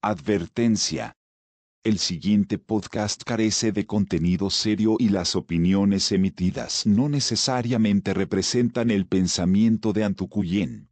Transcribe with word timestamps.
Advertencia. 0.00 1.16
El 1.82 1.98
siguiente 1.98 2.56
podcast 2.56 3.24
carece 3.24 3.72
de 3.72 3.84
contenido 3.84 4.48
serio 4.48 4.94
y 4.96 5.08
las 5.08 5.34
opiniones 5.34 6.12
emitidas 6.12 6.86
no 6.86 7.08
necesariamente 7.08 8.14
representan 8.14 8.92
el 8.92 9.06
pensamiento 9.06 9.92
de 9.92 10.04
Antucuyen. 10.04 10.88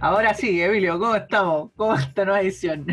Ahora 0.00 0.34
sí, 0.34 0.60
Emilio, 0.60 0.98
¿cómo 0.98 1.16
estamos? 1.16 1.70
¿Cómo 1.76 1.94
está 1.94 2.26
nueva 2.26 2.42
edición? 2.42 2.84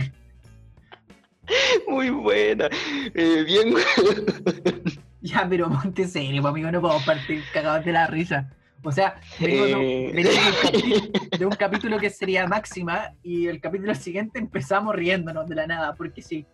Muy 1.90 2.10
buena. 2.10 2.70
Eh, 3.14 3.44
bien. 3.46 3.74
ya, 5.22 5.46
pero 5.50 5.70
monte 5.70 6.08
serio, 6.08 6.46
amigo, 6.48 6.72
no 6.72 6.82
puedo 6.82 7.00
partir 7.06 7.44
cagados 7.54 7.86
de 7.86 7.92
la 7.92 8.08
risa. 8.08 8.52
O 8.84 8.92
sea, 8.92 9.20
vengo 9.40 9.66
Eh. 9.66 10.12
venimos 10.14 10.36
de 10.46 10.46
un 10.46 10.54
capi- 10.62 11.38
de 11.40 11.46
un 11.46 11.52
capítulo 11.56 11.98
que 12.00 12.10
sería 12.12 12.46
máxima 12.48 13.14
y 13.24 13.48
el 13.48 13.60
capítulo 13.60 13.96
siguiente 13.96 14.38
empezamos 14.40 14.96
riéndonos 14.96 15.48
de 15.48 15.56
la 15.56 15.66
nada, 15.68 15.96
porque 15.96 16.22
sí. 16.22 16.46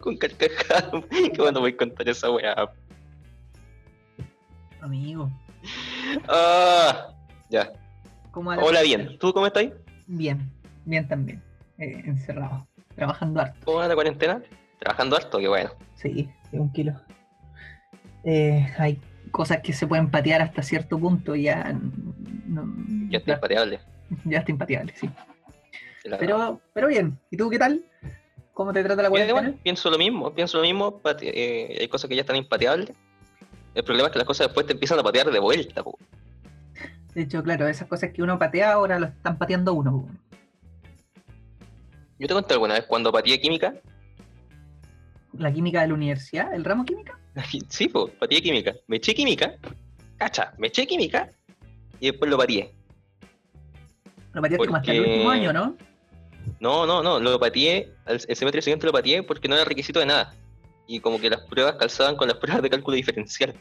Con 0.00 0.16
carcajada. 0.16 0.90
Qué 1.10 1.40
bueno 1.40 1.60
voy 1.60 1.72
a 1.72 1.76
contar 1.76 2.08
esa 2.08 2.30
weá. 2.30 2.54
Amigo, 4.80 5.30
Ah, 6.28 7.12
ya. 7.50 7.70
Hola, 8.32 8.80
bien. 8.82 9.18
¿Tú 9.18 9.32
cómo 9.32 9.46
estás? 9.46 9.66
Bien, 10.06 10.50
bien 10.84 11.06
también. 11.06 11.42
Eh, 11.78 12.02
encerrado, 12.06 12.66
trabajando 13.00 13.40
harto. 13.40 13.58
¿Cómo 13.64 13.78
va 13.78 13.88
la 13.88 13.94
cuarentena? 13.94 14.42
Trabajando 14.78 15.16
harto, 15.16 15.38
qué 15.38 15.48
bueno. 15.48 15.70
Sí, 15.94 16.28
de 16.52 16.60
un 16.60 16.70
kilo. 16.70 16.92
Eh, 18.24 18.68
hay 18.78 19.00
cosas 19.30 19.60
que 19.62 19.72
se 19.72 19.86
pueden 19.86 20.10
patear 20.10 20.42
hasta 20.42 20.62
cierto 20.62 20.98
punto 20.98 21.34
y 21.34 21.44
ya. 21.44 21.72
no- 22.46 22.64
Ya 23.08 23.18
está 23.18 23.32
impateable. 23.32 23.80
ya 24.26 24.38
está 24.40 24.50
impateable, 24.50 24.92
sí. 24.96 25.08
Pero, 26.18 26.60
pero 26.74 26.88
bien. 26.88 27.18
¿Y 27.30 27.36
tú 27.38 27.48
qué 27.48 27.58
tal? 27.58 27.82
¿Cómo 28.52 28.72
te 28.74 28.82
trata 28.84 29.02
la 29.02 29.08
cuarentena? 29.08 29.54
pienso 29.62 29.90
lo 29.90 29.96
mismo, 29.96 30.34
pienso 30.34 30.58
lo 30.58 30.62
mismo. 30.64 31.00
eh, 31.22 31.78
hay 31.80 31.88
cosas 31.88 32.08
que 32.08 32.16
ya 32.16 32.20
están 32.22 32.36
impateables. 32.36 32.90
El 33.74 33.84
problema 33.84 34.08
es 34.08 34.12
que 34.12 34.18
las 34.18 34.26
cosas 34.26 34.48
después 34.48 34.66
te 34.66 34.72
empiezan 34.74 34.98
a 34.98 35.02
patear 35.02 35.30
de 35.30 35.38
vuelta. 35.38 35.82
po. 35.82 35.96
De 37.14 37.22
hecho, 37.22 37.42
claro, 37.42 37.66
esas 37.66 37.88
cosas 37.88 38.10
que 38.12 38.22
uno 38.22 38.38
patea 38.38 38.72
ahora 38.72 38.98
lo 38.98 39.06
están 39.06 39.38
pateando 39.38 39.72
uno. 39.72 40.06
Yo 42.20 42.28
te 42.28 42.34
conté 42.34 42.52
alguna 42.52 42.74
vez 42.74 42.84
cuando 42.84 43.10
pateé 43.10 43.40
química. 43.40 43.74
La 45.32 45.50
química 45.50 45.80
de 45.80 45.88
la 45.88 45.94
universidad, 45.94 46.52
el 46.52 46.64
ramo 46.66 46.84
química. 46.84 47.18
Sí, 47.68 47.88
pues, 47.88 48.12
pateé 48.12 48.42
química. 48.42 48.74
Me 48.88 48.96
eché 48.96 49.14
química. 49.14 49.54
Cacha, 50.18 50.52
me 50.58 50.66
eché 50.66 50.86
química. 50.86 51.30
Y 51.98 52.10
después 52.10 52.30
lo 52.30 52.36
pateé. 52.36 52.74
Lo 54.34 54.42
pateaste 54.42 54.66
como 54.66 54.76
hasta 54.76 54.92
el 54.92 55.00
último 55.00 55.30
año, 55.30 55.52
¿no? 55.54 55.76
No, 56.60 56.84
no, 56.84 57.02
no, 57.02 57.18
lo 57.18 57.40
pateé, 57.40 57.90
el, 58.06 58.20
el 58.28 58.36
semestre 58.36 58.60
siguiente 58.60 58.84
lo 58.84 58.92
pateé 58.92 59.22
porque 59.22 59.48
no 59.48 59.54
era 59.54 59.64
requisito 59.64 59.98
de 60.00 60.06
nada. 60.06 60.34
Y 60.86 61.00
como 61.00 61.18
que 61.18 61.30
las 61.30 61.40
pruebas 61.42 61.76
calzaban 61.76 62.16
con 62.16 62.28
las 62.28 62.36
pruebas 62.36 62.60
de 62.60 62.68
cálculo 62.68 62.96
diferencial. 62.96 63.54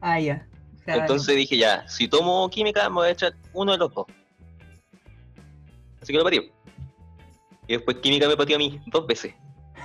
Ah, 0.00 0.20
ya. 0.20 0.46
O 0.76 0.84
sea, 0.84 0.94
Entonces 0.94 1.34
dije, 1.34 1.56
ya, 1.56 1.88
si 1.88 2.06
tomo 2.06 2.48
química 2.50 2.88
me 2.88 2.94
voy 2.96 3.08
a 3.08 3.10
echar 3.10 3.34
uno 3.52 3.72
de 3.72 3.78
los 3.78 3.92
dos. 3.92 4.06
Así 6.00 6.12
que 6.12 6.18
lo 6.18 6.24
pateé. 6.24 6.52
Y 7.68 7.74
después 7.74 7.98
química 7.98 8.26
me 8.26 8.36
pateó 8.36 8.56
a 8.56 8.58
mí 8.58 8.80
dos 8.86 9.06
veces. 9.06 9.34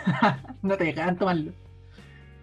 no 0.62 0.78
te 0.78 0.86
dejaban 0.86 1.18
tomarlo. 1.18 1.52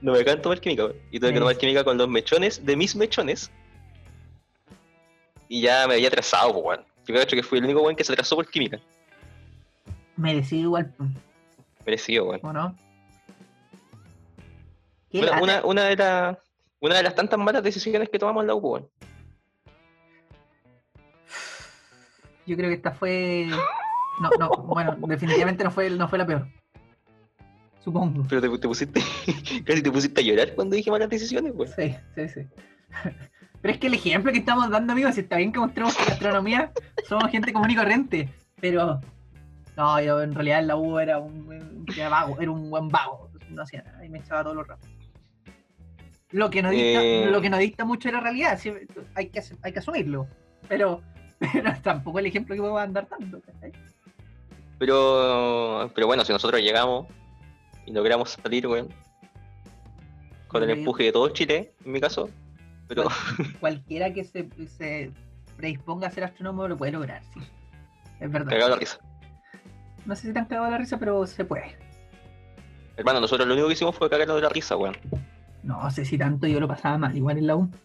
No 0.02 0.12
me 0.12 0.18
dejaban 0.18 0.42
tomar 0.42 0.60
química, 0.60 0.84
weón. 0.84 0.96
Y 1.10 1.18
tuve 1.18 1.32
que 1.32 1.38
tomar 1.38 1.56
química 1.56 1.82
con 1.82 1.98
los 1.98 2.08
mechones 2.08 2.64
de 2.64 2.76
mis 2.76 2.94
mechones. 2.94 3.50
Y 5.48 5.62
ya 5.62 5.88
me 5.88 5.94
había 5.94 6.08
atrasado, 6.08 6.50
weón. 6.52 6.84
Yo 7.06 7.14
creo 7.14 7.26
que 7.26 7.42
fui 7.42 7.58
el 7.58 7.64
único 7.64 7.80
weón 7.80 7.96
que 7.96 8.04
se 8.04 8.12
atrasó 8.12 8.36
por 8.36 8.48
química. 8.48 8.78
Merecido 10.16 10.62
igual, 10.62 10.94
Merecido, 11.86 12.26
weón. 12.26 12.40
¿o 12.44 12.52
no? 12.52 12.76
Una, 15.12 15.42
una, 15.42 15.64
una 15.64 15.84
de 15.84 15.96
las 15.96 16.36
una 16.80 16.96
de 16.96 17.02
las 17.02 17.14
tantas 17.14 17.38
malas 17.38 17.62
decisiones 17.62 18.08
que 18.08 18.18
tomamos 18.18 18.42
en 18.42 18.46
la 18.46 18.54
U, 18.54 18.58
weón. 18.58 18.88
Yo 22.46 22.56
creo 22.56 22.68
que 22.68 22.76
esta 22.76 22.92
fue. 22.92 23.48
No, 24.20 24.30
no, 24.38 24.50
bueno, 24.64 24.96
definitivamente 25.06 25.64
no 25.64 25.70
fue, 25.70 25.90
no 25.90 26.08
fue 26.08 26.18
la 26.18 26.26
peor. 26.26 26.46
Supongo. 27.82 28.26
Pero 28.28 28.40
te, 28.42 28.58
te 28.58 28.68
pusiste, 28.68 29.00
casi 29.64 29.82
te 29.82 29.90
pusiste 29.90 30.20
a 30.20 30.24
llorar 30.24 30.54
cuando 30.54 30.76
dije 30.76 30.90
malas 30.90 31.08
decisiones, 31.08 31.52
weón. 31.54 31.72
Sí, 31.74 31.96
sí, 32.14 32.28
sí. 32.28 32.40
Pero 33.62 33.74
es 33.74 33.80
que 33.80 33.86
el 33.86 33.94
ejemplo 33.94 34.32
que 34.32 34.38
estamos 34.38 34.68
dando, 34.70 34.92
amigos, 34.92 35.14
si 35.14 35.20
está 35.22 35.36
bien 35.36 35.52
que 35.52 35.58
mostremos 35.60 35.94
que 35.96 36.02
en 36.02 36.08
gastronomía 36.10 36.72
somos 37.08 37.30
gente 37.30 37.52
común 37.52 37.70
y 37.70 37.76
corriente, 37.76 38.28
pero 38.60 39.00
no, 39.76 40.00
yo 40.00 40.22
en 40.22 40.34
realidad 40.34 40.60
en 40.60 40.66
la 40.66 40.76
U 40.76 40.98
era 40.98 41.18
un, 41.18 41.86
era 41.96 42.08
vago, 42.08 42.38
era 42.40 42.50
un 42.50 42.68
buen 42.70 42.88
vago, 42.88 43.30
no 43.50 43.62
hacía 43.62 43.82
nada 43.82 44.04
y 44.04 44.08
me 44.08 44.18
echaba 44.18 44.42
todos 44.42 44.56
los 44.56 44.66
ratos. 44.66 44.88
Lo 46.32 46.48
que 46.50 46.62
no 46.62 46.70
dicta, 46.70 47.02
Eh. 47.02 47.28
lo 47.30 47.40
que 47.40 47.50
no 47.50 47.58
dicta 47.58 47.84
mucho 47.84 48.08
de 48.08 48.12
la 48.12 48.20
realidad, 48.20 48.58
sí, 48.58 48.72
hay, 49.14 49.28
que, 49.30 49.42
hay 49.62 49.72
que 49.72 49.78
asumirlo, 49.78 50.26
pero, 50.68 51.02
pero 51.38 51.72
tampoco 51.82 52.18
el 52.18 52.26
ejemplo 52.26 52.54
que 52.54 52.60
puedo 52.60 52.78
andar 52.78 53.08
dando. 53.08 53.40
¿cachai? 53.40 53.72
Pero, 54.80 55.90
pero 55.94 56.06
bueno, 56.06 56.24
si 56.24 56.32
nosotros 56.32 56.58
llegamos 56.62 57.06
y 57.84 57.92
logramos 57.92 58.30
salir, 58.30 58.66
weón, 58.66 58.88
con 60.48 60.62
el 60.62 60.70
empuje 60.70 61.04
de 61.04 61.12
todo 61.12 61.28
Chile, 61.28 61.74
en 61.84 61.92
mi 61.92 62.00
caso, 62.00 62.30
pero 62.88 63.04
Cualquiera 63.60 64.10
que 64.14 64.24
se, 64.24 64.48
se 64.66 65.12
predisponga 65.58 66.08
a 66.08 66.10
ser 66.10 66.24
astrónomo 66.24 66.66
lo 66.66 66.78
puede 66.78 66.92
lograr, 66.92 67.22
sí. 67.34 67.40
Es 68.20 68.32
verdad. 68.32 68.48
cagado 68.48 68.70
la 68.70 68.76
risa. 68.76 68.98
No 70.06 70.16
sé 70.16 70.28
si 70.28 70.32
te 70.32 70.38
han 70.38 70.46
cagado 70.46 70.70
la 70.70 70.78
risa, 70.78 70.96
pero 70.98 71.26
se 71.26 71.44
puede. 71.44 71.76
Hermano, 72.96 73.20
nosotros 73.20 73.46
lo 73.46 73.52
único 73.52 73.68
que 73.68 73.74
hicimos 73.74 73.94
fue 73.94 74.08
cagarnos 74.08 74.36
de 74.36 74.42
la 74.42 74.48
risa, 74.48 74.76
weón. 74.78 74.96
No 75.62 75.90
sé 75.90 76.06
si 76.06 76.16
tanto 76.16 76.46
yo 76.46 76.58
lo 76.58 76.66
pasaba 76.66 76.96
mal, 76.96 77.14
igual 77.14 77.36
en 77.36 77.46
la 77.46 77.56
U. 77.56 77.70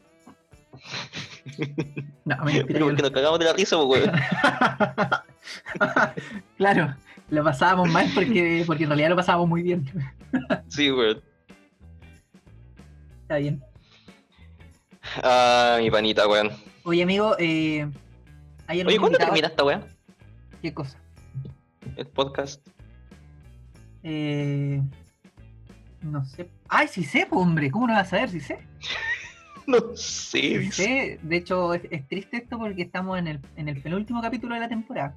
No, 2.26 2.38
mentira. 2.44 2.66
Pero 2.68 2.88
porque 2.88 3.04
nos 3.04 3.12
cagamos 3.12 3.38
de 3.38 3.46
la 3.46 3.54
risa, 3.54 3.78
pues, 3.78 4.08
weón. 4.08 4.16
claro, 6.58 6.96
lo 7.30 7.44
pasábamos 7.44 7.90
mal 7.90 8.10
porque, 8.14 8.64
porque 8.66 8.84
en 8.84 8.90
realidad 8.90 9.10
lo 9.10 9.16
pasábamos 9.16 9.50
muy 9.50 9.62
bien. 9.64 9.86
Sí, 10.68 10.92
weón. 10.92 11.22
Está 13.22 13.38
bien. 13.38 13.64
Ah, 15.24 15.78
mi 15.80 15.90
panita, 15.90 16.28
weón. 16.28 16.52
Oye, 16.84 17.04
amigo, 17.04 17.36
eh, 17.40 17.88
¿hay 18.68 18.80
algún 18.82 18.88
Oye, 18.90 19.00
¿cuándo 19.00 19.18
invitado? 19.18 19.26
termina 19.32 19.48
esta 19.48 19.64
weá? 19.64 19.88
¿Qué 20.62 20.74
cosa? 20.74 21.00
El 21.96 22.08
podcast. 22.08 22.68
Eh, 24.04 24.82
no 26.02 26.26
sé. 26.26 26.50
Ay, 26.68 26.88
sí 26.88 27.04
sé, 27.04 27.26
po, 27.26 27.40
hombre. 27.40 27.72
¿Cómo 27.72 27.88
no 27.88 27.94
vas 27.94 28.08
a 28.08 28.10
saber? 28.12 28.30
Sí 28.30 28.40
sé. 28.40 28.60
No 29.68 29.80
sé, 29.96 30.62
Sí 30.62 30.72
sé. 30.72 31.20
De 31.24 31.38
hecho, 31.38 31.74
es, 31.74 31.82
es 31.90 32.08
triste 32.08 32.38
esto 32.38 32.60
porque 32.60 32.84
estamos 32.84 33.18
en 33.18 33.28
el, 33.28 33.40
en 33.56 33.68
el 33.68 33.82
penúltimo 33.82 34.22
capítulo 34.22 34.54
de 34.54 34.60
la 34.62 34.70
temporada. 34.70 35.16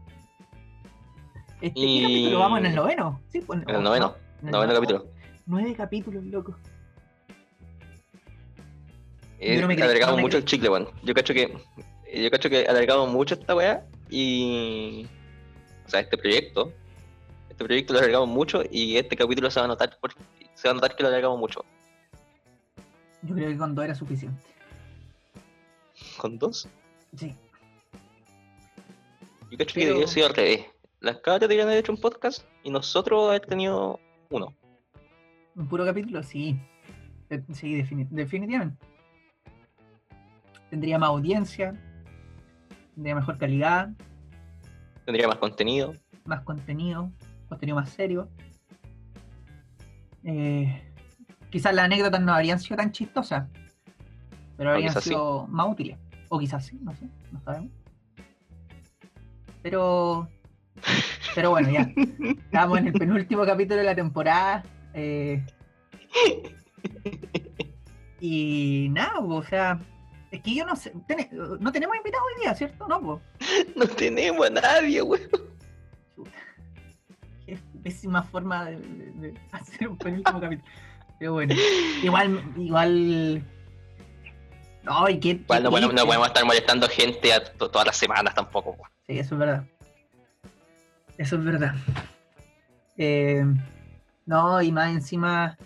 Este, 1.61 1.75
¿Qué 1.75 1.81
Y- 1.81 2.03
capítulo 2.03 2.39
vamos 2.39 2.59
en 2.61 2.67
el 2.67 2.75
noveno? 2.75 3.21
Sí, 3.29 3.41
pues, 3.41 3.61
En 3.63 3.75
el 3.75 3.83
noveno. 3.83 4.15
en 4.43 4.47
el 4.49 4.53
Noveno 4.53 4.75
capítulo. 4.75 5.07
Nueve 5.47 5.75
capítulos, 5.75 6.25
loco. 6.25 6.57
Eh, 9.41 9.55
Yo 9.57 9.61
no 9.63 9.69
me 9.69 9.77
creo- 9.77 10.07
no 10.07 10.17
mucho 10.17 10.29
creo. 10.29 10.39
el 10.41 10.45
chicle, 10.45 10.69
weón. 10.69 10.89
Yo 11.03 11.15
cacho 11.15 11.33
que. 11.35 11.57
Yo 12.15 12.31
cacho 12.31 12.49
que 12.51 12.67
alargamos 12.67 13.11
mucho 13.13 13.35
esta 13.35 13.55
weá 13.55 13.85
y. 14.11 15.07
O 15.87 15.91
sea, 15.91 16.01
este 16.01 16.17
proyecto. 16.19 16.73
Este 17.49 17.65
proyecto 17.65 17.93
lo 17.93 17.99
alargamos 18.01 18.29
mucho 18.29 18.63
y 18.71 18.97
este 18.97 19.17
capítulo 19.17 19.51
se 19.51 19.59
va 19.61 19.65
a 19.65 19.69
notar 19.69 19.97
por- 20.01 20.15
se 20.55 20.69
va 20.69 20.73
a 20.73 20.75
notar 20.75 20.95
que 20.97 21.03
lo 21.03 21.09
alargamos 21.09 21.39
mucho. 21.39 21.65
Yo 23.23 23.35
creo 23.35 23.49
que 23.49 23.57
con 23.59 23.75
dos 23.75 23.85
era 23.85 23.95
suficiente. 23.95 24.41
¿Con 26.19 26.39
dos? 26.39 26.69
Sí. 27.17 27.35
Yo 29.51 29.59
cacho 29.59 29.75
que 29.75 29.81
Pero- 29.81 29.95
debería 29.95 29.95
haber 29.97 30.09
sido 30.09 30.27
al 30.27 30.35
revés. 30.35 30.67
Las 31.01 31.19
cabras 31.19 31.41
deberían 31.41 31.69
haber 31.69 31.79
hecho 31.79 31.93
un 31.93 32.01
podcast 32.01 32.45
y 32.65 32.71
nosotros 32.71 33.29
haber 33.29 33.43
tenido 33.43 34.01
uno. 34.31 34.55
Un 35.55 35.69
puro 35.69 35.85
capítulo, 35.85 36.23
sí. 36.23 36.59
Eh, 37.31 37.43
Sí, 37.53 37.75
defini- 37.81 38.09
definitivamente. 38.11 38.85
Tendría 40.71 40.99
más 40.99 41.11
audiencia, 41.11 41.73
tendría 42.95 43.15
mejor 43.15 43.39
calidad, 43.39 43.91
Tendría 45.05 45.29
más 45.29 45.39
contenido. 45.39 45.95
más 46.27 46.43
contenido, 46.43 47.11
contenido 47.49 47.77
más 47.77 47.89
serio. 47.91 48.29
Eh, 50.25 50.83
quizás 51.51 51.75
las 51.75 51.87
anécdotas 51.87 52.21
no 52.21 52.33
habrían 52.35 52.59
sido 52.59 52.77
tan 52.77 52.93
chistosas, 52.93 53.49
pero 54.57 54.73
habrían 54.73 54.93
sí. 54.95 55.09
sido 55.11 55.47
más 55.47 55.69
útiles. 55.69 55.97
O 56.29 56.39
quizás 56.39 56.67
sí, 56.67 56.79
no 56.83 56.95
sé, 56.95 57.07
no 57.33 57.41
sabemos. 57.41 57.71
Pero, 59.63 60.29
pero 61.35 61.51
bueno, 61.51 61.71
ya. 61.71 61.91
Estamos 62.45 62.79
en 62.79 62.89
el 62.89 62.93
penúltimo 62.95 63.45
capítulo 63.47 63.77
de 63.79 63.85
la 63.85 63.95
temporada. 63.95 64.63
eh, 64.95 65.45
Y 68.21 68.89
nada, 68.91 69.15
po, 69.21 69.37
o 69.37 69.45
sea, 69.45 69.79
es 70.33 70.43
que 70.43 70.55
yo 70.55 70.67
no 70.67 70.75
sé, 70.75 70.93
no 71.61 71.73
tenemos 71.73 71.97
invitados 71.97 72.27
hoy 72.35 72.43
día, 72.43 72.55
¿cierto? 72.55 72.89
No, 72.89 73.01
pues. 73.01 73.21
No 73.77 73.87
tenemos 73.87 74.47
a 74.47 74.51
nadie, 74.51 75.03
weón. 75.03 75.23
Qué 77.47 77.57
pésima 77.83 78.23
forma 78.23 78.65
de, 78.67 79.35
hacer 79.53 79.89
un 79.89 79.97
penúltimo 79.97 80.41
capítulo. 80.41 80.69
Pero 81.19 81.33
bueno, 81.35 81.55
igual, 82.03 82.43
igual. 82.57 83.43
Ay, 84.87 85.21
qué. 85.21 85.31
Igual 85.31 85.63
no, 85.63 85.71
qué 85.71 85.77
podemos- 85.77 85.95
no 85.95 86.07
podemos 86.07 86.27
estar 86.29 86.45
molestando 86.45 86.89
gente 86.89 87.33
a 87.33 87.45
to- 87.45 87.71
todas 87.71 87.87
las 87.87 87.97
semanas 87.97 88.35
tampoco. 88.35 88.77
Sí, 89.07 89.19
eso 89.19 89.35
es 89.35 89.39
verdad. 89.39 89.65
Eso 91.19 91.37
es 91.37 91.45
verdad. 91.45 91.75
Eh, 92.97 93.45
no, 94.27 94.63
y 94.63 94.73
más 94.73 94.91
encima. 94.91 95.57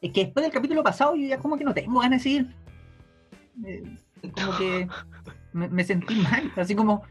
Es 0.00 0.12
que 0.12 0.24
después 0.24 0.44
del 0.44 0.52
capítulo 0.52 0.82
pasado 0.82 1.14
yo 1.14 1.26
ya 1.26 1.38
como 1.38 1.56
que 1.56 1.64
no 1.64 1.74
tengo 1.74 2.00
ganas 2.00 2.20
de 2.20 2.22
seguir. 2.22 2.56
Eh, 3.66 3.82
como 4.34 4.56
que 4.56 4.88
me, 5.52 5.68
me 5.68 5.84
sentí 5.84 6.14
mal, 6.16 6.50
así 6.56 6.74
como. 6.74 7.02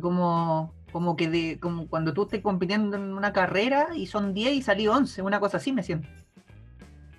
Como. 0.00 0.74
Como 0.92 1.16
que 1.16 1.30
de, 1.30 1.60
como 1.60 1.86
cuando 1.86 2.12
tú 2.12 2.24
estés 2.24 2.42
compitiendo 2.42 2.96
en 2.96 3.12
una 3.14 3.32
carrera 3.32 3.90
y 3.94 4.08
son 4.08 4.34
10 4.34 4.54
y 4.54 4.62
salí 4.62 4.88
11, 4.88 5.22
una 5.22 5.38
cosa 5.38 5.58
así 5.58 5.72
me 5.72 5.84
siento. 5.84 6.08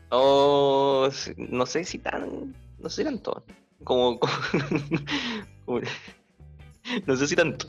Oh, 0.09 1.07
no 1.37 1.65
sé 1.65 1.85
si 1.85 1.97
tan. 1.97 2.53
No 2.79 2.89
sé 2.89 2.97
si 2.97 3.03
tanto. 3.05 3.45
Como. 3.85 4.19
como- 4.19 4.33
como- 5.65 5.79
no 7.07 7.15
sé 7.15 7.27
si 7.27 7.35
tanto. 7.37 7.67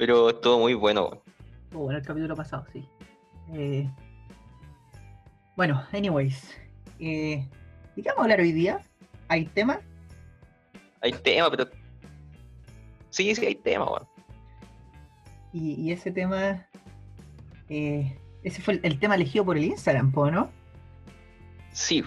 Pero 0.00 0.30
estuvo 0.30 0.60
muy 0.60 0.72
bueno. 0.72 1.22
Oh, 1.74 1.80
bueno, 1.80 1.98
el 1.98 2.06
capítulo 2.06 2.34
pasado, 2.34 2.64
sí. 2.72 2.88
Eh, 3.52 3.86
bueno, 5.56 5.84
anyways. 5.92 6.56
Eh, 6.98 7.46
¿De 7.94 8.02
qué 8.02 8.08
vamos 8.08 8.20
a 8.20 8.22
hablar 8.22 8.40
hoy 8.40 8.52
día? 8.52 8.80
¿Hay 9.28 9.44
tema? 9.44 9.78
Hay 11.02 11.12
tema, 11.12 11.50
pero. 11.50 11.68
Sí, 13.10 13.34
sí, 13.34 13.44
hay 13.44 13.54
tema, 13.56 13.90
weón. 13.90 14.08
Y, 15.52 15.74
y 15.74 15.92
ese 15.92 16.10
tema. 16.10 16.66
eh, 17.68 18.18
ese 18.42 18.62
fue 18.62 18.74
el, 18.74 18.80
el 18.84 18.98
tema 18.98 19.16
elegido 19.16 19.44
por 19.44 19.58
el 19.58 19.64
Instagram, 19.64 20.12
po, 20.12 20.30
¿no? 20.30 20.50
Sí, 21.72 22.02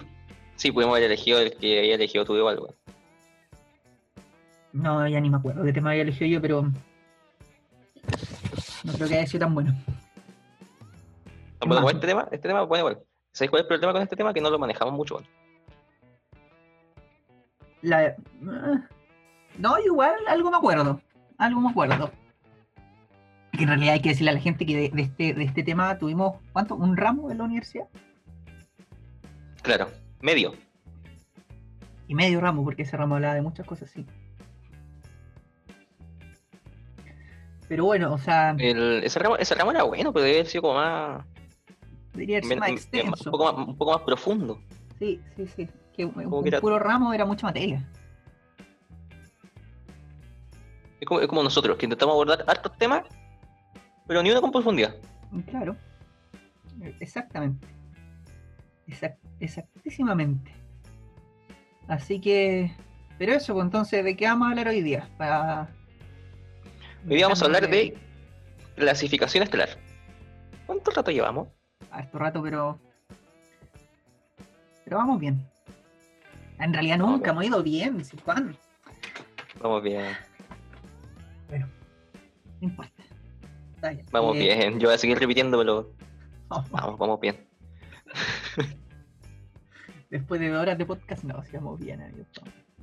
sí, 0.56 0.72
pudimos 0.72 0.96
haber 0.96 1.12
elegido 1.12 1.38
el 1.38 1.56
que 1.56 1.78
había 1.78 1.94
elegido 1.94 2.24
tú 2.24 2.34
igual, 2.36 2.58
weón. 2.58 2.74
No, 4.72 5.06
ya 5.06 5.20
ni 5.20 5.30
me 5.30 5.36
acuerdo 5.36 5.62
qué 5.62 5.72
tema 5.72 5.90
había 5.90 6.02
elegido 6.02 6.26
yo, 6.28 6.40
pero. 6.42 6.72
No 8.84 8.92
creo 8.92 9.08
que 9.08 9.14
haya 9.14 9.26
sido 9.26 9.46
tan 9.46 9.54
bueno. 9.54 9.74
¿Tan 11.58 11.68
bueno 11.68 11.80
como 11.80 11.90
este 11.90 12.06
tema? 12.06 12.28
Este 12.30 12.48
tema, 12.48 12.62
bueno, 12.62 12.88
igual. 12.88 13.04
¿Sabes 13.32 13.50
cuál 13.50 13.60
es 13.60 13.64
el 13.64 13.68
problema 13.68 13.92
con 13.92 14.02
este 14.02 14.16
tema? 14.16 14.32
Que 14.32 14.40
no 14.40 14.50
lo 14.50 14.58
manejamos 14.58 14.94
mucho, 14.94 15.16
weón. 15.16 15.26
La, 17.82 18.16
ah, 18.48 18.88
no, 19.58 19.78
igual 19.78 20.14
algo 20.28 20.50
me 20.50 20.56
acuerdo. 20.56 21.00
Algo 21.38 21.60
me 21.60 21.70
acuerdo. 21.70 22.10
Que 23.52 23.62
en 23.62 23.68
realidad 23.68 23.94
hay 23.94 24.02
que 24.02 24.10
decirle 24.10 24.30
a 24.30 24.34
la 24.34 24.40
gente 24.40 24.66
que 24.66 24.76
de, 24.76 24.88
de 24.90 25.02
este, 25.02 25.34
de 25.34 25.44
este 25.44 25.62
tema 25.62 25.98
tuvimos, 25.98 26.36
¿cuánto? 26.52 26.74
¿Un 26.76 26.96
ramo 26.96 27.30
en 27.30 27.38
la 27.38 27.44
universidad? 27.44 27.88
Claro, 29.62 29.88
medio. 30.20 30.52
Y 32.06 32.14
medio 32.14 32.40
ramo, 32.40 32.64
porque 32.64 32.82
ese 32.82 32.96
ramo 32.96 33.14
hablaba 33.14 33.34
de 33.34 33.42
muchas 33.42 33.66
cosas, 33.66 33.90
sí. 33.90 34.04
Pero 37.68 37.84
bueno, 37.86 38.12
o 38.12 38.18
sea, 38.18 38.54
El- 38.58 39.02
ese, 39.04 39.18
ramo, 39.18 39.36
ese 39.36 39.54
ramo 39.54 39.70
era 39.70 39.82
bueno, 39.84 40.12
pero 40.12 40.24
debe 40.24 40.38
haber 40.38 40.46
sido 40.50 40.62
como 40.62 40.74
más. 40.74 41.24
debería 42.12 42.40
ser 42.40 42.48
men- 42.48 42.58
más 42.60 42.70
extenso. 42.70 43.24
un, 43.26 43.32
poco 43.32 43.52
más 43.52 43.68
un 43.68 43.76
poco 43.76 43.92
más 43.92 44.02
profundo. 44.02 44.60
Sí, 44.98 45.20
sí, 45.36 45.46
sí. 45.46 45.68
Que 45.96 46.04
un, 46.04 46.12
Como 46.12 46.38
un 46.38 46.42
que 46.44 46.48
era- 46.48 46.60
puro 46.60 46.78
ramo 46.78 47.12
era 47.14 47.24
mucha 47.24 47.46
materia. 47.46 47.82
Es 51.00 51.06
como, 51.08 51.20
es 51.20 51.28
como 51.28 51.42
nosotros, 51.42 51.76
que 51.76 51.86
intentamos 51.86 52.12
abordar 52.14 52.44
hartos 52.46 52.76
temas, 52.78 53.02
pero 54.06 54.22
ni 54.22 54.30
uno 54.30 54.40
con 54.40 54.52
profundidad. 54.52 54.94
Claro. 55.50 55.76
Exactamente. 57.00 57.66
Exact- 58.86 59.18
exactísimamente. 59.40 60.52
Así 61.88 62.20
que. 62.20 62.72
Pero 63.18 63.32
eso, 63.32 63.54
pues 63.54 63.64
entonces, 63.64 64.04
¿de 64.04 64.16
qué 64.16 64.26
vamos 64.26 64.46
a 64.46 64.50
hablar 64.50 64.68
hoy 64.68 64.80
día? 64.82 65.08
Para... 65.16 65.68
Hoy 67.08 67.20
vamos 67.20 67.42
a 67.42 67.44
hablar 67.44 67.68
de 67.68 67.94
clasificación 68.76 69.42
estelar. 69.42 69.68
¿Cuánto 70.64 70.90
rato 70.90 71.10
llevamos? 71.10 71.48
A 71.90 72.00
esto 72.00 72.18
rato, 72.18 72.42
pero. 72.42 72.78
Pero 74.84 74.96
vamos 74.96 75.20
bien. 75.20 75.46
En 76.58 76.72
realidad 76.72 76.96
nunca 76.96 77.32
hemos 77.32 77.44
ido 77.44 77.62
bien, 77.62 78.02
¿sí, 78.02 78.16
Juan? 78.24 78.56
Vamos 79.60 79.82
bien, 79.82 80.16
No 81.50 81.68
importa. 82.60 83.02
Está 83.74 83.90
bien. 83.90 84.06
vamos 84.10 84.36
Eh, 84.36 84.38
bien. 84.38 84.80
Yo 84.80 84.88
voy 84.88 84.94
a 84.94 84.98
seguir 84.98 85.18
repitiendo, 85.18 85.58
pero 85.58 85.92
vamos, 86.48 86.70
vamos, 86.70 86.98
vamos 86.98 87.20
bien. 87.20 87.46
Después 90.10 90.40
de 90.40 90.56
horas 90.56 90.78
de 90.78 90.86
podcast, 90.86 91.24
no, 91.24 91.44
si 91.44 91.56
vamos 91.56 91.78
bien, 91.78 92.00
amigos. 92.00 92.28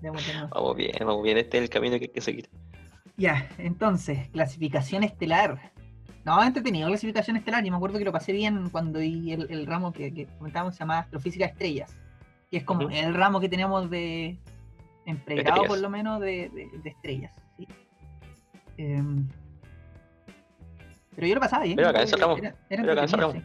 Vamos 0.01 0.75
bien, 0.75 0.93
vamos 0.99 1.23
bien. 1.23 1.37
Este 1.39 1.57
es 1.57 1.63
el 1.63 1.69
camino 1.69 1.97
que 1.97 2.05
hay 2.05 2.11
que 2.11 2.21
seguir. 2.21 2.49
Ya, 3.17 3.47
entonces, 3.57 4.29
clasificación 4.29 5.03
estelar. 5.03 5.71
No, 6.23 6.41
entretenido 6.43 6.87
clasificación 6.87 7.35
estelar. 7.37 7.63
Yo 7.63 7.71
me 7.71 7.77
acuerdo 7.77 7.97
que 7.97 8.05
lo 8.05 8.11
pasé 8.11 8.31
bien 8.31 8.69
cuando 8.69 8.99
di 8.99 9.31
el, 9.33 9.47
el 9.49 9.65
ramo 9.65 9.91
que, 9.91 10.13
que 10.13 10.25
comentábamos, 10.37 10.75
se 10.75 10.79
llama 10.79 10.99
Astrofísica 10.99 11.45
de 11.45 11.51
Estrellas. 11.51 11.97
Que 12.49 12.57
es 12.57 12.63
como 12.63 12.89
el 12.89 13.13
ramo 13.13 13.39
que 13.39 13.49
teníamos 13.49 13.89
de. 13.89 14.37
En 15.05 15.17
pregrado, 15.17 15.63
por 15.65 15.79
lo 15.79 15.89
menos, 15.89 16.19
de, 16.19 16.49
de- 16.49 16.69
de 16.83 16.89
estrellas. 16.89 17.33
¿sí? 17.57 17.67
Em, 18.77 19.27
pero 21.15 21.27
yo 21.27 21.35
lo 21.35 21.41
pasaba 21.41 21.63
bien. 21.63 21.75
Pero 21.75 21.89
acá. 21.89 22.01
Era, 22.37 22.55
era 22.69 22.81
Pero 22.83 22.91
acá 22.93 23.07
sí. 23.31 23.41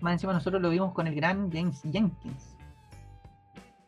Más 0.00 0.12
encima, 0.14 0.32
nosotros 0.32 0.62
lo 0.62 0.70
vimos 0.70 0.92
con 0.92 1.06
el 1.06 1.14
gran 1.14 1.50
James 1.52 1.82
Jenkins. 1.90 2.54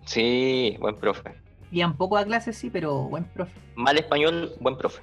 Sí, 0.04 0.76
buen 0.81 0.96
profe. 0.96 1.34
Iban 1.70 1.97
poco 1.97 2.17
a 2.17 2.25
clases, 2.25 2.56
sí, 2.56 2.70
pero 2.70 3.03
buen 3.05 3.25
profe. 3.25 3.53
Mal 3.76 3.99
español, 3.99 4.53
buen 4.61 4.76
profe. 4.76 5.03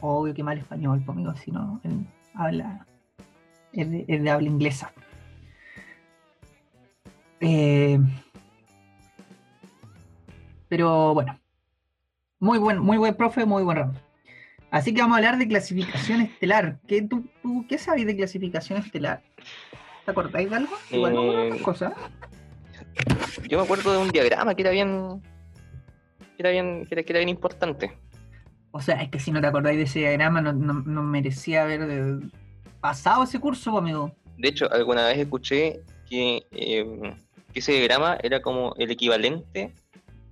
Obvio 0.00 0.32
que 0.32 0.42
mal 0.42 0.58
español, 0.58 1.02
pues, 1.04 1.16
amigo, 1.16 1.34
si 1.36 1.50
no, 1.50 1.80
él 1.84 2.06
habla. 2.34 2.86
Es 3.72 3.90
de, 3.90 4.04
es 4.08 4.22
de 4.22 4.30
habla 4.30 4.48
inglesa. 4.48 4.92
Eh, 7.40 7.98
pero 10.68 11.12
bueno, 11.12 11.38
muy 12.38 12.58
buen, 12.58 12.78
muy 12.78 12.96
buen 12.96 13.14
profe, 13.14 13.44
muy 13.44 13.62
buen 13.62 13.76
ramo. 13.76 13.92
Así 14.70 14.94
que 14.94 15.00
vamos 15.00 15.14
a 15.14 15.18
hablar 15.18 15.38
de 15.38 15.46
clasificación 15.46 16.22
estelar. 16.22 16.78
¿Qué, 16.86 17.02
tú, 17.02 17.28
tú, 17.42 17.66
¿qué 17.68 17.78
sabes 17.78 18.06
de 18.06 18.16
clasificación 18.16 18.78
estelar? 18.78 19.22
¿Te 20.04 20.10
acordáis 20.10 20.50
de 20.50 20.56
algo? 20.56 20.74
Igual 20.90 21.16
Eh, 21.16 21.62
cosas. 21.62 21.92
Yo 23.48 23.58
me 23.58 23.64
acuerdo 23.64 23.92
de 23.92 23.98
un 23.98 24.10
diagrama 24.10 24.54
que 24.54 24.62
era 24.62 24.70
bien. 24.70 25.22
que 26.36 26.42
era 26.42 26.50
bien, 26.50 26.84
que 26.86 26.94
era, 26.94 27.02
que 27.02 27.12
era 27.12 27.18
bien 27.20 27.28
importante. 27.28 27.98
O 28.70 28.80
sea, 28.80 28.96
es 29.02 29.08
que 29.08 29.18
si 29.20 29.30
no 29.32 29.40
te 29.40 29.46
acordáis 29.46 29.78
de 29.78 29.84
ese 29.84 30.00
diagrama, 30.00 30.40
no, 30.40 30.52
no- 30.52 30.82
no 30.84 31.02
merecía 31.02 31.62
haber 31.62 31.80
eh, 31.90 32.18
pasado 32.80 33.22
ese 33.24 33.38
curso, 33.40 33.76
amigo. 33.78 34.12
De 34.36 34.48
hecho, 34.48 34.70
alguna 34.70 35.06
vez 35.06 35.18
escuché 35.18 35.80
que, 36.08 36.46
eh, 36.50 37.14
que 37.52 37.58
ese 37.60 37.72
diagrama 37.72 38.18
era 38.22 38.42
como 38.42 38.74
el 38.76 38.90
equivalente 38.90 39.72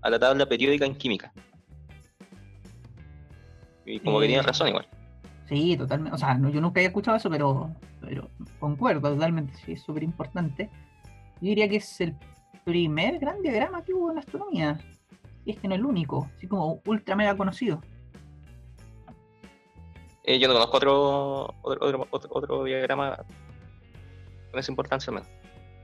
a 0.03 0.11
la 0.11 0.19
tabla 0.19 0.47
periódica 0.47 0.85
en 0.85 0.95
química. 0.95 1.33
Y 3.87 4.01
como 4.01 4.19
que 4.19 4.27
Eh, 4.27 4.29
tienen 4.29 4.45
razón 4.47 4.69
igual. 4.69 4.87
Sí, 5.49 5.77
totalmente. 5.77 6.15
O 6.15 6.19
sea, 6.19 6.35
no, 6.37 6.49
yo 6.51 6.61
nunca 6.61 6.81
había 6.81 6.89
escuchado 6.89 7.17
eso, 7.17 7.31
pero, 7.31 7.71
pero 8.01 8.31
concuerdo 8.59 9.11
totalmente, 9.15 9.55
sí, 9.65 9.73
es 9.73 9.83
súper 9.83 10.03
importante. 10.03 10.69
Yo 11.41 11.49
diría 11.49 11.69
que 11.69 11.77
es 11.77 12.01
el 12.01 12.15
primer 12.65 13.19
gran 13.19 13.41
diagrama 13.43 13.83
que 13.85 13.93
hubo 13.95 14.11
en 14.11 14.19
astronomía. 14.19 14.79
Y 15.45 15.53
es 15.53 15.59
que 15.59 15.69
no 15.69 15.75
el 15.75 15.85
único, 15.85 16.31
así 16.37 16.47
como 16.47 16.81
ultra 16.87 17.15
mega 17.17 17.37
conocido. 17.37 17.81
Eh, 20.25 20.39
yo 20.39 20.49
no 20.49 20.55
conozco 20.55 20.77
otro, 20.79 21.55
otro, 21.63 21.87
otro, 21.87 22.09
otro, 22.11 22.31
otro 22.33 22.65
diagrama 22.65 23.17
con 24.51 24.59
esa 24.61 24.73
importancia 24.73 25.13
menos. 25.13 25.29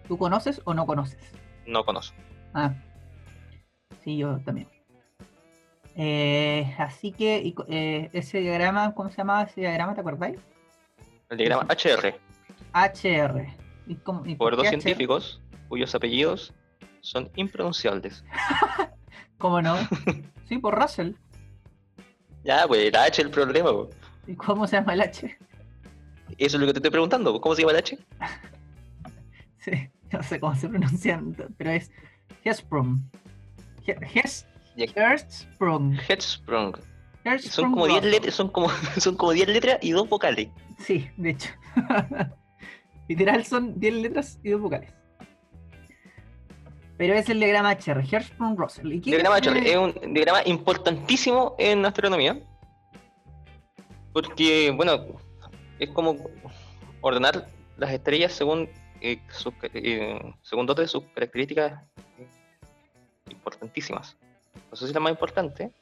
¿Tú 0.08 0.16
conoces 0.16 0.62
o 0.64 0.72
no 0.72 0.86
conoces? 0.86 1.20
No 1.66 1.84
conozco. 1.84 2.16
Ah, 2.54 2.72
sí, 4.02 4.16
yo 4.16 4.38
también. 4.40 4.66
Eh, 5.94 6.74
así 6.78 7.12
que 7.12 7.52
eh, 7.68 8.08
ese 8.12 8.40
diagrama, 8.40 8.94
¿cómo 8.94 9.10
se 9.10 9.18
llamaba 9.18 9.42
ese 9.42 9.60
diagrama? 9.60 9.94
¿Te 9.94 10.00
acordáis? 10.00 10.38
El 11.28 11.36
diagrama 11.38 11.66
HR, 11.68 12.14
HR. 12.72 13.46
¿Y 13.86 13.96
cómo- 13.96 14.24
y 14.24 14.36
por 14.36 14.56
dos 14.56 14.64
HR? 14.66 14.80
científicos 14.80 15.40
cuyos 15.68 15.94
apellidos 15.94 16.54
son 17.00 17.30
impronunciables. 17.36 18.24
¿Cómo 19.38 19.60
no? 19.62 19.76
sí, 20.48 20.58
por 20.58 20.78
Russell. 20.80 21.12
Ya, 22.44 22.66
pues 22.66 22.84
era 22.86 23.04
H 23.04 23.20
el 23.22 23.30
problema. 23.30 23.70
po. 23.70 23.90
¿Y 24.26 24.34
cómo 24.34 24.66
se 24.66 24.76
llama 24.76 24.94
el 24.94 25.00
H? 25.02 25.36
Eso 26.38 26.56
es 26.56 26.60
lo 26.60 26.66
que 26.66 26.72
te 26.72 26.78
estoy 26.78 26.90
preguntando. 26.90 27.38
¿Cómo 27.40 27.54
se 27.54 27.62
llama 27.62 27.72
el 27.72 27.78
H? 27.78 27.98
Sí, 29.58 29.72
no 30.10 30.22
sé 30.22 30.40
cómo 30.40 30.54
se 30.54 30.70
pronuncian, 30.70 31.36
pero 31.58 31.70
es 31.70 31.90
Hesprung. 32.44 33.00
He- 33.86 33.92
Hes-. 34.14 34.46
Hersprung. 34.96 35.98
Headsprung. 36.08 36.76
Son 37.40 37.70
como 37.72 37.84
10 37.86 37.96
Russell. 37.98 38.10
letras, 38.10 38.34
son 38.34 38.48
como, 38.48 38.70
son 38.98 39.16
como 39.16 39.32
10 39.32 39.48
letras 39.48 39.78
y 39.82 39.90
dos 39.90 40.08
vocales. 40.08 40.48
Sí, 40.78 41.10
de 41.18 41.30
hecho. 41.30 41.50
Literal 43.08 43.44
son 43.44 43.78
10 43.78 43.94
letras 43.96 44.38
y 44.42 44.48
dos 44.50 44.62
vocales. 44.62 44.90
Pero 47.00 47.14
es 47.14 47.30
el 47.30 47.38
diagrama 47.40 47.70
HR, 47.72 48.04
Hersprung 48.12 48.58
Russell. 48.58 48.92
¿Y 48.92 49.00
qué 49.00 49.12
Diagrama 49.12 49.38
es, 49.38 49.46
eh, 49.46 49.70
es 49.72 49.76
un 49.78 50.12
diagrama 50.12 50.42
importantísimo 50.44 51.56
en 51.58 51.86
astronomía. 51.86 52.38
Porque, 54.12 54.70
bueno, 54.70 55.06
es 55.78 55.88
como 55.92 56.14
ordenar 57.00 57.48
las 57.78 57.90
estrellas 57.90 58.34
según, 58.34 58.68
eh, 59.00 59.18
sus, 59.30 59.54
eh, 59.72 60.20
según 60.42 60.66
dos 60.66 60.76
de 60.76 60.86
sus 60.88 61.02
características 61.14 61.82
importantísimas. 63.30 64.18
No 64.70 64.76
sé 64.76 64.86
si 64.86 64.92
la 64.92 65.00
más 65.00 65.12
importante, 65.12 65.72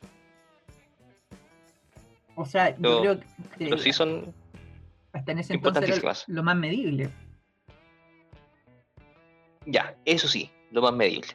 O 2.36 2.44
sea, 2.46 2.70
yo 2.70 2.76
pero- 2.80 3.00
creo 3.00 3.18
que 3.18 3.26
pero 3.58 3.78
sí 3.78 3.92
son 3.92 4.32
hasta 5.12 5.32
en 5.32 5.40
ese 5.40 5.54
entonces 5.54 5.82
importantísimas. 5.82 6.24
lo 6.28 6.44
más 6.44 6.54
medible. 6.54 7.10
Ya, 9.66 9.96
eso 10.04 10.28
sí, 10.28 10.52
lo 10.70 10.82
más 10.82 10.92
medible. 10.92 11.28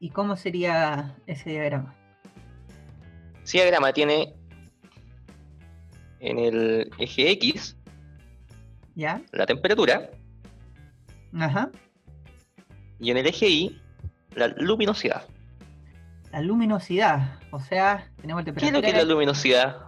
¿Y, 0.00 0.10
cómo 0.10 0.36
sería 0.36 1.14
ese 1.26 1.50
diagrama? 1.50 1.94
Si 3.44 3.58
diagrama 3.58 3.92
tiene 3.92 4.34
en 6.20 6.38
el 6.38 6.90
eje 6.98 7.30
X 7.32 7.76
¿Ya? 8.94 9.20
la 9.32 9.46
temperatura 9.46 10.10
Ajá. 11.38 11.70
y 12.98 13.10
en 13.10 13.18
el 13.18 13.26
eje 13.26 13.48
Y 13.48 13.82
la 14.34 14.48
luminosidad. 14.48 15.24
La 16.32 16.40
luminosidad. 16.40 17.38
O 17.52 17.60
sea, 17.60 18.10
tenemos 18.20 18.44
el 18.46 18.54
¿Qué 18.54 18.66
es 18.66 18.72
lo 18.72 18.80
que 18.80 18.88
es 18.88 18.92
temperatura. 18.92 19.04
la 19.04 19.12
luminosidad? 19.12 19.86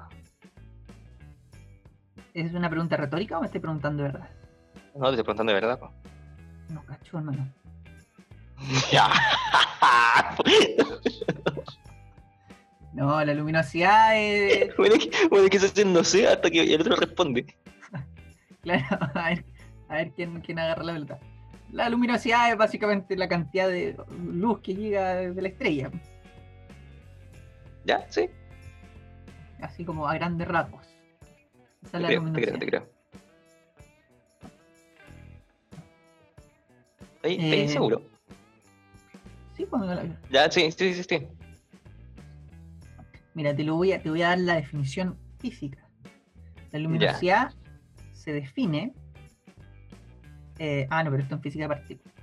¿Es 2.35 2.53
una 2.53 2.71
pregunta 2.71 2.97
retórica 2.97 3.39
o 3.39 3.41
me 3.41 3.47
estoy 3.47 3.61
preguntando 3.61 4.05
de 4.05 4.13
verdad? 4.13 4.29
No, 4.95 5.07
te 5.07 5.11
estoy 5.11 5.25
preguntando 5.25 5.53
de 5.53 5.61
verdad. 5.61 5.79
po. 5.81 5.93
No, 6.69 6.85
cacho, 6.85 7.19
hermano. 7.19 7.49
Ya. 8.91 9.09
No, 12.93 13.25
la 13.25 13.33
luminosidad 13.35 14.17
es. 14.17 14.77
bueno, 14.79 14.97
es 14.97 15.07
que, 15.07 15.29
bueno, 15.29 15.49
que 15.49 15.59
se 15.59 15.85
no 15.85 16.03
sé 16.03 16.27
hasta 16.27 16.51
que 16.51 16.63
el 16.75 16.81
otro 16.81 16.97
responde. 16.97 17.47
Claro, 18.61 18.99
a 19.15 19.29
ver, 19.31 19.45
a 19.89 19.95
ver 19.95 20.11
quién, 20.11 20.41
quién 20.41 20.59
agarra 20.59 20.83
la 20.83 20.93
pelota. 20.93 21.19
La 21.71 21.89
luminosidad 21.89 22.51
es 22.51 22.59
básicamente 22.59 23.17
la 23.17 23.29
cantidad 23.29 23.69
de 23.69 23.97
luz 24.21 24.61
que 24.61 24.75
llega 24.75 25.15
de 25.15 25.41
la 25.41 25.49
estrella, 25.49 25.91
¿Ya? 27.85 28.05
Sí. 28.11 28.29
así 29.63 29.85
como 29.85 30.07
a 30.09 30.15
grandes 30.15 30.49
rasgos. 30.49 30.85
Esa 31.83 31.93
Te 31.93 31.97
es 31.99 32.03
la 32.03 32.09
creo, 32.09 32.21
te 32.21 32.27
luminosidad. 32.27 32.47
creo, 32.49 32.59
te 32.59 32.67
creo. 32.67 32.98
¿Estás 37.23 37.33
estás 37.33 37.53
Eh, 37.55 37.69
seguro? 37.69 38.03
Sí, 39.57 39.67
pues, 39.67 39.83
la- 39.83 40.07
Ya, 40.31 40.51
sí, 40.51 40.71
sí, 40.73 40.95
sí, 40.95 41.03
sí. 41.03 41.27
Mira, 43.35 43.55
te, 43.55 43.63
lo 43.65 43.77
voy 43.77 43.93
a, 43.93 44.03
te 44.03 44.11
voy 44.11 44.23
a 44.23 44.29
dar 44.31 44.39
la 44.39 44.55
definición 44.57 45.17
física. 45.39 45.79
La 46.73 46.79
luminosidad 46.81 47.53
se 48.13 48.33
define. 48.33 48.93
eh, 50.59 50.87
ah, 50.91 51.05
no, 51.05 51.11
pero 51.11 51.23
esto 51.23 51.37
en 51.37 51.43
física 51.43 51.65
de 51.65 51.69
partículas. 51.69 52.15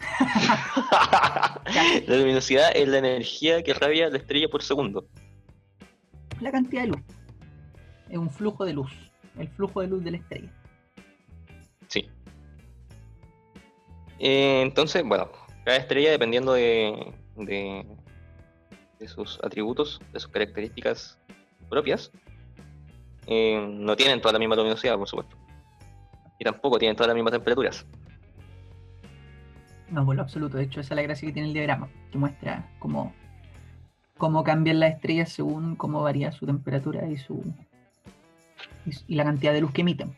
la 2.06 2.16
luminosidad 2.16 2.70
es 2.74 2.88
la 2.88 2.98
energía 2.98 3.62
que 3.62 3.72
irradia 3.72 4.08
la 4.08 4.16
estrella 4.18 4.48
por 4.48 4.62
segundo. 4.62 5.06
La 6.40 6.50
cantidad 6.50 6.82
de 6.82 6.88
luz. 6.88 7.00
Es 8.08 8.16
un 8.18 8.30
flujo 8.30 8.64
de 8.64 8.72
luz. 8.72 8.92
El 9.38 9.48
flujo 9.48 9.80
de 9.82 9.88
luz 9.88 10.02
de 10.04 10.10
la 10.12 10.16
estrella. 10.18 10.48
Eh, 14.18 14.62
entonces, 14.62 15.02
bueno, 15.04 15.28
cada 15.64 15.76
estrella, 15.78 16.10
dependiendo 16.10 16.52
de, 16.52 17.12
de, 17.36 17.84
sus 19.08 19.38
atributos, 19.42 20.00
de 20.12 20.20
sus 20.20 20.30
características 20.30 21.18
propias, 21.68 22.10
eh, 23.26 23.66
no 23.70 23.96
tienen 23.96 24.20
toda 24.20 24.32
la 24.32 24.38
misma 24.38 24.56
luminosidad, 24.56 24.96
por 24.96 25.08
supuesto. 25.08 25.36
Y 26.38 26.44
tampoco 26.44 26.78
tienen 26.78 26.96
todas 26.96 27.08
las 27.08 27.14
mismas 27.14 27.32
temperaturas. 27.32 27.86
No, 29.90 30.04
por 30.04 30.16
lo 30.16 30.22
absoluto. 30.22 30.56
De 30.56 30.64
hecho, 30.64 30.80
esa 30.80 30.94
es 30.94 30.96
la 30.96 31.02
gracia 31.02 31.26
que 31.28 31.32
tiene 31.32 31.48
el 31.48 31.54
diagrama, 31.54 31.88
que 32.10 32.18
muestra 32.18 32.68
cómo, 32.78 33.12
cómo 34.16 34.42
cambian 34.42 34.80
las 34.80 34.94
estrellas 34.94 35.30
según 35.30 35.76
cómo 35.76 36.02
varía 36.02 36.32
su 36.32 36.46
temperatura 36.46 37.06
y, 37.08 37.16
su- 37.18 37.44
y 39.06 39.14
la 39.14 39.24
cantidad 39.24 39.52
de 39.52 39.60
luz 39.60 39.72
que 39.72 39.82
emiten. 39.82 40.16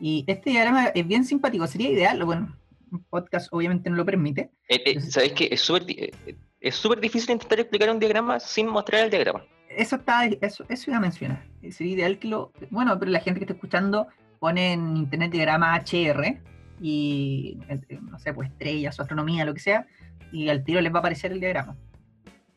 Y 0.00 0.24
este 0.26 0.50
diagrama 0.50 0.86
es 0.86 1.06
bien 1.06 1.24
simpático. 1.24 1.66
Sería 1.66 1.90
ideal, 1.90 2.24
bueno, 2.24 2.56
un 2.90 3.04
podcast 3.04 3.48
obviamente 3.52 3.90
no 3.90 3.96
lo 3.96 4.04
permite. 4.04 4.50
Eh, 4.68 4.82
eh, 4.86 5.00
¿Sabéis 5.00 5.32
que 5.34 5.48
es 5.52 5.60
súper 5.60 5.84
di- 5.84 5.96
eh, 6.26 6.36
es 6.60 6.74
súper 6.74 7.00
difícil 7.00 7.30
intentar 7.32 7.60
explicar 7.60 7.90
un 7.90 7.98
diagrama 7.98 8.40
sin 8.40 8.66
mostrar 8.66 9.04
el 9.04 9.10
diagrama? 9.10 9.44
Eso 9.68 9.96
está, 9.96 10.26
eso, 10.26 10.64
eso 10.68 10.90
iba 10.90 10.96
a 10.96 11.00
mencionar. 11.00 11.44
Sería 11.70 11.94
ideal 11.94 12.18
que 12.18 12.28
lo. 12.28 12.52
Bueno, 12.70 12.98
pero 12.98 13.10
la 13.12 13.20
gente 13.20 13.38
que 13.38 13.44
está 13.44 13.54
escuchando 13.54 14.08
pone 14.40 14.72
en 14.72 14.96
internet 14.96 15.30
diagrama 15.30 15.76
HR 15.76 16.40
y 16.80 17.58
eh, 17.68 17.80
no 18.00 18.18
sé, 18.18 18.32
pues 18.32 18.48
estrellas 18.50 18.98
o 18.98 19.02
astronomía, 19.02 19.44
lo 19.44 19.52
que 19.54 19.60
sea, 19.60 19.86
y 20.32 20.48
al 20.48 20.64
tiro 20.64 20.80
les 20.80 20.92
va 20.92 20.96
a 20.96 21.00
aparecer 21.00 21.30
el 21.30 21.40
diagrama. 21.40 21.76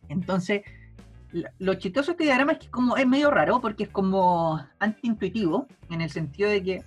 Entonces, 0.10 0.62
lo 1.60 1.74
chistoso 1.76 2.08
de 2.08 2.12
este 2.14 2.24
diagrama 2.26 2.54
es 2.54 2.60
que 2.60 2.70
como 2.70 2.96
es 2.98 3.06
medio 3.08 3.30
raro 3.32 3.60
porque 3.62 3.84
es 3.84 3.90
como 3.90 4.66
antiintuitivo, 4.80 5.68
en 5.90 6.02
el 6.02 6.10
sentido 6.10 6.50
de 6.50 6.64
que 6.64 6.84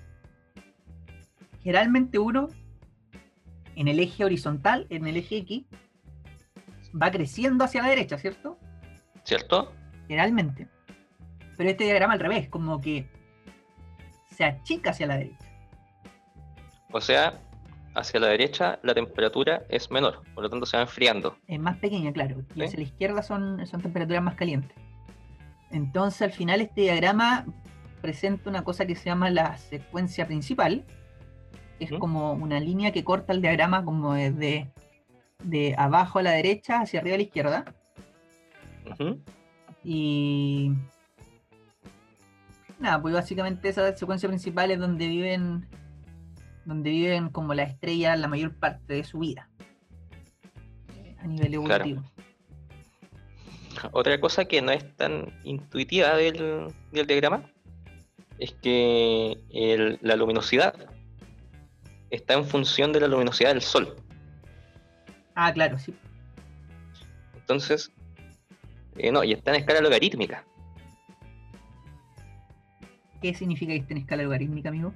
generalmente 1.66 2.20
uno 2.20 2.48
en 3.74 3.88
el 3.88 3.98
eje 3.98 4.24
horizontal, 4.24 4.86
en 4.88 5.04
el 5.08 5.16
eje 5.16 5.38
X, 5.38 5.64
va 6.94 7.10
creciendo 7.10 7.64
hacia 7.64 7.82
la 7.82 7.88
derecha, 7.88 8.16
¿cierto? 8.18 8.56
¿Cierto? 9.24 9.72
generalmente. 10.06 10.68
Pero 11.56 11.68
este 11.70 11.82
diagrama 11.82 12.12
al 12.12 12.20
revés, 12.20 12.48
como 12.48 12.80
que 12.80 13.08
se 14.30 14.44
achica 14.44 14.90
hacia 14.90 15.08
la 15.08 15.16
derecha. 15.16 15.44
O 16.92 17.00
sea, 17.00 17.40
hacia 17.96 18.20
la 18.20 18.28
derecha 18.28 18.78
la 18.84 18.94
temperatura 18.94 19.64
es 19.68 19.90
menor, 19.90 20.22
por 20.36 20.44
lo 20.44 20.50
tanto 20.50 20.66
se 20.66 20.76
va 20.76 20.84
enfriando. 20.84 21.36
Es 21.48 21.58
más 21.58 21.76
pequeña, 21.78 22.12
claro. 22.12 22.36
Y 22.54 22.60
Sí. 22.60 22.64
hacia 22.66 22.78
la 22.78 22.84
izquierda 22.84 23.22
son, 23.24 23.66
son 23.66 23.82
temperaturas 23.82 24.22
más 24.22 24.36
calientes. 24.36 24.76
Entonces 25.72 26.22
al 26.22 26.30
final 26.32 26.60
este 26.60 26.82
diagrama 26.82 27.44
presenta 28.00 28.48
una 28.48 28.62
cosa 28.62 28.86
que 28.86 28.94
se 28.94 29.06
llama 29.06 29.30
la 29.30 29.58
secuencia 29.58 30.28
principal. 30.28 30.84
Que 31.78 31.84
Es 31.84 31.92
como 31.92 32.32
una 32.32 32.58
línea 32.60 32.92
que 32.92 33.04
corta 33.04 33.32
el 33.32 33.42
diagrama 33.42 33.84
como 33.84 34.14
desde 34.14 34.70
de 35.44 35.74
abajo 35.76 36.18
a 36.18 36.22
la 36.22 36.30
derecha 36.32 36.80
hacia 36.80 37.00
arriba 37.00 37.14
a 37.14 37.18
la 37.18 37.22
izquierda. 37.24 37.64
Y 39.84 40.72
nada, 42.78 43.00
pues 43.00 43.14
básicamente 43.14 43.68
esa 43.68 43.94
secuencia 43.96 44.28
principal 44.28 44.70
es 44.70 44.78
donde 44.78 45.06
viven 45.06 45.66
donde 46.64 46.90
viven 46.90 47.28
como 47.28 47.54
las 47.54 47.70
estrellas 47.70 48.18
la 48.18 48.26
mayor 48.26 48.54
parte 48.56 48.94
de 48.94 49.04
su 49.04 49.20
vida 49.20 49.48
eh, 50.96 51.14
a 51.20 51.26
nivel 51.26 51.52
Claro. 51.64 51.84
evolutivo. 51.84 52.02
Otra 53.92 54.18
cosa 54.20 54.46
que 54.46 54.62
no 54.62 54.72
es 54.72 54.96
tan 54.96 55.32
intuitiva 55.44 56.16
del, 56.16 56.72
del 56.90 57.06
diagrama 57.06 57.44
es 58.38 58.52
que 58.54 59.36
el- 59.50 59.98
la 60.02 60.16
luminosidad 60.16 60.74
está 62.10 62.34
en 62.34 62.44
función 62.44 62.92
de 62.92 63.00
la 63.00 63.08
luminosidad 63.08 63.50
del 63.50 63.62
Sol. 63.62 63.96
Ah, 65.34 65.52
claro, 65.52 65.78
sí. 65.78 65.94
Entonces, 67.36 67.92
eh, 68.96 69.12
no, 69.12 69.22
y 69.22 69.32
está 69.32 69.50
en 69.52 69.60
escala 69.60 69.80
logarítmica. 69.80 70.44
¿Qué 73.20 73.34
significa 73.34 73.72
que 73.72 73.78
esté 73.78 73.94
en 73.94 73.98
escala 73.98 74.22
logarítmica, 74.22 74.68
amigo? 74.68 74.92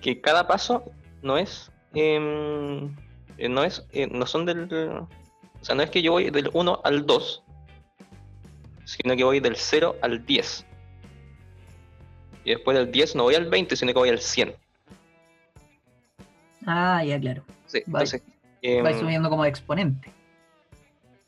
Que 0.00 0.20
cada 0.20 0.46
paso 0.46 0.84
no 1.22 1.36
es. 1.38 1.70
em, 1.94 2.94
eh, 3.38 3.48
no 3.48 3.64
es. 3.64 3.86
eh, 3.92 4.06
no 4.06 4.26
son 4.26 4.44
del. 4.46 4.64
O 5.60 5.64
sea, 5.64 5.74
no 5.74 5.82
es 5.82 5.90
que 5.90 6.02
yo 6.02 6.12
voy 6.12 6.30
del 6.30 6.50
1 6.52 6.80
al 6.84 7.04
2, 7.06 7.42
sino 8.84 9.16
que 9.16 9.24
voy 9.24 9.40
del 9.40 9.56
0 9.56 9.96
al 10.02 10.24
10. 10.24 10.66
Y 12.44 12.50
después 12.50 12.76
del 12.76 12.92
10 12.92 13.16
no 13.16 13.24
voy 13.24 13.34
al 13.34 13.46
20, 13.50 13.74
sino 13.74 13.92
que 13.92 13.98
voy 13.98 14.08
al 14.08 14.20
100. 14.20 14.54
Ah, 16.70 17.02
ya, 17.02 17.18
claro. 17.18 17.42
Sí, 17.66 17.82
Vale. 17.86 18.04
entonces. 18.04 18.22
em, 18.60 18.84
Va 18.84 18.92
subiendo 18.92 19.30
como 19.30 19.44
exponente. 19.46 20.12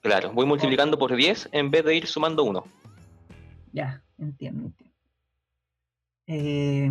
claro, 0.02 0.32
voy 0.32 0.44
multiplicando 0.46 0.98
por 0.98 1.14
10 1.16 1.48
en 1.52 1.70
vez 1.70 1.84
de 1.84 1.94
ir 1.96 2.06
sumando 2.06 2.44
1. 2.44 2.62
Ya, 3.72 4.02
entiendo, 4.18 4.66
entiendo. 4.66 4.94
Eh, 6.26 6.90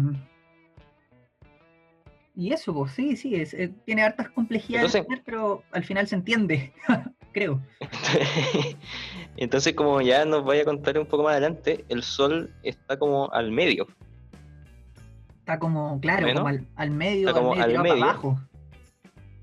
y 2.35 2.53
eso, 2.53 2.73
pues 2.73 2.93
sí, 2.93 3.15
sí, 3.17 3.35
es, 3.35 3.53
eh, 3.53 3.71
tiene 3.85 4.01
hartas 4.03 4.29
complejidades, 4.29 4.95
Entonces- 4.95 5.21
pero 5.25 5.63
al 5.71 5.83
final 5.83 6.07
se 6.07 6.15
entiende, 6.15 6.73
creo. 7.33 7.61
Entonces, 9.37 9.73
como 9.73 10.01
ya 10.01 10.25
nos 10.25 10.43
voy 10.43 10.59
a 10.59 10.65
contar 10.65 10.97
un 10.97 11.05
poco 11.05 11.23
más 11.23 11.33
adelante, 11.33 11.85
el 11.89 12.01
Sol 12.03 12.53
está 12.63 12.97
como 12.97 13.31
al 13.31 13.51
medio. 13.51 13.87
Está 15.49 15.57
como, 15.57 15.99
claro, 15.99 16.31
como 16.31 16.47
al, 16.47 16.67
al 16.75 16.91
medio, 16.91 17.29
está 17.29 17.39
como 17.39 17.53
al 17.53 17.57
medio, 17.57 17.63
al 17.63 17.69
tirado 17.69 17.83
para 17.83 17.93
medio. 17.95 18.03
abajo. 18.05 18.39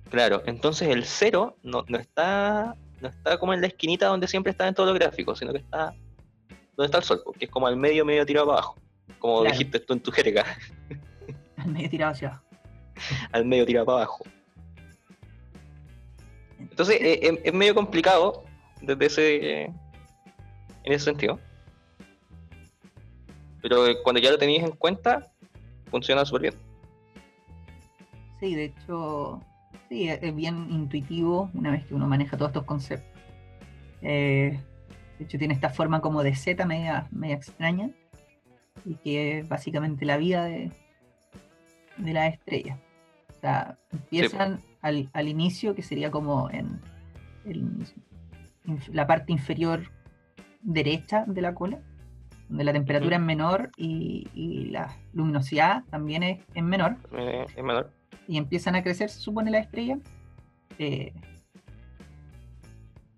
Claro, 0.08 0.42
entonces 0.46 0.86
el 0.88 1.04
cero 1.04 1.56
no, 1.64 1.84
no 1.88 1.98
está 1.98 2.76
no 3.00 3.08
está 3.08 3.38
como 3.38 3.52
en 3.52 3.60
la 3.60 3.66
esquinita 3.66 4.06
donde 4.06 4.28
siempre 4.28 4.52
está 4.52 4.68
en 4.68 4.74
todos 4.76 4.88
los 4.90 4.96
gráficos, 5.00 5.40
sino 5.40 5.50
que 5.52 5.58
está 5.58 5.96
donde 6.76 6.86
está 6.86 6.98
el 6.98 7.02
Sol, 7.02 7.24
que 7.36 7.46
es 7.46 7.50
como 7.50 7.66
al 7.66 7.76
medio, 7.76 8.04
medio 8.04 8.24
tirado 8.24 8.46
para 8.46 8.58
abajo. 8.58 8.78
Como 9.18 9.40
Claro. 9.40 9.50
dijiste 9.52 9.80
tú 9.80 9.94
en 9.94 10.00
tu 10.00 10.12
jerga, 10.12 10.44
Al 11.56 11.72
medio 11.72 11.90
tirado 11.90 12.12
hacia 12.12 12.28
abajo. 12.28 12.44
al 13.32 13.44
medio 13.44 13.66
tirado 13.66 13.86
para 13.86 13.98
abajo. 13.98 14.24
Entonces 16.60 16.98
es, 17.00 17.40
es 17.42 17.52
medio 17.52 17.74
complicado 17.74 18.44
desde 18.80 19.06
ese 19.06 19.62
en 19.64 19.72
ese 20.84 21.04
sentido. 21.06 21.40
Pero 23.60 23.84
cuando 24.04 24.20
ya 24.20 24.30
lo 24.30 24.38
tenéis 24.38 24.62
en 24.62 24.70
cuenta, 24.70 25.32
funciona 25.96 26.24
súper 26.24 26.42
bien. 26.42 26.54
Sí, 28.38 28.54
de 28.54 28.64
hecho, 28.66 29.40
sí, 29.88 30.08
es 30.08 30.34
bien 30.34 30.68
intuitivo 30.70 31.50
una 31.54 31.70
vez 31.70 31.86
que 31.86 31.94
uno 31.94 32.06
maneja 32.06 32.36
todos 32.36 32.50
estos 32.50 32.64
conceptos. 32.64 33.10
Eh, 34.02 34.60
de 35.18 35.24
hecho, 35.24 35.38
tiene 35.38 35.54
esta 35.54 35.70
forma 35.70 36.00
como 36.00 36.22
de 36.22 36.34
Z 36.34 36.64
media, 36.66 37.08
media 37.10 37.36
extraña 37.36 37.90
y 38.84 38.96
que 38.96 39.38
es 39.38 39.48
básicamente 39.48 40.04
la 40.04 40.18
vida 40.18 40.44
de, 40.44 40.70
de 41.96 42.12
la 42.12 42.26
estrella. 42.26 42.78
O 43.30 43.40
sea, 43.40 43.78
empiezan 43.90 44.60
al, 44.82 45.08
al 45.14 45.28
inicio, 45.28 45.74
que 45.74 45.82
sería 45.82 46.10
como 46.10 46.50
en, 46.50 46.80
la 48.92 49.06
parte 49.06 49.32
inferior 49.32 49.90
derecha 50.60 51.24
de 51.26 51.40
la 51.40 51.54
cola, 51.54 51.80
donde 52.48 52.64
la 52.64 52.72
temperatura 52.72 53.16
es 53.16 53.22
menor 53.22 53.70
y, 53.76 54.28
y 54.34 54.66
la 54.66 54.94
luminosidad 55.12 55.82
también 55.90 56.22
es, 56.22 56.38
es 56.54 56.62
menor 56.62 56.96
Eh, 57.12 57.44
es 57.56 57.64
menor. 57.64 57.90
y 58.28 58.36
empiezan 58.38 58.74
a 58.76 58.82
crecer, 58.82 59.10
se 59.10 59.20
supone, 59.20 59.50
la 59.50 59.58
estrella. 59.58 59.98
eh, 60.78 61.12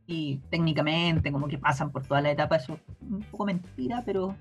y 0.06 0.36
técnicamente, 0.50 1.30
como 1.30 1.48
que 1.48 1.58
pasan 1.58 1.90
por 1.92 2.06
toda 2.06 2.20
la 2.22 2.30
etapa, 2.30 2.56
eso 2.56 2.74
es 2.74 2.80
un 3.10 3.20
poco 3.30 3.44
mentira, 3.44 4.02
pero. 4.06 4.34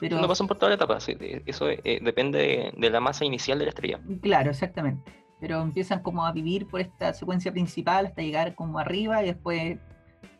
pero 0.00 0.18
No 0.18 0.26
pasan 0.28 0.46
por 0.46 0.56
toda 0.56 0.70
la 0.70 0.76
etapa, 0.76 0.98
sí, 0.98 1.14
eso 1.44 1.68
eh, 1.68 2.00
depende 2.02 2.38
de, 2.38 2.72
de 2.78 2.90
la 2.90 3.00
masa 3.00 3.24
inicial 3.26 3.58
de 3.58 3.66
la 3.66 3.68
estrella. 3.70 4.00
Claro, 4.22 4.50
exactamente. 4.50 5.12
Pero 5.40 5.60
empiezan 5.60 6.00
como 6.02 6.24
a 6.24 6.32
vivir 6.32 6.66
por 6.68 6.80
esta 6.80 7.12
secuencia 7.12 7.52
principal 7.52 8.06
hasta 8.06 8.22
llegar 8.22 8.54
como 8.54 8.78
arriba 8.78 9.22
y 9.22 9.26
después, 9.26 9.78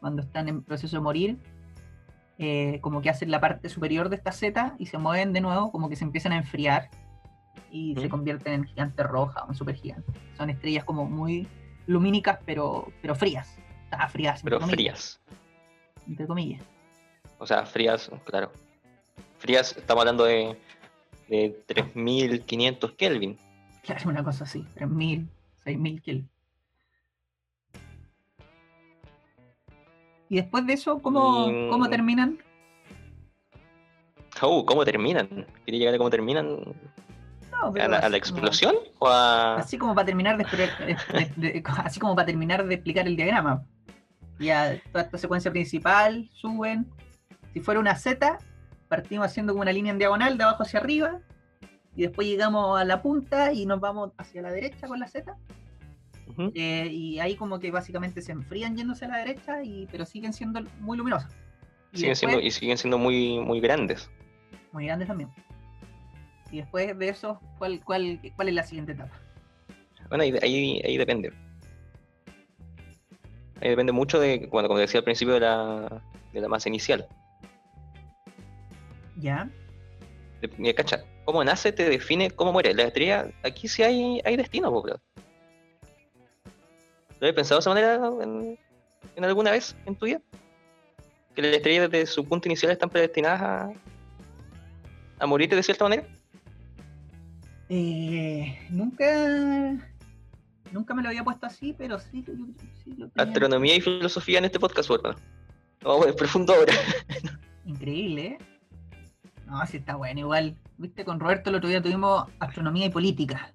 cuando 0.01 0.23
están 0.23 0.49
en 0.49 0.63
proceso 0.63 0.97
de 0.97 1.03
morir, 1.03 1.37
eh, 2.39 2.79
como 2.81 3.03
que 3.03 3.11
hacen 3.11 3.31
la 3.31 3.41
parte 3.41 3.69
superior 3.69 4.09
de 4.09 4.17
esta 4.17 4.33
Z 4.33 4.75
y 4.79 4.87
se 4.87 4.99
mueven 4.99 5.33
de 5.33 5.41
nuevo, 5.41 5.71
como 5.71 5.89
que 5.89 5.97
se 5.97 6.05
empiezan 6.05 6.33
a 6.33 6.37
enfriar 6.37 6.91
y 7.71 7.95
se 7.97 8.09
convierten 8.09 8.53
en 8.53 8.65
gigantes 8.65 9.07
rojas 9.07 9.45
o 9.47 9.49
en 9.49 9.55
supergigantes. 9.55 10.15
Son 10.37 10.51
estrellas 10.51 10.85
como 10.85 11.05
muy 11.07 11.47
lumínicas, 11.87 12.39
pero, 12.45 12.93
pero 13.01 13.15
frías. 13.15 13.59
Frías, 14.11 14.43
Pero 14.43 14.59
frías. 14.61 15.21
Entre 16.09 16.27
comillas. 16.27 16.63
O 17.39 17.47
sea, 17.47 17.67
frías, 17.67 18.11
claro. 18.25 18.51
Frías, 19.39 19.77
estamos 19.77 20.03
hablando 20.03 20.25
de, 20.25 20.57
de 21.29 21.63
3500 21.67 22.93
Kelvin. 22.93 23.37
Claro, 23.83 24.09
una 24.09 24.25
cosa 24.25 24.45
así, 24.45 24.63
3000, 24.75 25.29
6000 25.65 26.03
Kelvin. 26.03 26.31
Y 30.33 30.37
después 30.37 30.65
de 30.67 30.73
eso, 30.73 30.99
¿cómo, 31.03 31.51
Y- 31.51 31.69
cómo 31.69 31.91
terminan? 31.91 32.39
Uh, 34.43 34.65
¿cómo 34.65 34.83
terminan? 34.83 35.29
¿Quería 35.67 35.81
llegar 35.81 35.95
a 35.95 35.99
cómo 35.99 36.09
terminan? 36.09 36.57
No, 37.51 37.67
¿A 37.79 37.87
la, 37.87 37.99
a 37.99 38.09
la 38.09 38.17
explosión? 38.17 38.75
¿O 38.99 39.09
a.? 39.09 39.51
Como, 39.57 39.59
así 39.63 39.77
como 39.77 39.95
para 39.95 40.07
terminar 40.07 40.39
de, 40.39 40.45
de- 40.47 41.33
de- 41.37 41.63
así 41.85 42.01
como 42.01 42.17
para 42.17 42.25
terminar 42.25 42.67
de 42.67 42.75
explicar 42.77 43.07
el 43.07 43.15
diagrama. 43.15 43.63
Ya 44.39 44.81
toda 44.91 45.05
esta 45.05 45.19
secuencia 45.19 45.51
principal, 45.51 46.31
suben. 46.33 46.87
Si 47.53 47.61
fuera 47.61 47.79
una 47.79 47.95
Z, 47.95 48.39
partimos 48.89 49.27
haciendo 49.27 49.53
como 49.53 49.61
una 49.61 49.73
línea 49.73 49.93
en 49.93 49.99
diagonal 49.99 50.39
de 50.39 50.45
abajo 50.45 50.63
hacia 50.63 50.81
arriba. 50.81 51.21
Y 51.95 52.05
después 52.05 52.27
llegamos 52.27 52.81
a 52.81 52.87
la 52.87 53.03
punta 53.03 53.53
y 53.53 53.67
nos 53.67 53.81
vamos 53.81 54.13
hacia 54.17 54.41
la 54.41 54.51
derecha 54.51 54.87
con 54.89 54.99
la 54.99 55.09
Z. 55.09 55.37
Eh, 56.55 56.89
y 56.91 57.19
ahí 57.19 57.37
como 57.37 57.61
que 57.61 57.71
básicamente 57.71 58.23
se 58.23 58.33
enfrían 58.33 58.77
yéndose 58.77 59.05
a 59.05 59.09
la 59.09 59.19
derecha, 59.19 59.63
y, 59.63 59.87
pero 59.91 60.05
siguen 60.07 60.33
siendo 60.33 60.61
muy 60.81 60.97
luminosas. 60.97 61.33
Y 61.93 61.99
Siguen 61.99 62.17
siendo, 62.17 62.41
y 62.41 62.51
siguen 62.51 62.79
siendo 62.79 62.99
muy, 62.99 63.39
muy 63.39 63.61
grandes. 63.61 64.11
muy 64.73 64.87
grandes 64.87 65.09
también. 65.09 65.31
Y 66.51 66.59
después 66.59 66.99
de 66.99 67.09
eso, 67.09 67.41
¿cuál, 67.59 67.83
cuál, 67.85 68.21
cuál 68.37 68.49
es 68.49 68.55
la 68.55 68.63
siguiente 68.63 68.93
etapa? 68.93 69.19
Bueno, 70.09 70.25
ahí, 70.25 70.35
ahí, 70.43 70.83
ahí 70.85 70.97
depende. 70.97 71.33
Ahí 73.61 73.71
depende 73.71 73.93
mucho 73.93 74.19
de, 74.19 74.49
bueno, 74.51 74.69
como 74.69 74.81
decía 74.81 74.99
al 74.99 75.05
principio, 75.05 75.35
de 75.35 75.41
la, 75.41 76.03
de 76.33 76.41
la 76.41 76.49
masa 76.49 76.69
inicial. 76.69 77.07
¿Ya? 79.17 79.49
De- 80.41 80.75
cacha, 80.75 81.05
cómo 81.25 81.45
nace 81.45 81.73
te 81.73 81.89
define 81.89 82.31
cómo 82.31 82.53
muere. 82.53 82.75
La 82.75 82.85
estrella, 82.85 83.31
aquí 83.45 83.69
sí 83.69 83.83
hay, 83.83 84.21
hay 84.25 84.37
destino, 84.37 84.71
bro. 84.83 85.01
¿Lo 87.23 87.29
has 87.29 87.35
pensado 87.35 87.59
de 87.59 87.61
esa 87.61 87.71
manera 87.71 88.25
en, 88.25 88.59
en 89.15 89.25
alguna 89.25 89.53
vez 89.53 89.77
en 89.87 89.95
tu 89.95 90.07
vida? 90.07 90.21
Que 91.37 91.43
las 91.43 91.53
estrellas 91.55 91.89
desde 91.89 92.07
su 92.07 92.25
punto 92.25 92.49
inicial 92.49 92.73
están 92.73 92.91
predestinadas 92.91 93.41
a, 93.41 93.71
a 95.21 95.27
morir 95.27 95.49
de 95.49 95.63
cierta 95.63 95.85
manera. 95.85 96.05
Eh, 97.69 98.59
nunca, 98.71 99.07
nunca 100.73 100.95
me 100.95 101.03
lo 101.05 101.11
había 101.11 101.23
puesto 101.23 101.47
así, 101.47 101.73
pero 101.79 102.01
sí, 102.01 102.25
yo- 102.27 102.35
sí 102.83 102.91
lo 102.97 103.09
tenía. 103.09 103.31
Astronomía 103.31 103.77
y 103.77 103.81
filosofía 103.81 104.39
en 104.39 104.47
este 104.47 104.59
podcast, 104.59 104.89
po, 104.89 104.97
hermano. 104.97 105.17
Vamos 105.85 106.09
a 106.09 106.13
profundo 106.17 106.55
ahora. 106.55 106.73
Increíble, 107.65 108.27
¿eh? 108.27 108.39
No, 109.47 109.65
sí 109.69 109.77
está 109.77 109.95
bueno, 109.95 110.19
igual. 110.19 110.57
Viste, 110.77 111.05
con 111.05 111.21
Roberto 111.21 111.51
el 111.51 111.57
otro 111.57 111.69
día 111.69 111.81
tuvimos 111.81 112.27
astronomía 112.41 112.87
y 112.87 112.91
política, 112.91 113.53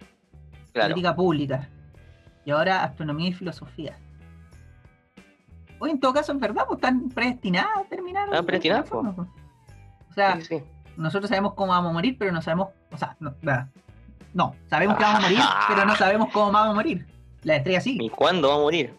Claro. 0.71 0.93
política 0.93 1.13
pública. 1.15 1.69
Y 2.47 2.51
ahora 2.51 2.81
astronomía 2.85 3.27
y 3.27 3.33
filosofía. 3.33 3.97
Oye, 5.79 5.91
en 5.91 5.99
todo 5.99 6.13
caso, 6.13 6.31
en 6.31 6.39
verdad, 6.39 6.63
pues 6.65 6.77
están 6.77 7.09
predestinadas 7.09 7.71
a 7.75 7.83
terminar. 7.89 8.23
Están 8.23 8.39
de 8.39 8.47
predestinadas, 8.47 8.89
pues. 8.89 9.05
O 10.09 10.13
sea, 10.15 10.37
Sí, 10.39 10.43
sí. 10.43 10.63
nosotros 10.95 11.27
sabemos 11.27 11.55
cómo 11.55 11.73
vamos 11.73 11.89
a 11.89 11.93
morir, 11.93 12.15
pero 12.17 12.31
no 12.31 12.41
sabemos, 12.41 12.69
o 12.89 12.97
sea, 12.97 13.17
no, 13.19 13.35
sabemos 14.69 14.95
que 14.97 15.03
vamos 15.03 15.19
a 15.19 15.21
morir, 15.23 15.39
pero 15.67 15.85
no 15.85 15.95
sabemos 15.97 16.29
cómo 16.31 16.51
vamos 16.53 16.71
a 16.71 16.73
morir. 16.75 17.05
La 17.43 17.57
estrella 17.57 17.81
sí, 17.81 17.97
¿Y 18.01 18.09
cuándo 18.09 18.47
va 18.47 18.55
a 18.55 18.59
morir? 18.59 18.93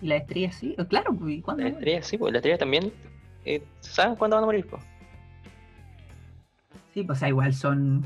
y 0.00 0.08
la 0.08 0.16
estrella 0.16 0.50
sí, 0.50 0.74
Eh, 0.76 0.86
claro, 0.88 1.14
pues, 1.14 1.34
¿y 1.34 1.40
cuándo? 1.42 1.62
La 1.62 1.68
estrella 1.68 2.02
sí, 2.02 2.18
pues 2.18 2.32
la 2.32 2.38
estrella 2.40 2.58
también 2.58 2.92
eh, 3.44 3.64
saben 3.78 4.16
cuándo 4.16 4.34
van 4.34 4.42
a 4.42 4.46
morir, 4.46 4.66
pues. 4.68 4.82
Sí, 6.92 7.04
pues 7.04 7.22
igual 7.22 7.54
son, 7.54 8.04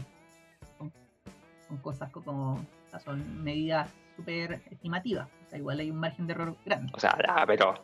son 1.68 1.78
cosas 1.78 2.10
co- 2.10 2.22
como, 2.22 2.54
o 2.54 2.90
sea, 2.90 3.00
son 3.00 3.42
medidas 3.42 3.90
súper 4.16 4.62
estimativas, 4.70 5.28
o 5.46 5.50
sea, 5.50 5.58
igual 5.58 5.80
hay 5.80 5.90
un 5.90 5.98
margen 5.98 6.26
de 6.26 6.32
error 6.32 6.56
grande. 6.64 6.92
O 6.94 7.00
sea, 7.00 7.16
ah, 7.28 7.44
pero 7.46 7.74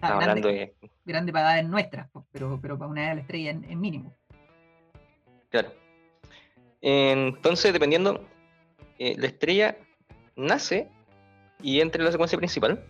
grande, 0.00 0.24
hablando 0.24 0.48
de. 0.48 0.74
grande 1.04 1.32
para 1.32 1.52
edades 1.52 1.68
nuestras, 1.70 2.10
pero, 2.32 2.58
pero 2.60 2.78
para 2.78 2.90
una 2.90 3.02
edad 3.02 3.08
de 3.10 3.14
la 3.16 3.20
estrella 3.22 3.50
en, 3.50 3.64
en 3.64 3.80
mínimo. 3.80 4.14
Claro. 5.50 5.72
Entonces, 6.82 7.72
dependiendo, 7.72 8.26
eh, 8.98 9.14
la 9.18 9.26
estrella 9.28 9.76
nace 10.36 10.88
y 11.62 11.80
entra 11.80 12.00
en 12.00 12.06
la 12.06 12.12
secuencia 12.12 12.36
principal, 12.36 12.84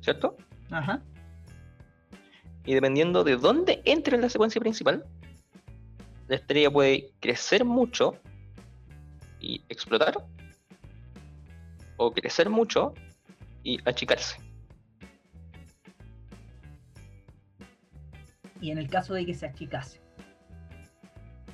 ¿cierto? 0.00 0.36
Ajá. 0.70 1.02
Y 2.64 2.72
dependiendo 2.72 3.24
de 3.24 3.36
dónde 3.36 3.82
entre 3.84 4.14
en 4.16 4.22
la 4.22 4.30
secuencia 4.30 4.58
principal, 4.60 5.04
la 6.28 6.36
estrella 6.36 6.70
puede 6.70 7.10
crecer 7.20 7.64
mucho 7.66 8.14
y 9.44 9.64
explotar, 9.68 10.14
o 11.96 12.12
crecer 12.12 12.48
mucho 12.48 12.94
y 13.62 13.78
achicarse. 13.88 14.38
Y 18.60 18.70
en 18.70 18.78
el 18.78 18.88
caso 18.88 19.12
de 19.12 19.26
que 19.26 19.34
se 19.34 19.46
achicase, 19.46 20.00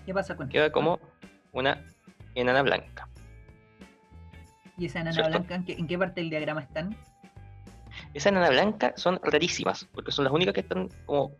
¿qué 0.07 0.15
pasa 0.15 0.37
con 0.37 0.49
Queda 0.49 0.71
como 0.71 1.01
una 1.53 1.85
enana 2.35 2.63
blanca. 2.63 3.09
¿Y 4.79 4.87
esa 4.87 5.01
enana 5.01 5.15
¿cierto? 5.15 5.31
blanca 5.31 5.55
en 5.57 5.65
qué, 5.65 5.73
en 5.73 5.87
qué 5.89 5.99
parte 5.99 6.21
del 6.21 6.31
diagrama 6.31 6.63
están? 6.63 6.97
Esas 8.15 8.33
enanas 8.33 8.51
blancas 8.51 9.01
son 9.01 9.21
rarísimas, 9.23 9.85
porque 9.93 10.13
son 10.13 10.25
las 10.25 10.33
únicas 10.33 10.55
que 10.55 10.61
están 10.61 10.89
como 11.07 11.33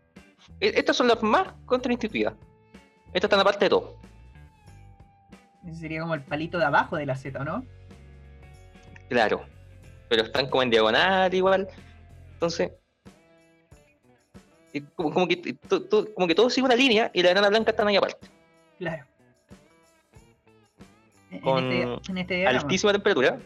e- 0.59 0.73
estas 0.75 0.97
son 0.97 1.07
las 1.07 1.23
más 1.23 1.53
contraintuitivas. 1.65 2.33
Estas 3.13 3.29
están 3.29 3.39
aparte 3.39 3.65
de 3.65 3.69
todo. 3.69 3.99
Ese 5.65 5.75
sería 5.79 6.01
como 6.01 6.13
el 6.15 6.21
palito 6.21 6.57
de 6.57 6.65
abajo 6.65 6.95
de 6.97 7.05
la 7.05 7.15
Z, 7.15 7.43
¿no? 7.43 7.63
Claro. 9.09 9.45
Pero 10.09 10.23
están 10.23 10.49
como 10.49 10.63
en 10.63 10.69
diagonal 10.69 11.33
igual. 11.33 11.67
Entonces. 12.33 12.71
y 14.73 14.81
como, 14.81 15.11
como 15.13 15.27
que, 15.27 15.37
t- 15.37 15.53
t- 15.53 16.13
como 16.15 16.27
que 16.27 16.35
todo 16.35 16.49
sigue 16.49 16.65
una 16.65 16.75
línea 16.75 17.11
y 17.13 17.21
la 17.21 17.31
enana 17.31 17.49
blanca 17.49 17.71
están 17.71 17.87
ahí 17.87 17.95
aparte. 17.95 18.27
Claro. 18.77 19.05
En, 21.29 21.37
en 21.37 21.41
Con 21.41 21.71
este, 21.71 22.11
en 22.11 22.17
este. 22.17 22.47
Altísima 22.47 22.91
temperatura. 22.91 23.37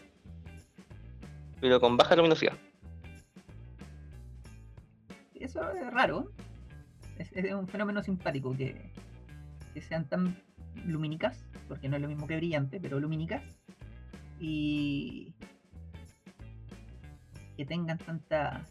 Pero 1.60 1.80
con 1.80 1.96
baja 1.96 2.16
luminosidad. 2.16 2.54
Eso 5.34 5.70
es 5.72 5.92
raro. 5.92 6.30
Es, 7.18 7.30
es 7.32 7.52
un 7.52 7.68
fenómeno 7.68 8.02
simpático 8.02 8.56
que, 8.56 8.90
que 9.74 9.80
sean 9.82 10.08
tan 10.08 10.36
lumínicas, 10.84 11.44
porque 11.68 11.88
no 11.88 11.96
es 11.96 12.02
lo 12.02 12.08
mismo 12.08 12.26
que 12.26 12.36
brillante, 12.36 12.80
pero 12.80 13.00
lumínicas, 13.00 13.42
y 14.38 15.32
que 17.56 17.64
tengan 17.64 17.98
tanta, 17.98 18.64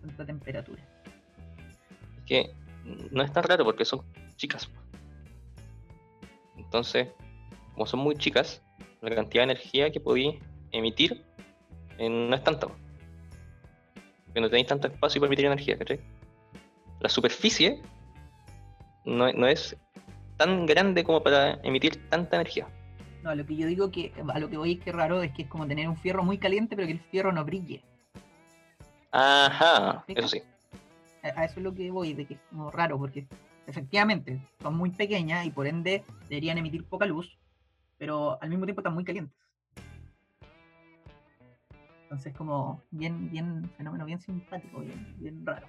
tanta 0.00 0.26
temperatura. 0.26 0.82
que 2.26 2.54
no 3.10 3.22
es 3.22 3.32
tan 3.32 3.44
raro 3.44 3.64
porque 3.64 3.84
son 3.84 4.02
chicas. 4.36 4.70
Entonces, 6.56 7.08
como 7.72 7.86
son 7.86 8.00
muy 8.00 8.16
chicas, 8.16 8.62
la 9.00 9.14
cantidad 9.14 9.42
de 9.42 9.52
energía 9.52 9.90
que 9.90 10.00
podéis 10.00 10.36
emitir 10.72 11.24
eh, 11.98 12.08
no 12.08 12.34
es 12.34 12.42
tanta. 12.42 12.68
Que 14.32 14.40
no 14.40 14.48
tenéis 14.48 14.66
tanto 14.66 14.88
espacio 14.88 15.20
para 15.20 15.28
emitir 15.28 15.46
energía. 15.46 15.78
La 17.00 17.08
superficie 17.08 17.80
no, 19.04 19.32
no 19.32 19.46
es 19.46 19.76
tan 20.36 20.66
grande 20.66 21.04
como 21.04 21.22
para 21.22 21.54
emitir 21.62 21.96
tanta 22.08 22.36
energía. 22.36 22.66
No, 23.22 23.30
a 23.30 23.34
lo 23.34 23.46
que 23.46 23.56
yo 23.56 23.66
digo 23.66 23.90
que, 23.90 24.12
a 24.32 24.38
lo 24.38 24.50
que 24.50 24.56
voy 24.56 24.72
es 24.72 24.80
que 24.80 24.92
raro 24.92 25.22
es 25.22 25.32
que 25.32 25.42
es 25.42 25.48
como 25.48 25.66
tener 25.66 25.88
un 25.88 25.96
fierro 25.96 26.22
muy 26.22 26.38
caliente, 26.38 26.76
pero 26.76 26.86
que 26.86 26.92
el 26.92 27.00
fierro 27.00 27.32
no 27.32 27.44
brille. 27.44 27.82
Ajá, 29.10 30.04
eso 30.08 30.28
sí. 30.28 30.42
A, 31.22 31.40
a 31.40 31.44
eso 31.44 31.54
es 31.56 31.62
lo 31.62 31.74
que 31.74 31.90
voy, 31.90 32.12
de 32.12 32.26
que 32.26 32.34
es 32.34 32.40
como 32.50 32.70
raro, 32.70 32.98
porque 32.98 33.26
efectivamente 33.66 34.40
son 34.60 34.76
muy 34.76 34.90
pequeñas 34.90 35.46
y 35.46 35.50
por 35.50 35.66
ende 35.66 36.04
deberían 36.28 36.58
emitir 36.58 36.84
poca 36.84 37.06
luz, 37.06 37.38
pero 37.98 38.38
al 38.42 38.50
mismo 38.50 38.66
tiempo 38.66 38.80
están 38.80 38.94
muy 38.94 39.04
calientes. 39.04 39.34
Entonces 42.04 42.34
como 42.34 42.82
bien, 42.90 43.30
bien, 43.30 43.68
fenómeno 43.76 44.04
bien 44.04 44.20
simpático, 44.20 44.80
bien, 44.80 45.16
bien 45.18 45.46
raro. 45.46 45.66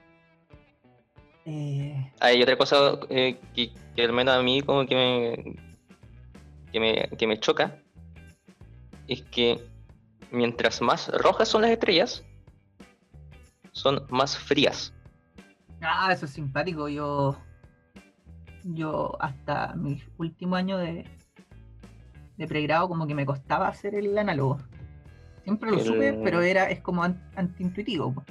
Eh, 1.46 2.12
Hay 2.20 2.42
otra 2.42 2.58
cosa 2.58 3.00
eh, 3.10 3.38
que, 3.54 3.72
que 3.96 4.04
al 4.04 4.14
menos 4.14 4.36
a 4.36 4.42
mí 4.42 4.62
como 4.62 4.86
que 4.88 4.96
me, 4.96 5.56
que 6.72 6.80
me, 6.80 7.10
que 7.18 7.28
me 7.28 7.40
choca, 7.40 7.78
es 9.08 9.22
que 9.24 9.60
mientras 10.32 10.82
más 10.82 11.08
rojas 11.10 11.48
son 11.48 11.62
las 11.62 11.72
estrellas, 11.72 12.24
son 13.72 14.04
más 14.10 14.38
frías. 14.38 14.92
ah, 15.82 16.12
eso 16.12 16.26
es 16.26 16.32
simpático. 16.32 16.90
Yo, 16.90 17.38
yo 18.64 19.16
hasta 19.20 19.76
mi 19.76 20.02
último 20.18 20.56
año 20.56 20.78
de, 20.80 21.06
de 22.38 22.48
pregrado 22.48 22.88
como 22.88 23.06
que 23.06 23.14
me 23.14 23.26
costaba 23.26 23.68
hacer 23.68 23.94
el 23.96 24.18
análogo. 24.18 24.58
Siempre 25.44 25.70
lo 25.70 25.78
El- 25.78 25.86
supe, 25.86 26.14
pero 26.24 26.42
era, 26.42 26.72
es 26.72 26.80
como 26.82 27.04
an- 27.04 27.22
antiintuitivo. 27.36 28.26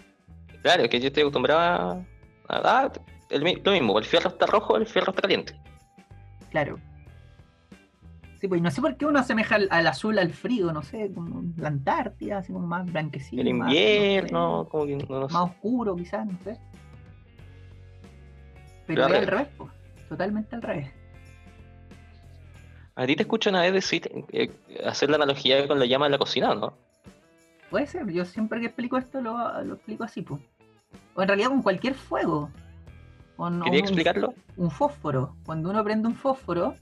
Claro, 0.62 0.83
es 0.83 0.88
que 0.90 0.98
yo 0.98 1.07
estoy 1.09 1.22
acostumbrado 1.22 1.61
a- 1.61 2.05
ah, 2.48 2.90
el 3.30 3.40
lo 3.64 3.72
mismo, 3.72 3.98
el 3.98 4.04
fierro 4.04 4.28
está 4.30 4.46
rojo, 4.46 4.76
el 4.76 4.87
fierro 4.87 5.11
está 5.11 5.22
caliente. 5.22 5.59
Claro. 6.50 6.78
Sí, 8.40 8.48
pues 8.48 8.61
no 8.61 8.70
sé 8.70 8.80
por 8.83 8.96
qué 8.96 9.07
uno 9.07 9.18
asemeja 9.18 9.54
al, 9.57 9.68
al 9.70 9.87
azul 9.87 10.18
al 10.18 10.33
frío, 10.33 10.72
no 10.72 10.83
sé, 10.83 11.11
como 11.14 11.42
la 11.57 11.68
Antártida, 11.68 12.38
así 12.38 12.52
como 12.52 12.66
más 12.66 12.85
blanquecino. 12.90 13.42
el 13.42 13.54
más, 13.54 13.68
no 13.68 13.72
sé, 13.74 13.80
invierno, 13.80 14.68
como 14.70 14.87
que 14.87 14.96
no, 14.96 15.28
sé. 15.28 15.35
más 15.35 15.42
oscuro 15.50 15.96
quizás, 15.96 16.26
no 16.26 16.38
sé. 16.44 16.59
Pero 18.87 19.02
Pero 19.02 19.04
al 19.07 19.12
es 19.12 19.18
al 19.18 19.26
revés. 19.26 19.30
revés, 19.30 19.48
pues. 19.57 19.70
Totalmente 20.09 20.54
al 20.57 20.62
revés. 20.62 20.92
A 22.96 23.07
ti 23.07 23.16
te 23.16 23.22
escucho 23.22 23.50
una 23.50 23.62
vez 23.62 23.72
decir, 23.72 24.02
eh, 24.33 24.52
hacer 24.85 25.11
la 25.11 25.16
analogía 25.16 25.66
con 25.66 25.78
la 25.78 25.87
llama 25.87 26.04
de 26.07 26.11
la 26.12 26.18
cocina, 26.18 26.54
¿no? 26.54 26.76
Puede 27.70 27.87
ser, 27.87 28.09
yo 28.12 28.24
siempre 28.24 28.61
que 28.61 28.66
explico 28.66 28.98
esto 28.98 29.20
lo, 29.20 29.62
lo 29.64 29.74
explico 29.74 30.04
así, 30.04 30.22
pues. 30.22 30.40
O 31.14 31.22
en 31.22 31.29
realidad 31.29 31.48
con 31.48 31.62
cualquier 31.62 31.94
fuego. 31.94 32.50
Con 33.37 33.61
¿Quería 33.62 33.81
un- 33.81 33.85
explicarlo? 33.87 34.35
un 34.57 34.70
fósforo. 34.70 35.37
Cuando 35.44 35.70
uno 35.70 35.83
prende 35.85 36.09
un 36.09 36.14
fósforo, 36.14 36.74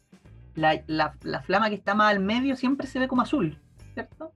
la, 0.55 0.83
la- 0.87 1.15
la 1.23 1.43
flama 1.43 1.69
que 1.69 1.77
está 1.77 1.95
más 1.95 2.11
al 2.11 2.21
medio 2.21 2.57
siempre 2.57 2.87
se 2.87 2.99
ve 2.99 3.09
como 3.09 3.23
azul, 3.23 3.59
¿cierto? 3.95 4.33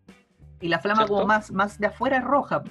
Y 0.61 0.69
la 0.69 0.79
flama 0.79 1.07
como 1.07 1.27
más, 1.27 1.51
más 1.53 1.79
de 1.79 1.87
afuera 1.89 2.19
es 2.19 2.25
roja. 2.25 2.63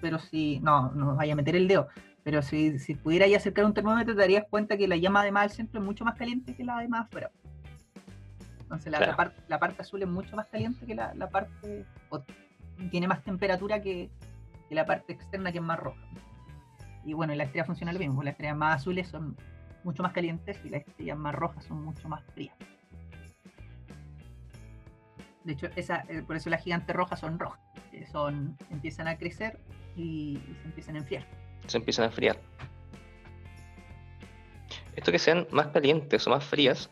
Pero 0.00 0.18
si, 0.18 0.60
no, 0.60 0.90
no 0.92 1.16
vaya 1.16 1.32
a 1.32 1.36
meter 1.36 1.56
el 1.56 1.68
dedo. 1.68 1.88
Pero 2.24 2.42
si, 2.42 2.78
si 2.78 2.94
pudiera 2.94 3.24
ahí 3.26 3.34
acercar 3.34 3.64
un 3.64 3.74
termómetro, 3.74 4.14
te 4.14 4.20
darías 4.20 4.44
cuenta 4.48 4.76
que 4.76 4.86
la 4.88 4.96
llama 4.96 5.24
de 5.24 5.32
más 5.32 5.44
al 5.44 5.50
centro 5.50 5.80
es 5.80 5.86
mucho 5.86 6.04
más 6.04 6.14
caliente 6.16 6.54
que 6.54 6.64
la 6.64 6.78
de 6.78 6.88
más 6.88 7.06
afuera. 7.06 7.30
Entonces 8.60 8.92
la, 8.92 8.98
la 9.00 9.04
Claro. 9.06 9.16
parte, 9.16 9.40
la 9.48 9.58
parte 9.58 9.82
azul 9.82 10.02
es 10.02 10.08
mucho 10.08 10.36
más 10.36 10.46
caliente 10.48 10.84
que 10.86 10.94
la, 10.94 11.14
la 11.14 11.28
parte... 11.30 11.86
o 12.10 12.22
tiene 12.90 13.08
más 13.08 13.22
temperatura 13.24 13.80
que, 13.80 14.10
que 14.68 14.74
la 14.74 14.84
parte 14.86 15.12
externa 15.14 15.50
que 15.52 15.58
es 15.58 15.64
más 15.64 15.78
roja. 15.80 15.98
Y 17.08 17.14
bueno, 17.14 17.34
la 17.34 17.44
estrella 17.44 17.64
funciona 17.64 17.90
lo 17.90 17.98
mismo. 17.98 18.22
Las 18.22 18.32
estrellas 18.32 18.56
más 18.58 18.76
azules 18.76 19.08
son 19.08 19.34
mucho 19.82 20.02
más 20.02 20.12
calientes 20.12 20.60
y 20.62 20.68
las 20.68 20.86
estrellas 20.86 21.16
más 21.16 21.34
rojas 21.34 21.64
son 21.64 21.82
mucho 21.82 22.06
más 22.06 22.22
frías. 22.34 22.54
De 25.44 25.54
hecho, 25.54 25.68
esa, 25.74 26.04
eh, 26.10 26.22
por 26.26 26.36
eso 26.36 26.50
las 26.50 26.62
gigantes 26.62 26.94
rojas 26.94 27.20
son 27.20 27.38
rojas. 27.38 27.58
son, 28.12 28.58
empiezan 28.70 29.08
a 29.08 29.16
crecer 29.16 29.58
y, 29.96 30.36
y 30.36 30.56
se 30.60 30.68
empiezan 30.68 30.96
a 30.96 30.98
enfriar. 30.98 31.26
Se 31.66 31.78
empiezan 31.78 32.02
a 32.02 32.06
enfriar. 32.08 32.38
Esto 34.94 35.10
que 35.10 35.18
sean 35.18 35.46
más 35.50 35.68
calientes 35.68 36.26
o 36.26 36.30
más 36.30 36.44
frías, 36.44 36.90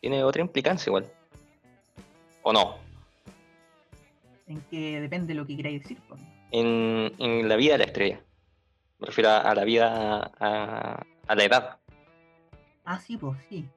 tiene 0.00 0.24
otra 0.24 0.40
implicancia 0.40 0.88
igual. 0.88 1.12
¿O 2.40 2.54
no? 2.54 2.76
En 4.46 4.62
que 4.70 4.98
depende 4.98 5.26
de 5.26 5.34
lo 5.34 5.46
que 5.46 5.58
queráis 5.58 5.82
decir. 5.82 5.98
En, 6.52 7.12
en 7.18 7.46
la 7.50 7.56
vida 7.56 7.72
de 7.72 7.78
la 7.78 7.84
estrella. 7.84 8.22
Me 8.98 9.06
refiero 9.06 9.30
a, 9.30 9.38
a 9.40 9.54
la 9.54 9.64
vida, 9.64 10.30
a, 10.40 11.02
a 11.28 11.34
la 11.34 11.44
edad. 11.44 11.78
Ah, 12.84 12.98
sí, 12.98 13.16
pues 13.16 13.38
sí. 13.48 13.68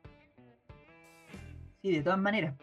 Sí, 1.82 1.92
de 1.92 2.02
todas 2.02 2.20
maneras. 2.20 2.56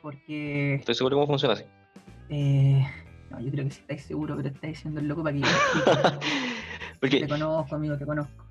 Porque 0.00 0.74
Estoy 0.76 0.94
seguro 0.94 1.16
cómo 1.16 1.26
funciona 1.26 1.54
así. 1.54 1.64
eh, 2.28 2.86
no, 3.30 3.40
yo 3.40 3.50
creo 3.50 3.64
que 3.64 3.70
sí 3.72 3.80
estáis 3.80 4.02
seguros, 4.04 4.36
pero 4.36 4.54
estáis 4.54 4.78
siendo 4.78 5.00
el 5.00 5.08
loco 5.08 5.22
para 5.24 5.34
que 5.34 5.40
yo. 5.42 5.48
Te 7.00 7.28
conozco, 7.28 7.74
amigo, 7.74 7.96
te 7.98 8.06
conozco. 8.06 8.44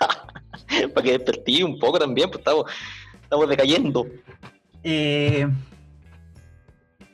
para 0.94 1.04
que 1.04 1.12
despertí 1.12 1.62
un 1.62 1.78
poco 1.78 1.98
también, 1.98 2.28
pues 2.30 2.38
estamos, 2.40 2.64
estamos 3.22 3.48
decayendo. 3.48 4.06
Eh, 4.82 5.46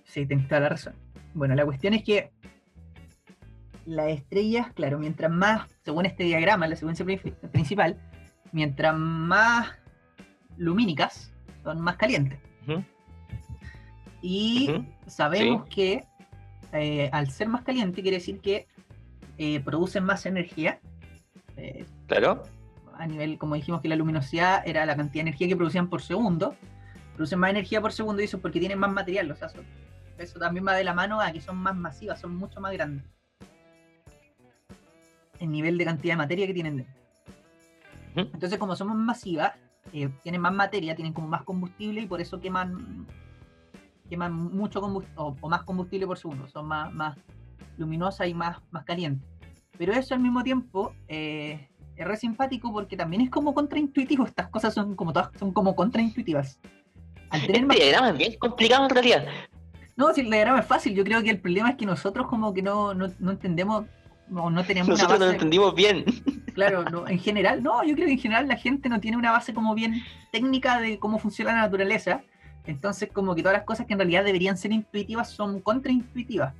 sí, 0.05 0.25
tienes 0.27 0.47
toda 0.49 0.61
la 0.61 0.69
razón. 0.71 0.95
Bueno, 1.35 1.55
la 1.55 1.65
cuestión 1.65 1.95
es 1.95 2.05
que 2.05 2.31
las 3.87 4.09
estrellas, 4.11 4.69
claro, 4.75 4.99
mientras 4.99 5.31
más, 5.31 5.69
según 5.85 6.07
este 6.07 6.25
diagrama, 6.25 6.67
la 6.69 6.77
secuencia 6.77 7.05
pri- 7.05 7.19
principal, 7.53 7.97
mientras 8.53 8.95
más 8.97 9.71
lumínicas, 10.57 11.33
son 11.65 11.81
más 11.81 11.97
calientes. 11.97 12.39
Y 14.21 14.67
sabemos 15.07 15.65
que 15.69 16.05
eh, 16.73 17.11
al 17.13 17.31
ser 17.31 17.49
más 17.49 17.63
caliente 17.63 18.03
quiere 18.03 18.19
decir 18.19 18.41
que 18.41 18.67
eh, 19.39 19.61
producen 19.61 20.05
más 20.05 20.27
energía. 20.27 20.81
eh, 21.57 21.85
Claro. 22.07 22.43
a 22.99 23.07
nivel, 23.07 23.39
como 23.39 23.55
dijimos 23.57 23.81
que 23.81 23.89
la 23.89 23.97
luminosidad 23.97 24.63
era 24.67 24.85
la 24.87 24.95
cantidad 24.97 25.25
de 25.25 25.31
energía 25.31 25.49
que 25.49 25.57
producían 25.57 25.89
por 25.89 26.03
segundo, 26.03 26.55
producen 27.15 27.39
más 27.41 27.51
energía 27.51 27.81
por 27.81 27.93
segundo 27.93 28.21
y 28.23 28.27
eso 28.27 28.37
es 28.37 28.43
porque 28.43 28.61
tienen 28.61 28.79
más 28.79 28.93
material, 28.93 29.31
o 29.31 29.35
sea, 29.35 29.49
son- 29.49 29.65
eso 30.19 30.39
también 30.39 30.67
va 30.67 30.75
de 30.75 30.85
la 30.85 30.95
mano 30.95 31.21
a 31.21 31.33
que 31.33 31.41
son 31.41 31.57
más 31.57 31.75
masivas, 31.75 32.21
son 32.21 32.37
mucho 32.37 32.61
más 32.61 32.73
grandes. 32.73 33.05
El 35.43 35.51
nivel 35.51 35.77
de 35.77 35.85
cantidad 35.85 36.13
de 36.15 36.19
materia 36.19 36.47
que 36.47 36.55
tienen 36.55 36.77
dentro. 36.77 36.95
Entonces, 38.15 38.59
como 38.59 38.77
son 38.77 38.89
más 38.89 38.97
masivas, 38.97 39.53
eh, 39.93 40.09
tienen 40.23 40.41
más 40.41 40.53
materia, 40.53 40.95
tienen 40.95 41.13
como 41.13 41.27
más 41.27 41.43
combustible 41.43 42.01
y 42.01 42.07
por 42.07 42.21
eso 42.21 42.41
queman 42.41 43.07
queman 44.09 44.33
mucho 44.33 44.81
combustible 44.81 45.17
o, 45.17 45.35
o 45.41 45.49
más 45.49 45.63
combustible 45.63 46.07
por 46.07 46.19
segundo, 46.19 46.47
son 46.47 46.67
más, 46.67 46.93
más 46.93 47.19
luminosas 47.79 48.29
y 48.29 48.35
más, 48.35 48.59
más 48.71 48.85
calientes. 48.85 49.27
Pero 49.79 49.93
eso 49.95 50.15
al 50.15 50.21
mismo 50.21 50.45
tiempo 50.45 50.95
eh, 51.09 51.69
es 51.97 52.07
re 52.07 52.17
simpático 52.17 52.73
porque 52.73 52.97
también 52.97 53.23
es 53.23 53.31
como 53.31 53.53
contraintuitivo. 53.53 54.25
Estas 54.27 54.49
cosas 54.49 54.75
son 54.75 54.95
como 54.95 55.13
todas 55.13 55.31
son 55.39 55.53
como 55.53 55.75
contraintuitivas. 55.75 56.61
Al 57.31 57.47
tener 57.47 57.67
más... 57.67 57.77
Este 57.77 57.89
diagrama 57.89 58.11
es 58.11 58.19
bien 58.19 58.39
complicado 58.39 58.85
en 58.85 58.91
realidad. 58.91 59.27
No, 59.97 60.13
si 60.13 60.21
el 60.21 60.31
diagrama 60.31 60.61
es 60.61 60.67
fácil, 60.67 60.95
yo 60.95 61.05
creo 61.05 61.23
que 61.23 61.31
el 61.31 61.41
problema 61.41 61.71
es 61.71 61.77
que 61.77 61.87
nosotros 61.87 62.29
como 62.29 62.53
que 62.53 62.63
no, 62.63 62.95
no, 62.95 63.09
no 63.19 63.31
entendemos 63.31 63.87
o 64.35 64.51
no 64.51 64.65
tenemos 64.65 64.89
Nosotros 64.89 65.19
no 65.19 65.27
una 65.27 65.35
entendimos 65.35 65.75
bien. 65.75 66.05
Claro, 66.53 66.85
no, 66.85 67.09
en 67.09 67.19
general, 67.19 67.63
no, 67.63 67.83
yo 67.83 67.95
creo 67.95 68.07
que 68.09 68.13
en 68.13 68.19
general 68.19 68.47
la 68.47 68.59
gente 68.59 68.91
no 68.91 69.01
tiene 69.01 69.17
una 69.17 69.33
base 69.33 69.55
como 69.55 69.75
bien 69.75 70.03
técnica 70.33 70.83
de 70.83 70.99
cómo 70.99 71.19
funciona 71.19 71.53
la 71.53 71.63
naturaleza. 71.63 72.21
Entonces, 72.67 73.09
como 73.11 73.35
que 73.35 73.41
todas 73.41 73.57
las 73.57 73.65
cosas 73.65 73.87
que 73.87 73.95
en 73.95 74.01
realidad 74.01 74.23
deberían 74.23 74.59
ser 74.59 74.71
intuitivas 74.71 75.31
son 75.31 75.63
contraintuitivas. 75.63 76.53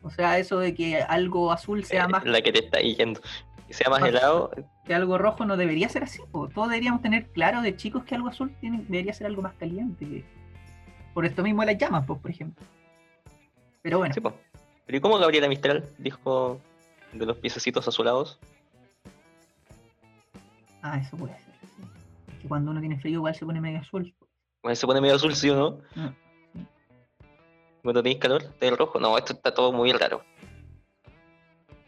O 0.00 0.10
sea, 0.10 0.38
eso 0.38 0.60
de 0.60 0.74
que 0.74 1.02
algo 1.02 1.50
azul 1.50 1.84
sea 1.84 2.04
Eh, 2.04 2.08
más 2.08 2.24
La 2.24 2.40
que 2.40 2.52
te 2.52 2.60
está 2.60 2.78
yendo. 2.78 3.20
Que 3.66 3.74
sea 3.74 3.90
más 3.90 4.00
helado, 4.02 4.52
que 4.84 4.94
algo 4.94 5.18
rojo 5.18 5.44
no 5.44 5.56
debería 5.56 5.88
ser 5.88 6.04
así. 6.04 6.20
po. 6.30 6.48
Todos 6.48 6.68
deberíamos 6.68 7.02
tener 7.02 7.26
claro 7.30 7.62
de 7.62 7.74
chicos 7.76 8.04
que 8.04 8.14
algo 8.14 8.28
azul 8.28 8.54
tiene, 8.60 8.84
debería 8.88 9.12
ser 9.12 9.26
algo 9.26 9.42
más 9.42 9.54
caliente. 9.54 10.24
Por 11.14 11.24
esto 11.24 11.42
mismo 11.42 11.64
las 11.64 11.78
llamas, 11.78 12.04
pues, 12.06 12.20
por 12.20 12.30
ejemplo. 12.30 12.64
Pero 13.82 13.98
bueno, 13.98 14.14
sí, 14.14 14.20
po. 14.20 14.34
Pero 14.86 14.98
¿y 14.98 15.00
cómo 15.00 15.18
Gabriela 15.18 15.48
Mistral 15.48 15.88
dijo 15.98 16.60
de 17.12 17.26
los 17.26 17.36
piececitos 17.38 17.86
azulados? 17.88 18.38
ah, 20.82 20.98
eso 20.98 21.16
puede 21.16 21.32
ser. 21.34 21.54
sí. 21.76 21.82
Que 22.42 22.48
cuando 22.48 22.70
uno 22.70 22.80
tiene 22.80 22.98
frío 23.00 23.14
igual 23.14 23.34
se 23.34 23.46
pone 23.46 23.60
medio 23.60 23.78
azul. 23.80 24.14
Bueno, 24.62 24.76
se 24.76 24.86
pone 24.86 25.00
medio 25.00 25.14
azul, 25.16 25.34
¿sí 25.34 25.48
o 25.50 25.56
no? 25.56 25.78
Ah. 25.96 26.12
Cuando 27.82 28.02
tenéis 28.02 28.18
calor, 28.18 28.42
está 28.42 28.66
el 28.66 28.76
rojo. 28.76 28.98
No, 29.00 29.16
esto 29.18 29.32
está 29.34 29.52
todo 29.52 29.72
muy 29.72 29.92
raro. 29.92 30.22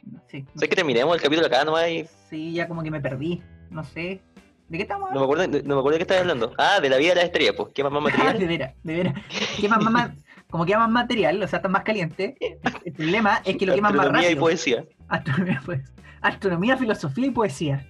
No, 0.02 0.22
sí, 0.28 0.42
no 0.54 0.60
Sé 0.60 0.68
que 0.68 0.76
terminemos 0.76 1.14
el 1.16 1.22
capítulo 1.22 1.46
acá 1.46 1.64
nomás 1.64 1.88
y 1.88 2.06
Sí, 2.30 2.52
ya 2.52 2.66
como 2.68 2.82
que 2.82 2.90
me 2.90 3.00
perdí. 3.00 3.42
No 3.70 3.82
sé. 3.84 4.20
¿De 4.68 4.76
qué 4.78 4.82
estamos 4.82 5.10
no 5.10 5.20
me 5.20 5.24
hablando? 5.24 5.44
acuerdo, 5.44 5.68
no 5.68 5.74
me 5.74 5.80
acuerdo 5.80 5.90
de 5.92 5.98
qué 5.98 6.02
estaba 6.02 6.20
hablando. 6.20 6.52
Ah, 6.58 6.80
de 6.80 6.88
la 6.90 6.96
vida 6.96 7.10
de 7.10 7.14
las 7.16 7.24
estrellas, 7.26 7.54
pues. 7.56 7.72
¿Qué 7.74 7.82
más 7.84 7.92
más 7.92 8.12
Ah, 8.18 8.32
de 8.32 8.46
veras, 8.46 8.74
de 8.82 8.94
veras. 8.94 9.14
Quema 9.60 9.78
más, 9.78 9.92
ma- 9.92 10.14
como 10.50 10.64
quema 10.64 10.80
más 10.86 10.90
material, 10.90 11.42
o 11.42 11.48
sea, 11.48 11.58
está 11.58 11.68
más 11.68 11.82
caliente. 11.82 12.36
El 12.84 12.92
problema 12.92 13.40
es 13.44 13.56
que 13.56 13.66
lo 13.66 13.74
queman 13.74 13.94
más 13.96 14.06
Astronomía 14.06 14.30
y 14.30 14.34
rápido. 14.34 14.40
poesía. 14.46 14.84
Astronomía, 15.08 15.62
pues. 15.64 15.92
Astronomía, 16.22 16.76
filosofía 16.76 17.26
y 17.26 17.30
poesía. 17.30 17.86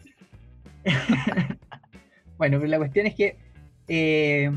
bueno, 2.39 2.59
pero 2.59 2.67
la 2.67 2.79
cuestión 2.79 3.07
es 3.07 3.15
que 3.15 3.39
eh, 3.89 4.51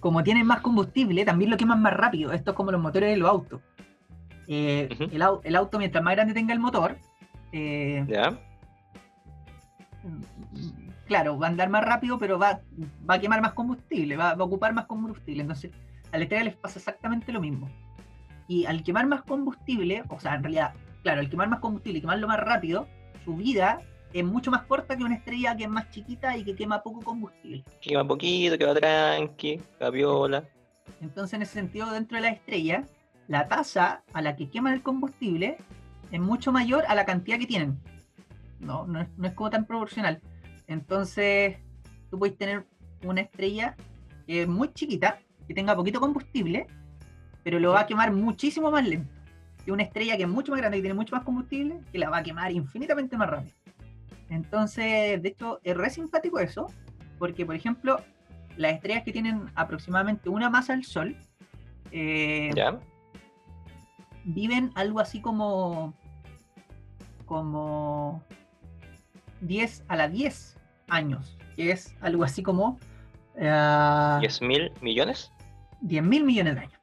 como 0.00 0.22
tienen 0.22 0.46
más 0.46 0.60
combustible, 0.60 1.24
también 1.24 1.50
lo 1.50 1.56
queman 1.56 1.82
más 1.82 1.92
rápido. 1.94 2.32
Esto 2.32 2.50
es 2.50 2.56
como 2.56 2.70
los 2.72 2.80
motores 2.80 3.10
de 3.10 3.16
los 3.16 3.28
autos. 3.28 3.60
Eh, 4.48 4.88
el, 5.12 5.22
au- 5.22 5.40
el 5.44 5.56
auto, 5.56 5.78
mientras 5.78 6.02
más 6.04 6.14
grande 6.14 6.34
tenga 6.34 6.52
el 6.52 6.60
motor, 6.60 6.96
eh, 7.52 8.04
¿Ya? 8.06 8.38
claro, 11.06 11.38
va 11.38 11.46
a 11.46 11.50
andar 11.50 11.68
más 11.68 11.84
rápido, 11.84 12.18
pero 12.18 12.38
va, 12.38 12.60
va 13.08 13.14
a 13.14 13.18
quemar 13.18 13.40
más 13.40 13.52
combustible, 13.54 14.16
va, 14.16 14.34
va 14.34 14.42
a 14.44 14.46
ocupar 14.46 14.72
más 14.72 14.86
combustible. 14.86 15.42
Entonces, 15.42 15.72
a 16.16 16.18
la 16.18 16.24
estrella 16.24 16.44
les 16.44 16.56
pasa 16.56 16.78
exactamente 16.78 17.32
lo 17.32 17.40
mismo. 17.40 17.70
Y 18.48 18.64
al 18.66 18.82
quemar 18.82 19.06
más 19.06 19.22
combustible, 19.22 20.02
o 20.08 20.18
sea, 20.18 20.34
en 20.34 20.42
realidad, 20.42 20.74
claro, 21.02 21.20
al 21.20 21.30
quemar 21.30 21.48
más 21.48 21.60
combustible 21.60 21.98
y 21.98 22.00
quemarlo 22.00 22.26
más 22.26 22.40
rápido, 22.40 22.88
su 23.24 23.36
vida 23.36 23.80
es 24.12 24.24
mucho 24.24 24.50
más 24.50 24.62
corta 24.62 24.96
que 24.96 25.04
una 25.04 25.16
estrella 25.16 25.56
que 25.56 25.64
es 25.64 25.68
más 25.68 25.90
chiquita 25.90 26.36
y 26.36 26.44
que 26.44 26.54
quema 26.54 26.82
poco 26.82 27.00
combustible. 27.00 27.64
Que 27.80 27.96
va 27.96 28.06
poquito, 28.06 28.56
que 28.56 28.64
va 28.64 28.74
tranqui, 28.74 29.58
que 29.58 29.84
va 29.84 29.92
piola. 29.92 30.44
Entonces, 31.00 31.34
en 31.34 31.42
ese 31.42 31.54
sentido, 31.54 31.90
dentro 31.90 32.16
de 32.16 32.22
la 32.22 32.30
estrella, 32.30 32.84
la 33.28 33.48
tasa 33.48 34.02
a 34.12 34.22
la 34.22 34.36
que 34.36 34.48
queman 34.48 34.74
el 34.74 34.82
combustible 34.82 35.58
es 36.10 36.20
mucho 36.20 36.52
mayor 36.52 36.84
a 36.88 36.94
la 36.94 37.04
cantidad 37.04 37.38
que 37.38 37.46
tienen. 37.46 37.78
No, 38.60 38.86
no 38.86 39.00
es, 39.00 39.08
no 39.16 39.26
es 39.26 39.34
como 39.34 39.50
tan 39.50 39.66
proporcional. 39.66 40.22
Entonces, 40.66 41.58
tú 42.10 42.18
puedes 42.18 42.38
tener 42.38 42.64
una 43.04 43.20
estrella 43.20 43.76
que 44.26 44.42
es 44.42 44.48
muy 44.48 44.72
chiquita, 44.72 45.20
que 45.46 45.54
tenga 45.54 45.76
poquito 45.76 46.00
combustible, 46.00 46.66
pero 47.42 47.58
lo 47.60 47.72
va 47.72 47.80
a 47.80 47.86
quemar 47.86 48.12
muchísimo 48.12 48.70
más 48.70 48.86
lento. 48.86 49.12
Que 49.64 49.72
una 49.72 49.82
estrella 49.82 50.16
que 50.16 50.24
es 50.24 50.28
mucho 50.28 50.52
más 50.52 50.60
grande 50.60 50.78
y 50.78 50.80
tiene 50.80 50.94
mucho 50.94 51.14
más 51.14 51.24
combustible, 51.24 51.80
que 51.92 51.98
la 51.98 52.10
va 52.10 52.18
a 52.18 52.22
quemar 52.22 52.52
infinitamente 52.52 53.16
más 53.16 53.30
rápido. 53.30 53.54
Entonces, 54.28 55.22
de 55.22 55.28
hecho, 55.28 55.60
es 55.62 55.76
re 55.76 55.90
simpático 55.90 56.38
eso, 56.38 56.66
porque, 57.18 57.46
por 57.46 57.54
ejemplo, 57.54 58.00
las 58.56 58.74
estrellas 58.74 59.04
que 59.04 59.12
tienen 59.12 59.50
aproximadamente 59.54 60.28
una 60.28 60.50
masa 60.50 60.72
del 60.72 60.84
Sol 60.84 61.16
eh, 61.92 62.50
¿Ya? 62.54 62.78
viven 64.24 64.70
algo 64.74 65.00
así 65.00 65.20
como 65.20 65.94
como 67.26 68.22
10 69.40 69.84
a 69.88 69.96
la 69.96 70.08
10 70.08 70.56
años, 70.88 71.36
que 71.56 71.70
es 71.72 71.94
algo 72.00 72.24
así 72.24 72.42
como 72.42 72.78
eh, 73.36 73.48
¿10 73.48 74.46
mil 74.46 74.72
millones? 74.80 75.32
10 75.80 76.04
mil 76.04 76.24
millones 76.24 76.54
de 76.54 76.60
años. 76.60 76.80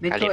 De 0.00 0.08
hecho, 0.08 0.26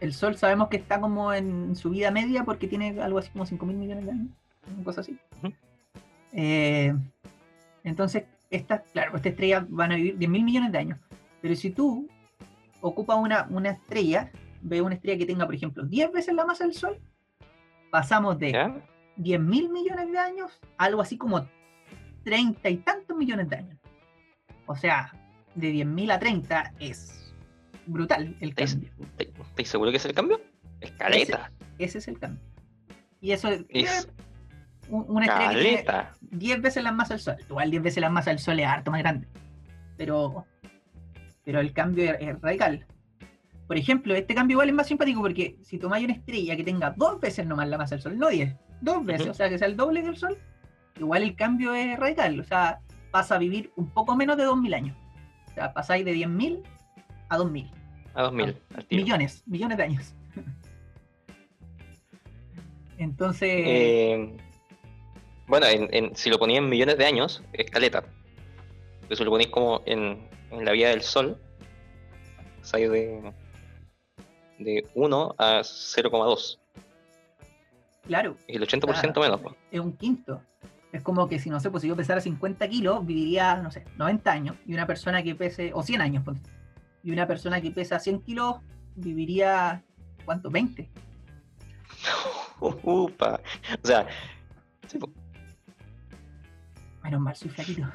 el, 0.00 0.12
Sol 0.12 0.36
sabemos 0.36 0.68
que 0.68 0.76
está 0.76 1.00
como 1.00 1.32
en 1.32 1.74
su 1.76 1.90
vida 1.90 2.10
media 2.10 2.44
porque 2.44 2.66
tiene 2.66 3.00
algo 3.00 3.18
así 3.18 3.30
como 3.30 3.46
5 3.46 3.64
mil 3.64 3.76
millones 3.76 4.04
de 4.04 4.10
años, 4.10 4.28
una 4.74 4.84
cosa 4.84 5.00
así. 5.00 5.18
Eh, 6.32 6.94
entonces, 7.84 8.24
estas, 8.50 8.82
claro, 8.92 9.16
estas 9.16 9.32
estrellas 9.32 9.64
van 9.68 9.92
a 9.92 9.96
vivir 9.96 10.18
10 10.18 10.30
mil 10.30 10.44
millones 10.44 10.72
de 10.72 10.78
años. 10.78 10.98
Pero 11.40 11.56
si 11.56 11.70
tú 11.70 12.08
ocupas 12.80 13.16
una, 13.16 13.46
una 13.50 13.70
estrella, 13.70 14.30
ve 14.60 14.82
una 14.82 14.94
estrella 14.94 15.18
que 15.18 15.26
tenga, 15.26 15.46
por 15.46 15.54
ejemplo, 15.54 15.84
10 15.84 16.12
veces 16.12 16.34
la 16.34 16.44
masa 16.44 16.64
del 16.64 16.74
Sol, 16.74 17.00
pasamos 17.90 18.38
de 18.38 18.52
¿Ya? 18.52 18.74
10 19.16 19.40
mil 19.40 19.70
millones 19.70 20.10
de 20.10 20.18
años 20.18 20.60
a 20.76 20.84
algo 20.84 21.00
así 21.00 21.16
como 21.16 21.46
30 22.24 22.68
y 22.68 22.76
tantos 22.78 23.16
millones 23.16 23.48
de 23.48 23.56
años. 23.56 23.78
O 24.66 24.76
sea, 24.76 25.12
de 25.54 25.72
10.000 25.72 26.10
a 26.12 26.18
30 26.18 26.72
es 26.80 27.32
brutal 27.86 28.36
el 28.40 28.54
cambio. 28.54 28.90
¿Estáis 29.18 29.68
seguro 29.68 29.90
que 29.90 29.98
es 29.98 30.04
el 30.04 30.14
cambio? 30.14 30.40
Es 30.80 30.90
caleta. 30.92 31.50
Ese 31.78 31.98
es 31.98 32.08
el 32.08 32.18
cambio. 32.18 32.42
Y 33.20 33.32
eso 33.32 33.48
es 33.48 33.64
Es 33.68 34.08
un- 34.88 35.04
una 35.08 35.26
estrella 35.26 35.50
que 35.52 35.58
tiene 35.60 35.84
caleta. 35.84 36.12
10 36.20 36.60
veces 36.62 36.82
la 36.82 36.92
masa 36.92 37.14
del 37.14 37.20
Sol. 37.20 37.36
Igual 37.48 37.70
10 37.70 37.82
veces 37.82 38.00
la 38.00 38.10
masa 38.10 38.30
del 38.30 38.38
Sol 38.38 38.58
es 38.60 38.66
harto 38.66 38.90
más 38.90 39.00
grande. 39.00 39.26
Pero, 39.96 40.46
pero 41.44 41.60
el 41.60 41.72
cambio 41.72 42.12
es, 42.14 42.16
es 42.20 42.40
radical. 42.40 42.86
Por 43.66 43.78
ejemplo, 43.78 44.14
este 44.14 44.34
cambio 44.34 44.56
igual 44.56 44.68
es 44.68 44.74
más 44.74 44.86
simpático 44.88 45.20
porque 45.22 45.56
si 45.62 45.78
tomáis 45.78 46.04
una 46.04 46.14
estrella 46.14 46.54
que 46.56 46.64
tenga 46.64 46.90
dos 46.96 47.18
veces 47.20 47.46
nomás 47.46 47.68
la 47.68 47.78
masa 47.78 47.94
del 47.94 48.02
Sol, 48.02 48.18
no 48.18 48.28
10, 48.28 48.54
dos 48.82 49.04
veces, 49.06 49.28
o 49.28 49.34
sea, 49.34 49.48
que 49.48 49.58
sea 49.58 49.68
el 49.68 49.76
doble 49.76 50.02
del 50.02 50.16
Sol, 50.18 50.36
igual 50.98 51.22
el 51.22 51.34
cambio 51.34 51.74
es 51.74 51.98
radical. 51.98 52.38
O 52.40 52.44
sea, 52.44 52.80
pasa 53.10 53.36
a 53.36 53.38
vivir 53.38 53.72
un 53.76 53.88
poco 53.90 54.16
menos 54.16 54.36
de 54.36 54.44
2.000 54.44 54.74
años. 54.74 54.96
O 55.54 55.56
sea, 55.56 55.72
pasáis 55.72 56.04
de 56.04 56.12
10.000 56.14 56.62
a 57.28 57.38
2.000. 57.38 57.70
A 58.14 58.22
2000. 58.24 58.58
al 58.74 58.84
tiro. 58.86 59.02
Millones, 59.04 59.42
millones 59.46 59.76
de 59.78 59.82
años. 59.84 60.14
Entonces, 62.98 63.48
Eh, 63.50 64.36
bueno, 65.46 65.66
en, 65.66 65.88
en- 65.92 66.16
si 66.16 66.30
lo 66.30 66.38
ponía 66.38 66.58
en 66.58 66.68
millones 66.68 66.98
de 66.98 67.06
años, 67.06 67.42
es 67.52 67.70
caleta. 67.70 68.04
Pero 69.02 69.16
si 69.16 69.24
lo 69.24 69.30
ponéis 69.30 69.50
como 69.50 69.82
en, 69.86 70.28
en 70.50 70.64
la 70.64 70.72
vida 70.72 70.88
del 70.90 71.02
Sol, 71.02 71.38
sale 72.62 72.88
de, 72.88 73.32
de 74.58 74.86
1 74.94 75.34
a 75.38 75.60
0,2. 75.60 76.58
claro, 78.06 78.36
Es 78.48 78.56
el 78.56 78.66
80% 78.66 79.20
menos. 79.20 79.40
po. 79.40 79.54
es 79.70 79.80
un 79.80 79.92
quinto. 79.96 80.40
Es 80.94 81.02
como 81.02 81.28
que 81.28 81.40
si, 81.40 81.50
no 81.50 81.58
sé, 81.58 81.72
pues 81.72 81.80
si 81.82 81.88
yo 81.88 81.96
pesara 81.96 82.20
50 82.20 82.68
kilos, 82.68 83.04
viviría, 83.04 83.56
no 83.56 83.72
sé, 83.72 83.84
90 83.96 84.30
años. 84.30 84.56
Y 84.64 84.74
una 84.74 84.86
persona 84.86 85.24
que 85.24 85.34
pese, 85.34 85.72
o 85.74 85.82
100 85.82 86.00
años, 86.00 86.22
ponte. 86.22 86.48
Y 87.02 87.10
una 87.10 87.26
persona 87.26 87.60
que 87.60 87.72
pesa 87.72 87.98
100 87.98 88.20
kilos, 88.22 88.58
viviría, 88.94 89.82
¿cuánto? 90.24 90.50
20. 90.52 90.88
Upa. 92.60 93.40
O 93.82 93.86
sea, 93.86 94.06
sí, 94.86 94.98
po. 94.98 95.10
Menos 97.02 97.20
mal, 97.20 97.34
soy 97.34 97.50
flaquito. 97.50 97.90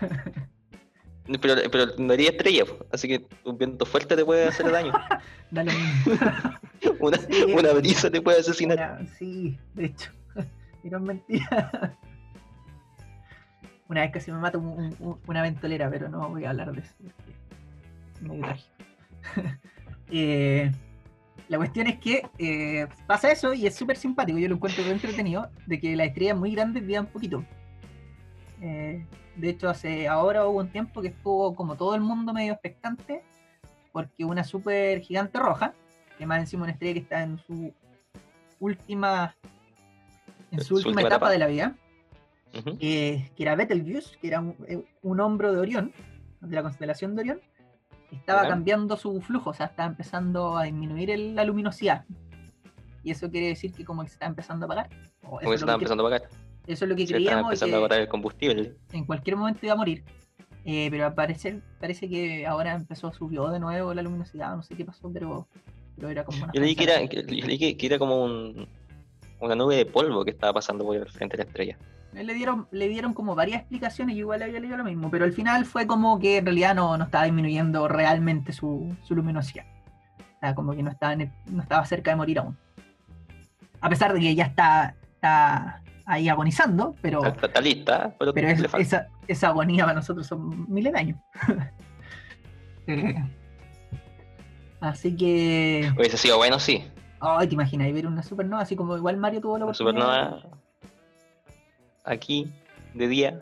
pero, 1.42 1.54
pero 1.70 1.86
no 1.98 2.14
haría 2.14 2.30
estrella, 2.30 2.64
po. 2.64 2.86
así 2.94 3.08
que 3.08 3.26
un 3.44 3.58
viento 3.58 3.84
fuerte 3.84 4.16
te 4.16 4.24
puede 4.24 4.48
hacer 4.48 4.70
daño. 4.72 4.92
Da 5.50 5.64
lo 5.64 5.72
mismo. 5.72 6.12
Una, 7.00 7.16
Sí. 7.18 7.42
una 7.54 7.72
brisa 7.72 8.10
te 8.10 8.20
puede 8.22 8.40
asesinar. 8.40 8.76
Una- 8.78 9.06
sí, 9.18 9.58
de 9.74 9.84
hecho. 9.86 10.10
Y 10.82 10.90
es 10.98 11.02
mentira. 11.02 11.96
Una 13.88 14.02
vez 14.02 14.10
casi 14.12 14.30
me 14.30 14.38
mata 14.38 14.58
un- 14.58 14.66
un- 14.66 14.96
un- 15.00 15.18
una 15.26 15.42
ventolera, 15.42 15.88
pero 15.90 16.08
no 16.08 16.28
voy 16.28 16.44
a 16.44 16.50
hablar 16.50 16.72
de 16.72 16.80
eso. 16.80 16.94
medio 18.20 18.40
trágico. 18.42 18.70
Eh, 20.10 20.72
la 21.50 21.58
cuestión 21.58 21.86
es 21.86 21.98
que 21.98 22.22
eh, 22.38 22.86
pasa 23.06 23.30
eso 23.30 23.52
y 23.52 23.66
es 23.66 23.74
súper 23.76 23.98
simpático. 23.98 24.38
Yo 24.38 24.48
lo 24.48 24.54
encuentro 24.54 24.82
entretenido 24.84 25.50
de 25.66 25.78
que 25.78 25.94
las 25.96 26.06
estrellas 26.06 26.34
muy 26.38 26.52
grandes 26.54 26.86
vivan 26.86 27.04
poquito. 27.08 27.44
Eh, 28.62 29.04
de 29.36 29.48
hecho, 29.50 29.68
hace 29.68 30.08
ahora 30.08 30.46
hubo 30.46 30.60
un 30.60 30.70
tiempo 30.70 31.02
que 31.02 31.08
estuvo 31.08 31.54
como 31.54 31.76
todo 31.76 31.94
el 31.94 32.00
mundo 32.00 32.32
medio 32.32 32.54
expectante 32.54 33.22
porque 33.92 34.24
una 34.24 34.44
super 34.44 35.00
gigante 35.02 35.38
roja, 35.38 35.74
que 36.16 36.24
más 36.24 36.40
encima 36.40 36.62
una 36.62 36.72
estrella 36.72 36.94
que 36.94 37.00
está 37.00 37.22
en 37.22 37.36
su 37.38 37.70
última 38.60 39.36
en 40.50 40.60
su, 40.62 40.76
última, 40.76 41.02
etapa, 41.02 41.30
de 41.30 41.38
la 41.38 41.46
vida, 41.46 41.76
eh, 42.80 43.30
que 43.36 43.42
era 43.42 43.54
Betelgeuse, 43.54 44.16
que 44.20 44.28
era 44.28 44.40
un, 44.40 44.54
eh, 44.66 44.82
un 45.02 45.20
hombro 45.20 45.52
de 45.52 45.60
Orión, 45.60 45.92
de 46.40 46.54
la 46.54 46.62
constelación 46.62 47.14
de 47.14 47.20
Orión, 47.22 47.40
estaba 48.12 48.48
cambiando 48.48 48.96
su 48.96 49.20
flujo, 49.20 49.50
o 49.50 49.54
sea, 49.54 49.66
estaba 49.66 49.88
empezando 49.88 50.56
a 50.56 50.64
disminuir 50.64 51.10
el- 51.10 51.34
la 51.34 51.44
luminosidad. 51.44 52.04
y 53.04 53.12
eso 53.12 53.30
quiere 53.30 53.46
decir 53.46 53.72
que 53.72 53.84
como 53.84 54.02
que 54.02 54.08
se 54.08 54.14
está 54.14 54.26
empezando 54.26 54.66
a 54.66 54.68
pagar. 54.68 54.90
O 55.22 55.40
eso, 55.40 55.54
es 55.54 55.64
que, 55.64 55.70
empezando 55.70 56.02
a 56.06 56.10
pagar. 56.10 56.28
eso 56.66 56.84
es 56.84 56.88
lo 56.90 56.96
que 56.96 57.06
Se 57.06 57.14
creíamos 57.14 57.44
empezando 57.44 57.76
a 57.76 57.78
agotar 57.78 58.00
el 58.00 58.08
combustible. 58.08 58.74
en 58.92 59.04
cualquier 59.06 59.36
momento 59.36 59.60
iba 59.64 59.72
a 59.72 59.76
morir. 59.76 60.04
Eh, 60.64 60.88
pero 60.90 61.06
al 61.06 61.14
parecer 61.14 61.62
parece 61.80 62.08
que 62.08 62.46
ahora 62.46 62.74
empezó, 62.74 63.10
subió 63.12 63.48
de 63.48 63.60
nuevo 63.60 63.94
la 63.94 64.02
luminosidad, 64.02 64.54
no 64.56 64.62
sé 64.62 64.74
qué 64.74 64.84
pasó, 64.84 65.10
pero, 65.10 65.48
pero 65.96 66.08
era 66.10 66.24
como 66.24 66.42
una 66.44 66.52
Yo 66.52 66.60
leí 66.60 66.74
que 66.74 66.84
era, 66.84 67.00
yo 67.02 67.22
leí 67.22 67.56
que- 67.58 67.76
que 67.78 67.86
era 67.86 67.98
como 67.98 68.22
un, 68.24 68.68
una 69.40 69.54
nube 69.54 69.76
de 69.76 69.86
polvo 69.86 70.24
que 70.24 70.30
estaba 70.30 70.52
pasando 70.52 70.84
por 70.84 70.96
el 70.96 71.06
frente 71.08 71.36
de 71.36 71.44
la 71.44 71.48
estrella. 71.48 71.78
Eh, 72.14 72.24
Le 72.24 72.34
dieron, 72.34 72.66
le 72.70 72.88
dieron 72.88 73.14
como 73.14 73.34
varias 73.34 73.60
explicaciones, 73.60 74.14
yo 74.16 74.20
igual 74.20 74.42
había 74.42 74.60
leído 74.60 74.76
lo 74.76 74.84
mismo, 74.84 75.10
pero 75.10 75.24
al 75.24 75.32
final 75.32 75.64
fue 75.64 75.86
como 75.86 76.18
que 76.18 76.38
en 76.38 76.46
realidad 76.46 76.74
no, 76.74 76.96
no 76.96 77.04
estaba 77.04 77.24
disminuyendo 77.24 77.86
realmente 77.88 78.52
su, 78.52 78.94
su 79.04 79.14
luminosidad. 79.14 79.64
O 80.36 80.40
sea, 80.40 80.54
como 80.54 80.72
que 80.72 80.82
no 80.82 80.90
estaba, 80.90 81.12
el- 81.14 81.30
no 81.46 81.62
estaba 81.62 81.84
cerca 81.84 82.10
de 82.10 82.16
morir 82.16 82.38
aún. 82.38 82.56
A 83.80 83.88
pesar 83.88 84.12
de 84.12 84.20
que 84.20 84.34
ya 84.34 84.44
está, 84.44 84.94
está 85.14 85.82
ahí 86.06 86.28
agonizando, 86.28 86.94
pero, 87.02 87.24
Está, 87.24 87.46
está 87.46 87.60
lista, 87.60 88.14
pero, 88.18 88.32
es- 88.48 88.64
esa, 88.78 89.08
esa 89.26 89.48
agonía 89.48 89.84
para 89.84 89.96
nosotros 89.96 90.26
son 90.26 90.66
miles 90.72 90.92
de 90.92 90.98
años. 90.98 91.18
Eh, 92.90 93.22
así 94.80 95.14
que. 95.14 95.92
Hubiese 95.94 96.16
sido 96.16 96.38
bueno, 96.38 96.58
sí. 96.58 96.84
Ay, 97.20 97.48
te 97.48 97.54
imaginas 97.54 97.92
ver 97.92 98.06
una 98.06 98.22
supernova, 98.22 98.62
así 98.62 98.76
como 98.76 98.96
igual 98.96 99.16
Mario 99.16 99.40
tuvo 99.40 99.58
la 99.58 99.64
oportunidad. 99.64 100.30
supernova 100.40 100.58
aquí, 102.04 102.50
de 102.94 103.08
día, 103.08 103.40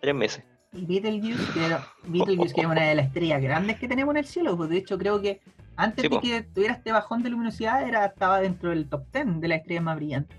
tres 0.00 0.14
meses. 0.14 0.44
Y 0.72 0.84
Betelgeuse, 0.86 1.52
que 1.52 1.66
era, 1.66 1.86
Betelgeuse, 2.04 2.54
que 2.54 2.60
es 2.62 2.66
una 2.66 2.82
de 2.82 2.94
las 2.94 3.06
estrellas 3.06 3.42
grandes 3.42 3.78
que 3.78 3.88
tenemos 3.88 4.12
en 4.14 4.18
el 4.18 4.24
cielo, 4.26 4.56
pues 4.56 4.70
de 4.70 4.78
hecho 4.78 4.98
creo 4.98 5.20
que 5.20 5.40
antes 5.76 6.02
Sí, 6.02 6.08
de 6.08 6.10
po. 6.10 6.20
que 6.20 6.42
tuviera 6.42 6.74
este 6.74 6.92
bajón 6.92 7.22
de 7.22 7.30
luminosidad 7.30 7.86
era, 7.86 8.04
estaba 8.06 8.40
dentro 8.40 8.70
del 8.70 8.88
top 8.88 9.04
10 9.12 9.40
de 9.40 9.48
las 9.48 9.58
estrellas 9.58 9.84
más 9.84 9.96
brillantes. 9.96 10.36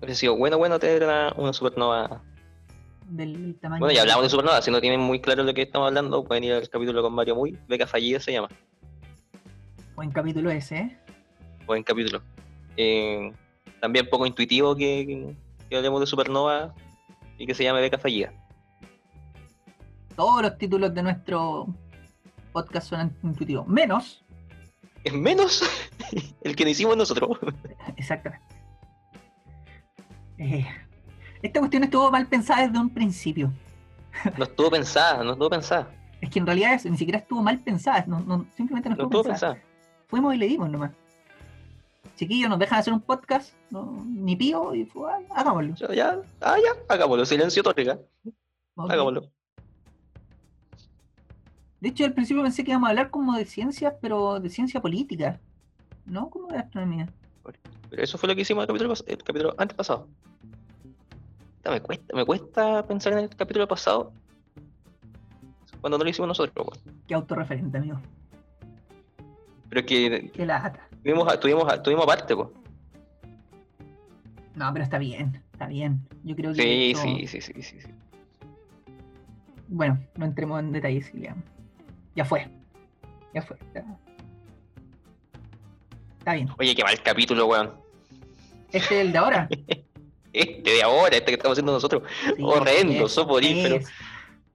Hubiese 0.00 0.20
sido 0.20 0.36
bueno, 0.36 0.58
bueno 0.58 0.78
tener 0.78 1.02
una, 1.04 1.32
una 1.36 1.52
supernova. 1.52 2.22
Del 3.08 3.56
tamaño. 3.60 3.80
Bueno, 3.80 3.94
ya 3.94 4.02
hablamos 4.02 4.24
de 4.24 4.30
supernova. 4.30 4.62
Si 4.62 4.70
no 4.70 4.80
tienen 4.80 5.00
muy 5.00 5.20
claro 5.20 5.42
lo 5.44 5.54
que 5.54 5.62
estamos 5.62 5.88
hablando, 5.88 6.24
pueden 6.24 6.44
ir 6.44 6.52
al 6.54 6.68
capítulo 6.68 7.02
con 7.02 7.14
Mario 7.14 7.36
Muy. 7.36 7.58
Beca 7.68 7.86
fallida 7.86 8.20
se 8.20 8.32
llama. 8.32 8.48
Buen 9.96 10.10
capítulo 10.10 10.50
ese, 10.50 10.76
¿eh? 10.76 10.98
Buen 11.66 11.82
capítulo. 11.82 12.22
Eh, 12.76 13.32
también 13.80 14.08
poco 14.10 14.26
intuitivo 14.26 14.74
que, 14.74 15.04
que, 15.06 15.36
que 15.68 15.76
hablemos 15.76 16.00
de 16.00 16.06
supernova 16.06 16.74
y 17.38 17.46
que 17.46 17.54
se 17.54 17.64
llame 17.64 17.80
Beca 17.80 17.98
fallida. 17.98 18.32
Todos 20.16 20.42
los 20.42 20.58
títulos 20.58 20.94
de 20.94 21.02
nuestro 21.02 21.66
podcast 22.52 22.88
son 22.88 23.12
intuitivos, 23.22 23.66
menos, 23.66 24.24
Es 25.04 25.12
menos 25.12 25.62
el 26.42 26.56
que 26.56 26.68
hicimos 26.68 26.96
nosotros. 26.96 27.38
exactamente. 27.96 28.44
Eh, 30.38 30.66
esta 31.42 31.60
cuestión 31.60 31.84
estuvo 31.84 32.10
mal 32.10 32.26
pensada 32.26 32.66
desde 32.66 32.78
un 32.78 32.90
principio. 32.90 33.52
No 34.38 34.44
estuvo 34.44 34.70
pensada, 34.70 35.22
no 35.24 35.32
estuvo 35.32 35.50
pensada. 35.50 35.90
Es 36.20 36.30
que 36.30 36.38
en 36.38 36.46
realidad 36.46 36.74
es- 36.74 36.86
ni 36.86 36.96
siquiera 36.96 37.18
estuvo 37.18 37.42
mal 37.42 37.58
pensada, 37.60 38.04
no, 38.06 38.20
no- 38.20 38.46
simplemente 38.56 38.88
no 38.88 38.96
No 38.96 39.02
estuvo, 39.04 39.20
estuvo 39.20 39.32
pensada. 39.32 39.54
pensada. 39.54 39.73
Fuimos 40.14 40.32
y 40.32 40.38
le 40.38 40.46
dimos 40.46 40.70
nomás. 40.70 40.92
Chiquillos, 42.14 42.48
nos 42.48 42.60
dejan 42.60 42.78
hacer 42.78 42.92
un 42.92 43.00
podcast, 43.00 43.52
no, 43.70 44.04
ni 44.06 44.36
pío, 44.36 44.72
y 44.72 44.84
fue, 44.84 45.10
"Ah, 45.10 45.18
hagámoslo. 45.34 45.74
Ya, 45.74 45.92
ya, 45.92 46.22
ah, 46.40 46.56
ya, 46.56 46.94
hagámoslo. 46.94 47.26
Silencio 47.26 47.64
tórica. 47.64 47.98
Ok. 48.76 48.92
Hagámoslo. 48.92 49.28
De 51.80 51.88
hecho, 51.88 52.04
al 52.04 52.12
principio 52.12 52.44
pensé 52.44 52.62
que 52.62 52.70
íbamos 52.70 52.86
a 52.86 52.90
hablar 52.90 53.10
como 53.10 53.36
de 53.36 53.44
ciencias, 53.44 53.92
pero 54.00 54.38
de 54.38 54.48
ciencia 54.50 54.80
política, 54.80 55.40
no 56.06 56.30
como 56.30 56.46
de 56.46 56.58
astronomía. 56.58 57.08
Pero 57.90 58.00
eso 58.00 58.16
fue 58.16 58.28
lo 58.28 58.36
que 58.36 58.42
hicimos 58.42 58.62
el 58.62 58.68
capítulo, 58.68 58.94
el 59.08 59.18
capítulo 59.18 59.54
antes 59.58 59.76
pasado. 59.76 60.06
Me 61.68 61.80
cuesta, 61.80 62.14
me 62.14 62.24
cuesta 62.24 62.86
pensar 62.86 63.14
en 63.14 63.18
el 63.18 63.30
capítulo 63.30 63.66
pasado 63.66 64.12
cuando 65.80 65.98
no 65.98 66.04
lo 66.04 66.10
hicimos 66.10 66.28
nosotros. 66.28 66.68
Qué 67.08 67.14
autorreferente, 67.14 67.78
amigo. 67.78 68.00
Pero 69.74 69.86
que 69.86 70.30
Qué 70.32 70.46
lata. 70.46 70.86
tuvimos, 71.02 71.40
tuvimos, 71.40 71.82
tuvimos 71.82 72.04
aparte, 72.04 72.36
pues. 72.36 72.48
No, 74.54 74.72
pero 74.72 74.84
está 74.84 74.98
bien, 74.98 75.42
está 75.52 75.66
bien. 75.66 76.00
Yo 76.22 76.36
creo 76.36 76.52
que. 76.52 76.62
Sí, 76.62 76.90
esto- 76.92 77.02
sí, 77.02 77.26
sí, 77.26 77.40
sí, 77.40 77.52
sí, 77.60 77.80
sí. 77.80 77.88
Bueno, 79.66 79.98
no 80.16 80.26
entremos 80.26 80.60
en 80.60 80.70
detalles, 80.70 81.12
Iliam. 81.12 81.42
Ya 82.14 82.24
fue. 82.24 82.46
Ya 83.34 83.42
fue. 83.42 83.56
ya. 83.74 83.84
Está 86.20 86.34
bien. 86.34 86.48
Oye, 86.56 86.74
qué 86.76 86.84
mal 86.84 87.02
capítulo, 87.02 87.46
weón. 87.46 87.72
Este 88.70 89.00
es 89.00 89.06
el 89.06 89.12
de 89.12 89.18
ahora. 89.18 89.48
Este 90.32 90.68
de 90.68 90.82
ahora, 90.82 91.16
este 91.16 91.26
que 91.26 91.34
estamos 91.34 91.54
haciendo 91.54 91.72
nosotros. 91.72 92.02
Sí, 92.36 92.42
Horrendo, 92.42 93.08
soporífero. 93.08 93.76
pés- 93.76 93.88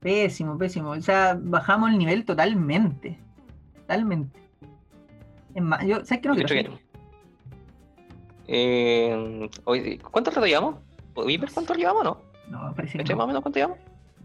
Pésimo, 0.02 0.58
pésimo. 0.58 0.90
O 0.90 1.02
sea, 1.02 1.38
bajamos 1.42 1.90
el 1.92 1.98
nivel 1.98 2.26
totalmente. 2.26 3.18
Totalmente. 3.76 4.38
Es 5.56 5.62
más, 5.64 5.84
yo, 5.86 6.04
¿sabes 6.06 6.22
qué 6.22 6.30
no 6.30 6.36
De 6.36 6.46
quiero? 6.46 6.80
Eh, 8.48 9.50
¿Cuánto 10.12 10.32
rato 10.32 10.46
llevamos? 10.46 10.76
¿Podéis 11.14 11.40
ver 11.40 11.52
cuánto 11.54 11.74
llevamos 11.74 12.02
o 12.02 12.04
no? 12.06 12.22
No, 12.50 12.74
parece 12.76 12.94
que 12.94 13.04
¿Cachai 13.04 13.16
más 13.16 13.24
o 13.24 13.28
no. 13.28 13.28
menos 13.28 13.42
cuánto 13.44 13.60
llevamos? 13.60 13.78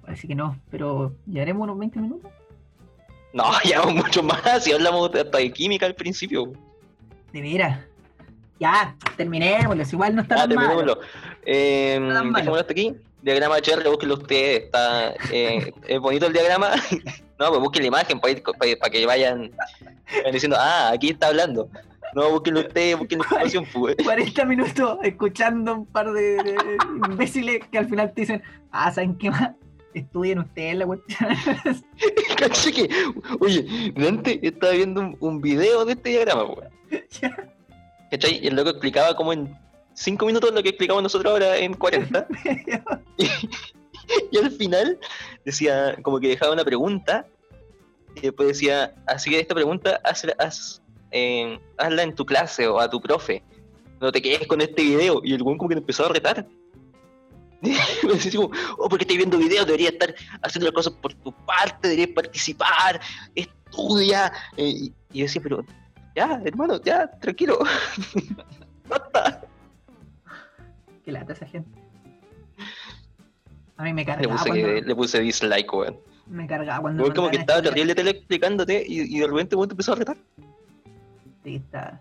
Parece 0.02 0.28
que 0.28 0.34
no. 0.34 0.58
Pero 0.70 1.14
llegaremos 1.26 1.62
unos 1.64 1.78
20 1.78 2.00
minutos. 2.00 2.30
No, 3.32 3.44
llevamos 3.64 3.94
mucho 3.94 4.22
más. 4.22 4.64
Si 4.64 4.72
hablamos 4.72 5.10
de- 5.12 5.20
hasta 5.22 5.38
de 5.38 5.52
química 5.52 5.87
al 5.87 5.94
principio. 5.94 6.52
De 7.32 7.40
veras. 7.42 7.80
Ya, 8.60 8.94
terminémoslo. 9.16 9.82
Igual 9.82 10.14
no 10.16 10.22
está 10.22 10.37
Ah, 10.37 10.38
tan 10.48 10.54
mal. 10.54 10.66
terminémoslo. 10.68 11.00
Eh, 11.44 11.96
tan 12.12 12.30
malo. 12.30 12.54
hasta 12.56 12.72
aquí. 12.72 12.94
Diagrama 13.22 13.56
HR, 13.56 13.88
búsquenlo 13.88 14.14
ustedes. 14.14 14.64
Está, 14.64 15.14
eh, 15.32 15.72
es 15.88 16.00
bonito 16.00 16.26
el 16.26 16.32
diagrama. 16.32 16.70
No, 17.38 17.48
pues 17.48 17.60
busquen 17.60 17.82
la 17.82 17.88
imagen 17.88 18.20
para, 18.20 18.32
ir- 18.34 18.42
para- 18.42 18.76
para 18.76 18.90
que 18.90 19.06
vayan, 19.06 19.50
vayan 20.18 20.32
diciendo, 20.32 20.56
ah, 20.58 20.90
aquí 20.92 21.10
está 21.10 21.28
hablando. 21.28 21.68
No, 22.14 22.30
búsquenlo 22.30 22.60
ustedes, 22.60 22.96
busquen 22.96 23.18
la 23.18 23.24
información. 23.24 23.66
Pues. 23.72 23.96
40 24.04 24.44
minutos 24.44 24.98
escuchando 25.02 25.74
un 25.74 25.86
par 25.86 26.12
de, 26.12 26.36
de 26.42 26.56
imbéciles 27.08 27.60
que 27.72 27.78
al 27.78 27.88
final 27.88 28.12
te 28.14 28.20
dicen, 28.20 28.42
ah, 28.70 28.92
¿saben 28.92 29.16
qué 29.16 29.30
más? 29.30 29.50
Estudien 29.94 30.40
ustedes 30.40 30.76
la 30.76 30.86
cuestión. 30.86 31.28
Caché 32.36 32.72
que, 32.72 32.88
oye, 33.40 33.92
antes 34.06 34.38
estaba 34.42 34.72
viendo 34.72 35.00
un, 35.00 35.16
un 35.20 35.40
video 35.40 35.84
de 35.84 35.92
este 35.92 36.10
diagrama, 36.10 36.46
pues. 36.54 36.68
¿Cachai? 38.10 38.40
Y 38.42 38.46
el 38.48 38.54
loco 38.56 38.70
explicaba 38.70 39.14
como 39.16 39.32
en 39.32 39.56
5 39.94 40.26
minutos 40.26 40.52
lo 40.52 40.62
que 40.62 40.70
explicamos 40.70 41.02
nosotros 41.02 41.32
ahora 41.32 41.56
en 41.56 41.74
40. 41.74 42.26
y 43.16 43.28
al 44.42 44.50
final 44.52 44.98
decía, 45.44 45.96
como 46.02 46.20
que 46.20 46.28
dejaba 46.28 46.52
una 46.52 46.64
pregunta, 46.64 47.26
y 48.16 48.20
después 48.20 48.48
decía, 48.48 48.94
así 49.06 49.30
que 49.30 49.40
esta 49.40 49.54
pregunta 49.54 50.00
hazla, 50.04 50.34
haz, 50.38 50.82
eh, 51.10 51.58
hazla 51.78 52.02
en 52.02 52.14
tu 52.14 52.24
clase 52.24 52.66
o 52.68 52.78
a 52.78 52.88
tu 52.88 53.00
profe. 53.00 53.42
No 54.00 54.12
te 54.12 54.22
quedes 54.22 54.46
con 54.46 54.60
este 54.60 54.82
video. 54.82 55.20
Y 55.24 55.34
el 55.34 55.42
weón 55.42 55.58
como 55.58 55.68
que 55.68 55.76
empezó 55.76 56.06
a 56.06 56.10
retar. 56.10 56.46
me 57.62 58.12
decía 58.12 58.40
oh, 58.40 58.88
porque 58.88 59.04
estoy 59.04 59.16
viendo 59.16 59.38
videos, 59.38 59.66
deberías 59.66 59.94
estar 59.94 60.14
haciendo 60.42 60.66
las 60.66 60.74
cosas 60.74 60.92
por 61.00 61.14
tu 61.14 61.32
parte, 61.46 61.88
deberías 61.88 62.10
participar, 62.14 63.00
estudia. 63.34 64.32
Eh, 64.56 64.68
y, 64.68 64.92
y 65.12 65.18
yo 65.20 65.24
decía, 65.24 65.42
pero 65.42 65.64
ya, 66.14 66.40
hermano, 66.44 66.80
ya, 66.82 67.10
tranquilo. 67.20 67.58
Basta. 68.88 69.44
Qué 71.04 71.12
lata 71.12 71.32
esa 71.32 71.46
gente. 71.46 71.83
A 73.76 73.82
mí 73.82 73.92
me 73.92 74.02
Le 74.02 74.06
cargaba 74.06 74.37
puse, 74.37 74.48
cuando, 74.50 74.68
le 74.87 74.94
puse 74.96 75.20
dislike, 75.20 75.72
weón. 75.72 75.96
me 76.26 76.46
cargaba 76.46 76.80
cuando 76.82 77.02
Weón, 77.02 77.14
como 77.14 77.30
que 77.30 77.37
estaba 77.38 77.58
estudiar. 77.58 77.74
terrible 77.74 77.94
tele 77.94 78.10
explicándote 78.10 78.84
y, 78.87 79.16
y 79.16 79.18
de 79.20 79.27
repente 79.27 79.56
weón 79.56 79.68
te 79.68 79.72
empezó 79.72 79.92
a 79.92 79.96
retar. 79.96 80.16
Sí, 81.42 81.56
está 81.56 82.00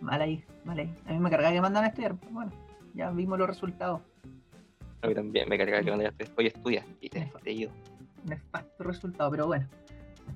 mal 0.00 0.20
ahí, 0.20 0.44
mal 0.64 0.78
ahí. 0.78 0.94
A 1.06 1.12
mí 1.12 1.18
me 1.18 1.30
cargaba 1.30 1.52
que 1.52 1.60
mandan 1.60 1.84
a 1.84 1.88
estudiar. 1.88 2.14
Bueno, 2.30 2.52
ya 2.94 3.10
vimos 3.10 3.38
los 3.38 3.48
resultados. 3.48 4.00
A 5.02 5.06
mí 5.06 5.14
también 5.14 5.48
me 5.48 5.56
cargaba 5.58 5.80
que 5.82 5.86
cuando 5.88 6.04
ya 6.04 6.12
oye, 6.36 6.48
estudia. 6.48 6.86
Y 7.00 7.08
te, 7.08 7.30
he. 7.46 7.68
Nefasto 8.24 8.84
resultado, 8.84 9.30
pero 9.30 9.46
bueno. 9.46 9.66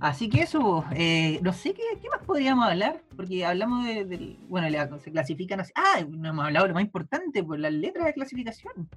Así 0.01 0.29
que 0.29 0.43
eso, 0.43 0.85
eh, 0.95 1.39
no 1.43 1.53
sé 1.55 1.73
qué, 1.73 1.83
qué 2.03 2.09
más 2.11 2.23
podríamos 2.23 2.67
hablar, 2.69 3.01
porque 3.17 3.45
hablamos 3.47 3.85
de, 3.87 4.37
bueno, 4.49 4.69
la- 4.69 4.99
se 4.99 5.11
clasifican 5.11 5.61
así. 5.61 5.73
Ah, 5.75 6.05
no 6.07 6.29
hemos 6.29 6.45
hablado 6.45 6.65
de 6.65 6.69
lo 6.69 6.75
más 6.75 6.85
importante, 6.85 7.43
pues 7.43 7.59
las 7.61 7.73
letras 7.73 8.05
de 8.07 8.13
clasificación. 8.13 8.89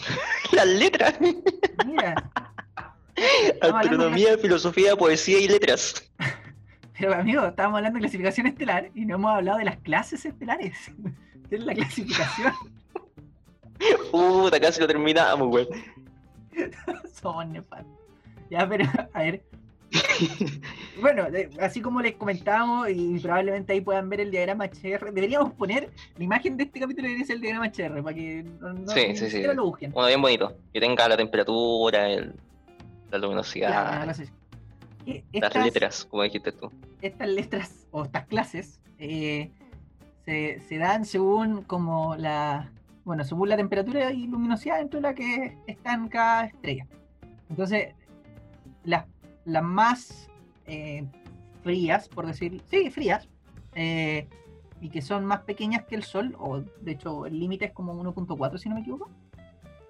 Las 0.52 0.66
letras. 0.66 1.14
Mira. 1.86 2.30
Astronomía, 3.60 4.38
filosofía, 4.38 4.96
poesía 4.96 5.38
y 5.38 5.48
letras. 5.48 6.10
Pero 6.98 7.14
amigo, 7.14 7.46
estábamos 7.46 7.78
hablando 7.78 7.96
de 7.98 8.02
clasificación 8.02 8.46
estelar 8.46 8.90
y 8.94 9.04
no 9.04 9.16
hemos 9.16 9.32
hablado 9.32 9.58
de 9.58 9.64
las 9.64 9.78
clases 9.78 10.24
estelares. 10.24 10.76
¿Qué 11.48 11.56
es 11.56 11.64
la 11.64 11.74
clasificación? 11.74 12.52
Puta, 14.10 14.60
casi 14.60 14.80
lo 14.80 14.86
terminamos, 14.86 15.48
weón. 15.48 15.68
Somos 17.20 17.46
nefastos. 17.46 17.98
Ya, 18.50 18.68
pero, 18.68 18.84
a 19.12 19.22
ver. 19.22 19.42
bueno, 21.00 21.30
de- 21.30 21.50
así 21.60 21.80
como 21.80 22.00
les 22.00 22.14
comentábamos, 22.14 22.88
y 22.90 23.18
probablemente 23.18 23.72
ahí 23.72 23.80
puedan 23.80 24.08
ver 24.08 24.20
el 24.20 24.30
diagrama 24.30 24.64
HR, 24.66 25.12
deberíamos 25.12 25.52
poner 25.54 25.90
la 26.16 26.24
imagen 26.24 26.56
de 26.56 26.64
este 26.64 26.80
capítulo 26.80 27.06
debería 27.08 27.26
ser 27.26 27.36
el 27.36 27.42
diagrama 27.42 27.66
HR, 27.66 28.02
para 28.02 28.14
que 28.14 28.42
no, 28.60 28.72
no- 28.72 28.88
Sí, 28.92 29.16
sí, 29.16 29.30
sí. 29.30 29.42
lo 29.42 29.64
busquen. 29.66 29.92
Uno 29.94 30.06
bien 30.06 30.22
bonito. 30.22 30.56
Que 30.72 30.80
tenga 30.80 31.08
la 31.08 31.16
temperatura, 31.16 32.08
el, 32.10 32.34
la 33.10 33.18
luminosidad, 33.18 33.70
Ya, 34.00 34.06
no 34.06 34.14
sé. 34.14 34.28
Eh, 35.06 35.24
las 35.32 35.44
estas- 35.50 35.64
letras, 35.64 36.04
como 36.08 36.22
dijiste 36.22 36.52
tú. 36.52 36.70
estas 37.00 37.28
letras 37.28 37.86
o 37.90 38.04
estas 38.04 38.26
clases 38.26 38.80
eh, 38.98 39.50
se, 40.24 40.60
se 40.68 40.78
dan 40.78 41.04
según 41.04 41.62
como 41.62 42.14
la 42.16 42.70
bueno 43.04 43.24
según 43.24 43.48
la 43.48 43.56
temperatura 43.56 44.12
y 44.12 44.28
luminosidad 44.28 44.78
dentro 44.78 45.00
de 45.00 45.02
la 45.02 45.12
que 45.14 45.56
está 45.66 45.94
en 45.94 46.06
cada 46.06 46.44
estrella 46.44 46.86
entonces 47.50 47.88
las 48.84 49.06
las 49.44 49.62
más 49.62 50.28
eh, 50.66 51.04
frías 51.62 52.08
por 52.08 52.26
decir 52.26 52.62
sí 52.70 52.90
frías 52.90 53.28
eh, 53.74 54.28
y 54.80 54.88
que 54.90 55.02
son 55.02 55.24
más 55.24 55.40
pequeñas 55.40 55.84
que 55.84 55.94
el 55.94 56.02
sol 56.04 56.36
o 56.38 56.60
de 56.80 56.92
hecho 56.92 57.26
el 57.26 57.38
límite 57.38 57.66
es 57.66 57.72
como 57.72 57.94
1.4 58.02 58.58
si 58.58 58.68
no 58.68 58.74
me 58.76 58.80
equivoco 58.82 59.10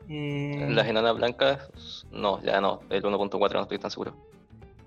Eh, 0.08 0.66
Las 0.70 0.86
enanas 0.88 1.14
blancas, 1.16 1.70
no, 2.10 2.42
ya 2.42 2.60
no, 2.60 2.80
el 2.90 3.02
1.4 3.02 3.52
no 3.54 3.62
estoy 3.62 3.78
tan 3.78 3.90
seguro. 3.90 4.14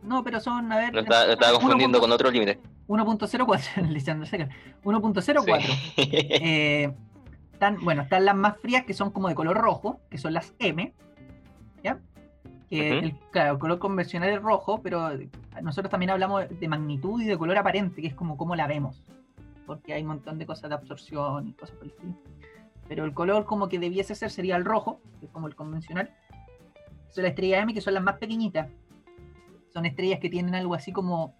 no 0.03 0.23
pero 0.23 0.39
son 0.39 0.71
a 0.71 0.77
ver 0.77 0.93
Lo 0.93 1.01
estaba, 1.01 1.53
confundiendo 1.53 1.99
con 1.99 2.11
otro 2.11 2.29
límite. 2.29 2.59
1.04 2.87 3.87
Lisandro 3.89 4.25
Seca. 4.27 4.49
1.04 4.83 5.61
Sí. 5.95 6.09
Eh, 6.11 6.93
están, 7.53 7.77
bueno, 7.83 8.01
están 8.03 8.25
las 8.25 8.35
más 8.35 8.57
frías 8.59 8.83
que 8.85 8.93
son 8.93 9.09
como 9.11 9.29
de 9.29 9.35
color 9.35 9.57
rojo, 9.57 9.99
que 10.09 10.17
son 10.17 10.33
las 10.33 10.53
M. 10.59 10.93
Que 12.69 12.99
el, 12.99 13.15
claro, 13.31 13.53
el 13.53 13.59
color 13.59 13.79
convencional 13.79 14.29
es 14.29 14.41
rojo, 14.41 14.81
pero 14.81 15.11
nosotros 15.61 15.91
también 15.91 16.09
hablamos 16.09 16.45
de 16.49 16.67
magnitud 16.67 17.21
y 17.21 17.25
de 17.25 17.37
color 17.37 17.57
aparente, 17.57 18.01
que 18.01 18.07
es 18.07 18.15
como 18.15 18.37
cómo 18.37 18.55
la 18.55 18.65
vemos, 18.65 19.03
porque 19.67 19.93
hay 19.93 20.01
un 20.01 20.07
montón 20.09 20.39
de 20.39 20.45
cosas 20.45 20.69
de 20.69 20.75
absorción 20.75 21.47
y 21.47 21.53
cosas 21.53 21.75
por 21.75 21.85
el 21.85 21.91
estilo. 21.91 22.15
Pero 22.87 23.05
el 23.05 23.13
color 23.13 23.45
como 23.45 23.67
que 23.67 23.79
debiese 23.79 24.15
ser 24.15 24.31
sería 24.31 24.55
el 24.55 24.65
rojo, 24.65 24.99
que 25.19 25.27
es 25.27 25.31
como 25.31 25.47
el 25.47 25.55
convencional. 25.55 26.11
Son 27.09 27.23
las 27.23 27.31
estrellas 27.31 27.63
M, 27.63 27.73
que 27.73 27.81
son 27.81 27.93
las 27.93 28.03
más 28.03 28.17
pequeñitas. 28.17 28.67
Son 29.69 29.85
estrellas 29.85 30.19
que 30.19 30.29
tienen 30.29 30.55
algo 30.55 30.73
así 30.73 30.91
como 30.91 31.35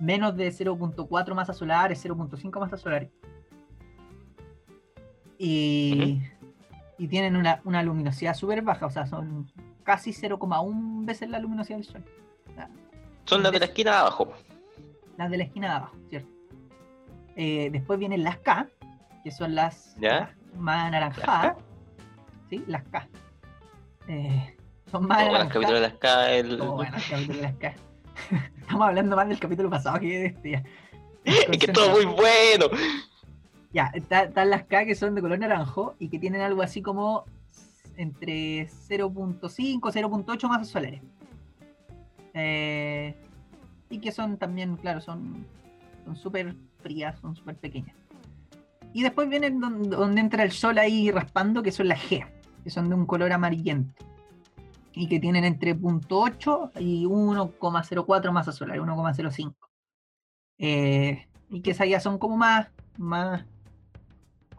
menos 0.00 0.36
de 0.36 0.48
0.4 0.48 1.34
masas 1.34 1.56
solares, 1.56 2.04
0.5 2.04 2.60
masas 2.60 2.80
solares. 2.80 3.10
Y, 5.38 6.20
y 6.98 7.08
tienen 7.08 7.36
una, 7.36 7.60
una 7.64 7.82
luminosidad 7.82 8.34
súper 8.34 8.62
baja, 8.62 8.86
o 8.86 8.90
sea, 8.90 9.06
son 9.06 9.50
casi 9.88 10.10
0,1 10.12 11.06
veces 11.06 11.30
la 11.30 11.38
luminosidad 11.38 11.78
del 11.78 11.86
Sol. 11.86 12.04
O 12.50 12.54
sea, 12.54 12.68
Son 13.24 13.42
las 13.42 13.52
de 13.52 13.58
la 13.60 13.64
esquina 13.64 13.92
de 13.92 13.96
abajo. 13.96 14.34
las 15.16 15.30
de 15.30 15.38
la 15.38 15.44
esquina 15.44 15.68
de 15.70 15.74
abajo, 15.76 15.96
¿cierto? 16.10 16.28
Eh, 17.36 17.70
después 17.72 17.98
vienen 17.98 18.22
las 18.22 18.36
K, 18.36 18.68
que 19.24 19.30
son 19.30 19.54
las, 19.54 19.94
¿Ya? 19.98 20.34
las 20.52 20.60
más 20.60 20.88
anaranjadas. 20.88 21.56
¿Sí? 22.50 22.62
Las 22.66 22.82
K. 22.84 23.08
Eh, 24.08 24.56
son 24.90 25.06
más 25.06 25.24
Como 25.24 25.36
el 25.38 25.48
capítulo 25.48 25.74
de 25.76 25.80
las 25.80 25.94
K, 25.94 26.32
el... 26.32 26.56
Bueno, 26.58 26.96
el 26.98 27.02
capítulo 27.10 27.36
de 27.38 27.42
las 27.44 27.54
K. 27.54 27.74
Estamos 28.60 28.88
hablando 28.88 29.16
más 29.16 29.28
del 29.28 29.38
capítulo 29.40 29.70
pasado 29.70 29.98
que 30.00 30.06
de 30.06 30.26
este 30.26 30.50
ya. 30.50 30.62
que 31.58 31.68
todo 31.68 31.92
muy 31.92 32.04
bueno. 32.04 32.66
Ya, 33.72 33.90
está- 33.94 34.24
están 34.24 34.50
las 34.50 34.64
K 34.64 34.84
que 34.84 34.94
son 34.94 35.14
de 35.14 35.22
color 35.22 35.38
naranjo 35.38 35.94
y 35.98 36.10
que 36.10 36.18
tienen 36.18 36.42
algo 36.42 36.60
así 36.60 36.82
como 36.82 37.24
entre 37.98 38.68
0.5 38.68 39.92
0.8 39.92 40.48
masas 40.48 40.68
solares. 40.68 41.02
Eh, 42.32 43.14
y 43.90 43.98
que 43.98 44.12
son 44.12 44.38
también, 44.38 44.76
claro, 44.76 45.00
son 45.00 45.44
súper 46.14 46.54
frías, 46.80 47.18
son 47.20 47.34
súper 47.36 47.56
pequeñas. 47.56 47.94
Y 48.94 49.02
después 49.02 49.28
vienen 49.28 49.60
donde, 49.60 50.20
entra 50.20 50.44
el 50.44 50.52
sol 50.52 50.78
ahí 50.78 51.10
raspando, 51.10 51.62
que 51.62 51.72
son 51.72 51.88
las 51.88 52.00
G, 52.00 52.24
que 52.62 52.70
son 52.70 52.88
de 52.88 52.94
un 52.94 53.04
color 53.04 53.32
amarillento. 53.32 53.92
Y 54.94 55.08
que 55.08 55.20
tienen 55.20 55.44
entre 55.44 55.76
0.8 55.76 56.70
y 56.80 57.04
1,04 57.04 58.32
masas 58.32 58.56
solares, 58.56 58.80
1,05. 58.80 59.54
Eh, 60.58 61.26
y 61.50 61.60
que 61.60 61.72
esas 61.72 61.88
ya 61.88 62.00
son 62.00 62.18
como 62.18 62.36
más, 62.36 62.68
más 62.96 63.44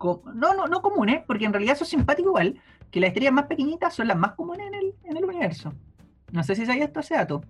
no, 0.02 0.54
no, 0.54 0.68
no 0.68 0.82
comunes, 0.82 1.24
porque 1.26 1.46
en 1.46 1.54
realidad 1.54 1.76
eso 1.76 1.84
es 1.84 1.90
simpático 1.90 2.30
igual, 2.30 2.62
que 2.92 3.00
las 3.00 3.10
estrellas 3.10 3.34
más 3.34 3.46
pequeñitas 3.46 3.94
son 3.94 4.08
las 4.08 4.18
más 4.18 4.34
comunes 4.34 4.68
en 4.68 4.74
el, 4.76 4.94
en 5.04 5.18
el 5.18 5.26
universo. 5.26 5.74
No 6.32 6.44
sé 6.44 6.56
si 6.56 6.66
sabías 6.66 6.88
esto 6.88 7.00
ese 7.00 7.16
dato. 7.16 7.42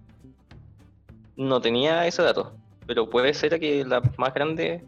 No 1.35 1.61
tenía 1.61 2.05
ese 2.07 2.21
dato, 2.21 2.53
pero 2.85 3.09
puede 3.09 3.33
ser 3.33 3.59
que 3.59 3.85
las 3.85 4.01
más 4.17 4.33
grandes 4.33 4.83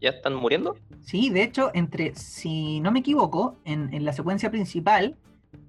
ya 0.00 0.10
están 0.10 0.34
muriendo. 0.34 0.76
Sí, 1.02 1.30
de 1.30 1.42
hecho, 1.42 1.70
entre, 1.74 2.14
si 2.14 2.80
no 2.80 2.90
me 2.92 2.98
equivoco, 3.00 3.56
en, 3.64 3.92
en 3.94 4.04
la 4.04 4.12
secuencia 4.12 4.50
principal, 4.50 5.16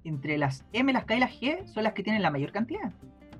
entre 0.04 0.36
las 0.36 0.64
M, 0.72 0.92
las 0.92 1.04
K 1.04 1.16
y 1.16 1.20
las 1.20 1.32
G 1.40 1.64
son 1.66 1.84
las 1.84 1.94
que 1.94 2.02
tienen 2.02 2.22
la 2.22 2.30
mayor 2.30 2.52
cantidad. 2.52 2.92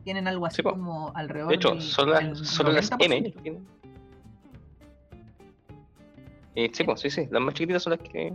Tienen 0.04 0.28
algo 0.28 0.46
así 0.46 0.56
Sí, 0.56 0.62
como 0.62 1.12
alrededor 1.14 1.48
De 1.50 1.56
hecho, 1.56 1.70
del- 1.70 1.82
son 1.82 2.10
las, 2.10 2.38
solo 2.38 2.72
las 2.72 2.90
90%. 2.90 3.34
M. 3.44 3.60
Eh, 6.54 6.70
sí, 6.72 6.84
sí, 6.96 7.10
sí, 7.10 7.28
las 7.30 7.42
más 7.42 7.54
chiquititas 7.54 7.82
son 7.82 7.92
las 7.92 8.00
que... 8.00 8.32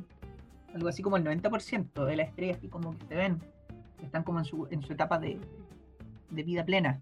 algo 0.73 0.87
así 0.87 1.01
como 1.01 1.17
el 1.17 1.23
90% 1.23 2.05
de 2.05 2.15
las 2.15 2.29
estrellas 2.29 2.57
que 2.57 2.69
como 2.69 2.97
que 2.97 3.05
se 3.05 3.15
ven, 3.15 3.39
están 4.03 4.23
como 4.23 4.39
en 4.39 4.45
su, 4.45 4.67
en 4.71 4.81
su 4.81 4.93
etapa 4.93 5.19
de, 5.19 5.37
de 6.29 6.43
vida 6.43 6.65
plena. 6.65 6.99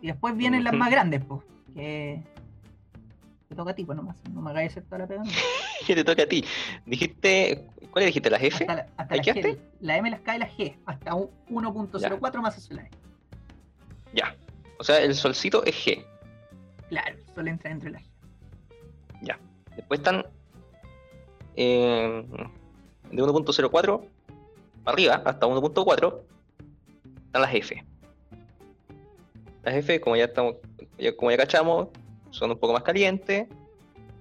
Y 0.00 0.08
después 0.08 0.36
vienen 0.36 0.64
las 0.64 0.74
más 0.74 0.90
grandes, 0.90 1.24
pues, 1.24 1.40
que 1.74 2.22
te 3.48 3.54
toca 3.54 3.70
a 3.70 3.74
ti, 3.74 3.84
pues 3.84 3.96
nomás, 3.96 4.16
no 4.32 4.42
me 4.42 4.50
hagáis 4.50 4.72
hacer 4.72 4.84
toda 4.84 4.98
la 4.98 5.06
pega. 5.06 5.22
que 5.86 5.94
te 5.94 6.04
toca 6.04 6.22
a 6.24 6.26
ti. 6.26 6.44
Dijiste, 6.86 7.66
¿cuáles 7.90 8.08
dijiste? 8.08 8.30
¿Las 8.30 8.42
F? 8.42 8.64
Hasta, 8.64 8.74
la, 8.74 8.86
hasta 8.96 9.14
¿Ahí 9.14 9.20
la? 9.24 9.32
G, 9.32 9.58
la 9.80 9.96
M, 9.96 10.10
las 10.10 10.20
K 10.20 10.36
y 10.36 10.38
las 10.38 10.50
G, 10.56 10.76
hasta 10.86 11.14
un 11.14 11.30
1.04 11.48 12.40
masas 12.42 12.64
solares. 12.64 12.92
Ya. 14.12 14.36
O 14.78 14.84
sea, 14.84 14.98
el 14.98 15.14
solcito 15.14 15.64
es 15.64 15.74
G. 15.74 16.04
Claro, 16.88 17.16
solo 17.34 17.48
entra 17.48 17.70
entre 17.70 17.90
las 17.90 18.02
G. 18.02 18.14
Después 19.76 20.00
están 20.00 20.24
eh, 21.56 22.24
de 23.10 23.22
1.04 23.22 24.00
para 24.82 24.94
arriba 24.94 25.22
hasta 25.24 25.46
1.4 25.46 26.20
están 27.26 27.42
las 27.42 27.54
F. 27.54 27.84
Las 29.62 29.74
F, 29.76 30.00
como 30.00 30.16
ya 30.16 30.24
estamos, 30.24 30.56
ya- 30.98 31.16
como 31.16 31.30
ya 31.30 31.36
cachamos, 31.38 31.88
son 32.30 32.50
un 32.50 32.58
poco 32.58 32.72
más 32.74 32.82
calientes 32.82 33.48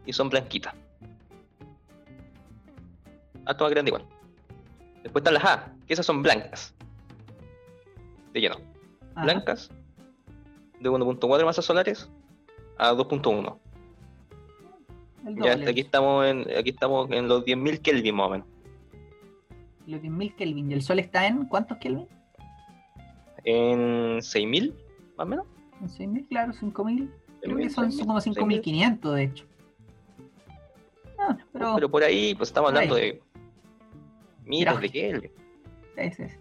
y 0.06 0.14
son 0.14 0.30
blanquitas. 0.30 0.74
Alto 3.46 3.64
más 3.66 3.72
grande 3.72 3.90
igual. 3.90 4.06
Después 5.04 5.22
están 5.22 5.34
las 5.34 5.44
A, 5.44 5.74
que 5.86 5.94
esas 5.94 6.06
son 6.06 6.22
blancas. 6.22 6.74
De 8.32 8.40
lleno. 8.40 8.56
Ajá. 9.16 9.26
Blancas. 9.26 9.70
De 10.80 10.90
1.4 10.90 11.46
masas 11.46 11.66
solares 11.66 12.10
a 12.78 12.94
2.1. 12.94 13.58
El 15.28 15.36
Ya 15.42 15.54
hasta 15.54 15.70
aquí 15.70 15.82
estamos 15.82 16.26
en, 16.26 16.42
aquí 16.58 16.70
estamos 16.70 17.10
en 17.12 17.28
los 17.28 17.44
10.000 17.46 17.82
Kelvin 17.82 18.16
más 18.16 18.28
o 18.28 18.30
menos. 18.30 18.48
Los 19.88 20.02
10.000 20.02 20.36
Kelvin. 20.36 20.72
¿Y 20.72 20.74
el 20.74 20.82
Sol 20.82 21.00
está 21.00 21.28
en 21.28 21.46
cuántos 21.46 21.78
Kelvin? 21.78 22.08
En 23.44 24.20
6.000 24.20 24.74
más 25.18 25.26
o 25.26 25.30
menos. 25.30 25.46
En 25.82 25.88
6.000, 25.88 26.28
claro, 26.28 26.54
5.000. 26.54 27.10
Creo 27.42 27.58
que 27.58 27.64
6.000, 27.66 27.70
son 27.70 27.92
6.000, 27.92 28.06
como 28.06 28.20
6.000. 28.20 29.00
5.500, 29.02 29.14
de 29.14 29.24
hecho. 29.24 29.46
Ah, 31.20 31.38
pero, 31.52 31.76
Pero 31.76 31.92
por 31.92 32.04
ahí, 32.04 32.36
pues 32.36 32.50
estamos 32.50 32.70
hablando 32.70 32.96
de 32.96 33.22
miles 34.46 34.82
de 34.82 34.90
Kelvin. 34.90 35.32
sí, 35.96 36.12
sí, 36.12 36.30
sí. 36.30 36.38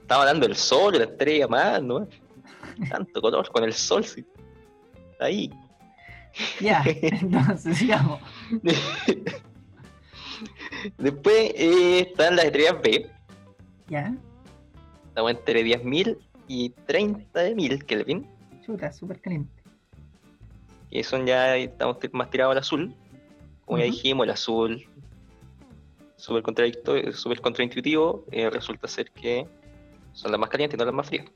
Estamos 0.00 0.22
hablando 0.22 0.46
del 0.46 0.56
sol, 0.56 0.96
la 0.96 1.04
estrella 1.04 1.48
más, 1.48 1.82
¿no? 1.82 2.06
Tanto 2.88 3.20
color 3.20 3.50
con 3.50 3.64
el 3.64 3.72
sol, 3.72 4.04
sí. 4.04 4.24
Ahí. 5.18 5.50
Ya, 6.60 6.84
entonces 6.86 7.78
sigamos. 7.78 8.20
Después 10.98 11.52
eh, 11.54 12.00
están 12.00 12.36
las 12.36 12.46
estrellas 12.46 12.76
B. 12.82 13.10
Ya, 13.88 14.14
Estamos 15.08 15.30
entre 15.30 15.62
10.000 15.64 16.18
y 16.48 16.70
30.000 16.86 17.84
Kelvin. 17.84 18.26
chuta, 18.64 18.92
súper 18.92 19.20
caliente. 19.20 19.50
que 20.90 21.02
son 21.04 21.26
ya 21.26 21.56
estamos 21.56 21.96
más 22.12 22.30
tirados 22.30 22.52
al 22.52 22.58
azul. 22.58 22.94
Como 23.64 23.78
ya 23.78 23.84
dijimos, 23.84 24.24
el 24.24 24.30
azul 24.30 24.86
súper 26.16 26.42
contradictorio, 26.42 27.12
súper 27.12 27.40
contraintuitivo, 27.40 28.24
eh, 28.30 28.48
resulta 28.50 28.88
ser 28.88 29.10
que 29.10 29.46
son 30.12 30.30
las 30.30 30.40
más 30.40 30.48
calientes 30.50 30.76
y 30.76 30.78
no 30.78 30.84
las 30.84 30.94
más 30.94 31.06
frías. 31.06 31.26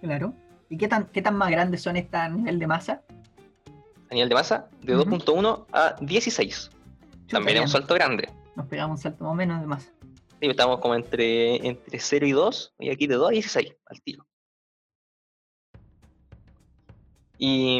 Claro. 0.00 0.32
¿Y 0.68 0.76
qué 0.76 0.88
tan, 0.88 1.06
qué 1.06 1.22
tan 1.22 1.36
más 1.36 1.50
grandes 1.50 1.82
son 1.82 1.96
estas 1.96 2.22
a 2.22 2.28
nivel 2.28 2.58
de 2.58 2.66
masa? 2.66 3.02
A 4.10 4.14
nivel 4.14 4.28
de 4.28 4.34
masa, 4.34 4.68
de 4.82 4.96
Ujú. 4.96 5.16
2.1 5.16 5.66
a 5.72 5.96
16. 6.00 6.70
Chuta, 7.26 7.36
También 7.38 7.58
es 7.58 7.62
un 7.64 7.68
salto 7.68 7.94
grande. 7.94 8.28
Nos 8.56 8.66
pegamos 8.66 8.98
un 8.98 9.02
salto 9.02 9.24
más 9.24 9.32
o 9.32 9.34
menos 9.34 9.60
de 9.60 9.66
masa. 9.66 9.90
Sí, 10.40 10.48
estamos 10.50 10.78
como 10.80 10.94
entre, 10.94 11.56
entre 11.66 11.98
0 11.98 12.26
y 12.26 12.32
2, 12.32 12.74
y 12.80 12.90
aquí 12.90 13.06
de 13.06 13.14
2 13.14 13.28
a 13.28 13.30
16, 13.32 13.74
al 13.86 14.02
tiro. 14.02 14.26
Y, 17.38 17.78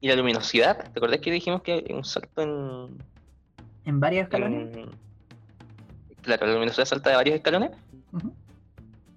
y 0.00 0.08
la 0.08 0.16
luminosidad, 0.16 0.78
¿te 0.92 0.98
acordás 0.98 1.20
que 1.20 1.30
dijimos 1.30 1.62
que 1.62 1.84
un 1.90 2.04
salto 2.04 2.42
en, 2.42 2.98
En 3.84 4.00
varios 4.00 4.24
escalones. 4.24 4.76
en- 4.76 5.06
Claro, 6.22 6.46
la 6.48 6.54
luminosidad 6.54 6.86
salta 6.86 7.10
de 7.10 7.16
varios 7.16 7.36
escalones. 7.36 7.70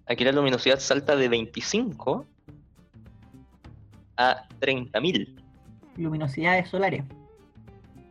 Aquí 0.05 0.23
la 0.23 0.31
luminosidad 0.31 0.79
salta 0.79 1.15
de 1.15 1.27
25 1.27 2.25
a 4.17 4.47
30.000. 4.59 5.41
Luminosidades 5.97 6.69
solares. 6.69 7.03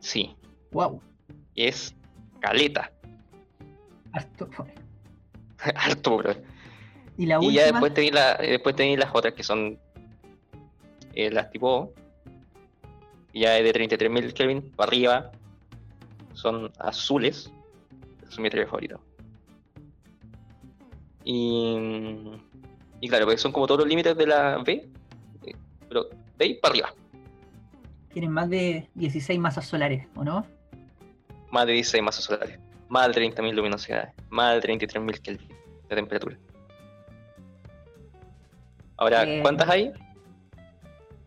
Sí, 0.00 0.34
Wow. 0.72 1.00
es 1.54 1.94
caleta. 2.40 2.90
Harto. 4.12 4.48
Harto, 5.74 6.16
bro. 6.18 6.34
Y 7.16 7.26
la 7.26 7.38
Y 7.42 7.52
ya 7.52 7.62
última. 7.62 7.64
después 7.72 7.94
tenéis 7.94 8.12
la, 8.14 8.34
después 8.36 8.76
tenéis 8.76 8.98
las 8.98 9.14
otras 9.14 9.34
que 9.34 9.42
son 9.42 9.78
eh, 11.14 11.30
las 11.30 11.50
tipo 11.50 11.68
O. 11.68 11.92
Y 13.32 13.40
ya 13.40 13.50
de 13.52 13.72
33.000 13.74 14.32
Kelvin 14.32 14.62
para 14.76 14.88
arriba 14.88 15.32
son 16.34 16.70
azules. 16.78 17.50
Son 18.28 18.42
mi 18.42 18.48
estrella 18.48 18.66
favorita. 18.68 18.98
Y, 21.24 21.76
y 23.00 23.08
claro, 23.08 23.26
porque 23.26 23.38
son 23.38 23.52
como 23.52 23.66
todos 23.66 23.80
los 23.80 23.88
límites 23.88 24.16
de 24.16 24.26
la 24.26 24.58
B. 24.58 24.88
eh, 25.44 25.54
Pero 25.88 26.04
de 26.38 26.44
ahí 26.44 26.54
para 26.54 26.72
arriba. 26.72 26.94
Tienen 28.12 28.30
más 28.32 28.48
de 28.48 28.88
16 28.94 29.38
masas 29.38 29.66
solares, 29.66 30.06
¿o 30.16 30.24
no? 30.24 30.46
Más 31.50 31.66
de 31.66 31.72
16 31.74 32.02
masas 32.02 32.24
solares. 32.24 32.58
Más 32.88 33.06
de 33.08 33.14
30.000 33.14 33.52
luminosidades. 33.54 34.12
Más 34.30 34.60
de 34.60 34.68
33.000 34.68 35.20
Kelvin 35.20 35.48
de 35.88 35.96
temperatura. 35.96 36.36
Ahora, 38.96 39.22
Eh, 39.24 39.40
¿cuántas 39.42 39.68
hay? 39.68 39.92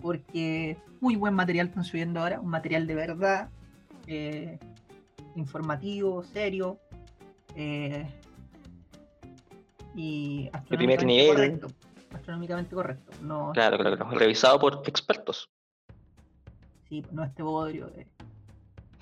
porque 0.00 0.76
muy 1.00 1.16
buen 1.16 1.34
material 1.34 1.68
están 1.68 1.84
subiendo 1.84 2.20
ahora, 2.20 2.40
un 2.40 2.48
material 2.50 2.86
de 2.86 2.94
verdad, 2.94 3.48
eh, 4.06 4.58
informativo, 5.36 6.22
serio. 6.24 6.78
eh, 7.56 8.06
y 9.94 10.50
De 10.68 10.76
primer 10.76 10.98
astronómicamente 10.98 11.04
nivel. 11.06 11.58
correcto. 11.60 11.68
Astronómicamente 12.14 12.74
correcto. 12.74 13.12
No, 13.22 13.52
Claro, 13.52 13.78
claro, 13.78 13.96
claro. 13.96 14.18
Revisado 14.18 14.58
por 14.58 14.82
expertos. 14.86 15.48
Sí, 16.88 17.04
no 17.12 17.24
este 17.24 17.42
bodrio 17.42 17.88
de. 17.88 18.06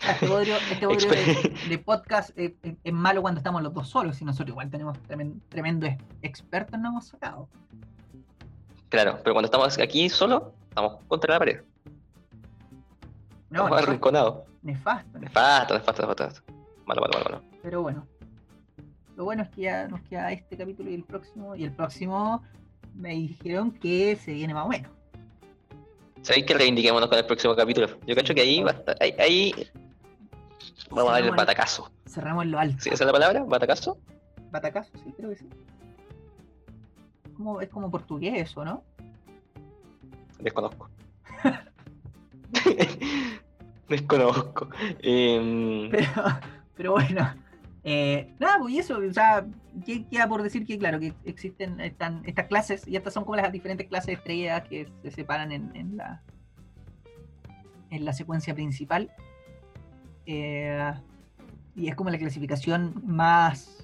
Este 0.09 0.26
bodrio, 0.26 0.57
este 0.70 0.86
bodrio 0.86 1.11
de, 1.11 1.53
de 1.68 1.78
podcast 1.78 2.30
es, 2.36 2.53
es- 2.62 2.76
es 2.82 2.92
malo 2.92 3.22
cuando 3.22 3.38
estamos 3.38 3.62
los 3.62 3.72
dos 3.72 3.88
solos, 3.88 4.20
y 4.20 4.24
nosotros 4.24 4.50
igual 4.50 4.70
tenemos 4.70 4.98
tremen- 5.09 5.40
tremendo 5.48 5.86
ex- 5.86 6.05
expertos 6.22 6.78
nos 6.80 6.90
hemos 6.90 7.07
sacado. 7.07 7.48
Claro, 8.93 9.18
pero 9.24 9.32
cuando 9.32 9.47
estamos 9.47 9.78
aquí 9.78 10.11
solo, 10.11 10.53
estamos 10.68 11.03
contra 11.09 11.32
la 11.32 11.38
pared. 11.38 11.62
No, 13.49 13.64
estamos 13.64 13.88
arrinconados. 13.88 14.45
nefasto, 14.61 15.18
nefasto. 15.18 15.74
Nefasto, 15.74 16.03
nefasto, 16.03 16.03
nefasto. 16.03 16.43
Malo, 16.84 17.01
malo, 17.01 17.12
malo, 17.14 17.24
malo. 17.24 17.43
Pero 17.62 17.80
bueno. 17.80 18.07
Lo 19.16 19.24
bueno 19.24 19.45
es 19.45 19.49
que 19.49 19.62
ya 19.62 19.88
nos 19.88 20.03
queda 20.03 20.30
este 20.30 20.59
capítulo 20.59 20.90
y 20.90 20.95
el 20.95 21.05
próximo. 21.05 21.57
Y 21.57 21.64
el 21.64 21.72
próximo 21.72 22.43
me 22.95 23.14
dijeron 23.14 23.70
que 23.70 24.14
se 24.16 24.34
viene 24.34 24.53
más 24.53 24.66
o 24.66 24.68
menos. 24.68 24.93
¿Sabéis 26.20 26.45
que 26.45 26.53
reivindiquémonos 26.53 27.09
con 27.09 27.16
el 27.16 27.24
próximo 27.24 27.57
capítulo? 27.57 27.88
Yo 28.07 28.14
cacho 28.14 28.34
que 28.34 28.43
ahí 28.43 28.62
va 28.62 28.72
a 28.72 28.74
estar. 28.74 28.97
Ahí, 29.01 29.14
ahí 29.18 29.55
vamos 30.90 31.12
a 31.12 31.14
dar 31.14 31.22
el 31.22 31.30
batacazo. 31.30 31.90
Cerramos 32.07 32.45
en 32.45 32.51
lo 32.51 32.59
alto. 32.59 32.76
¿Sí, 32.78 32.90
¿Esa 32.90 33.05
es 33.05 33.07
la 33.07 33.12
palabra? 33.12 33.43
¿Batacazo? 33.43 33.97
Batacazo, 34.51 34.90
sí, 35.03 35.14
creo 35.16 35.30
que 35.30 35.36
sí. 35.36 35.49
Como, 37.43 37.61
es 37.61 37.68
como 37.68 37.90
portugués 37.90 38.34
eso, 38.36 38.64
¿no? 38.64 38.84
Desconozco. 40.38 40.88
Desconozco. 43.88 44.68
Em, 45.01 45.90
Pero, 45.90 46.09
pero 46.76 46.93
bueno, 46.93 47.34
eh, 47.82 48.32
nada, 48.38 48.59
pues 48.61 48.74
y 48.74 48.78
eso, 48.78 48.99
o 48.99 49.12
sea, 49.12 49.45
¿qué 49.84 50.07
queda 50.07 50.28
por 50.28 50.43
decir 50.43 50.64
que, 50.64 50.78
claro, 50.78 51.01
que 51.01 51.14
existen 51.24 51.80
están, 51.80 52.22
estas 52.26 52.47
clases, 52.47 52.86
y 52.86 52.97
estas 52.97 53.12
son 53.12 53.24
como 53.24 53.36
las 53.36 53.51
diferentes 53.51 53.88
clases 53.88 54.07
de 54.07 54.12
estrellas 54.12 54.68
que 54.68 54.88
se 55.03 55.11
separan 55.11 55.51
en, 55.51 55.74
en 55.74 55.97
la 55.97 56.22
en 57.93 58.05
la 58.05 58.12
secuencia 58.12 58.55
principal. 58.55 59.11
Eh, 60.26 60.93
y 61.76 61.88
es 61.88 61.95
como 61.95 62.11
la 62.11 62.18
clasificación 62.18 63.01
más 63.05 63.82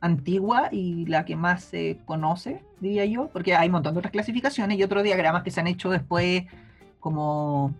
antigua 0.00 0.68
y 0.72 1.06
la 1.06 1.24
que 1.24 1.36
más 1.36 1.64
se 1.64 1.98
conoce, 2.04 2.62
diría 2.80 3.04
yo, 3.04 3.28
porque 3.32 3.54
hay 3.54 3.68
un 3.68 3.72
montón 3.72 3.94
de 3.94 3.98
otras 3.98 4.12
clasificaciones 4.12 4.78
y 4.78 4.82
otros 4.82 5.02
diagramas 5.02 5.42
que 5.42 5.50
se 5.50 5.60
han 5.60 5.66
hecho 5.66 5.90
después 5.90 6.44
como 7.00 7.74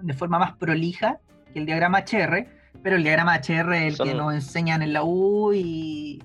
de 0.00 0.12
forma 0.12 0.38
más 0.38 0.56
prolija 0.56 1.20
que 1.52 1.58
el 1.58 1.66
diagrama 1.66 2.00
HR, 2.00 2.46
pero 2.82 2.96
el 2.96 3.02
diagrama 3.02 3.36
HR 3.36 3.74
es 3.74 4.00
el 4.00 4.06
que 4.06 4.14
nos 4.14 4.34
enseñan 4.34 4.82
en 4.82 4.92
la 4.92 5.02
U 5.02 5.52
y, 5.52 6.22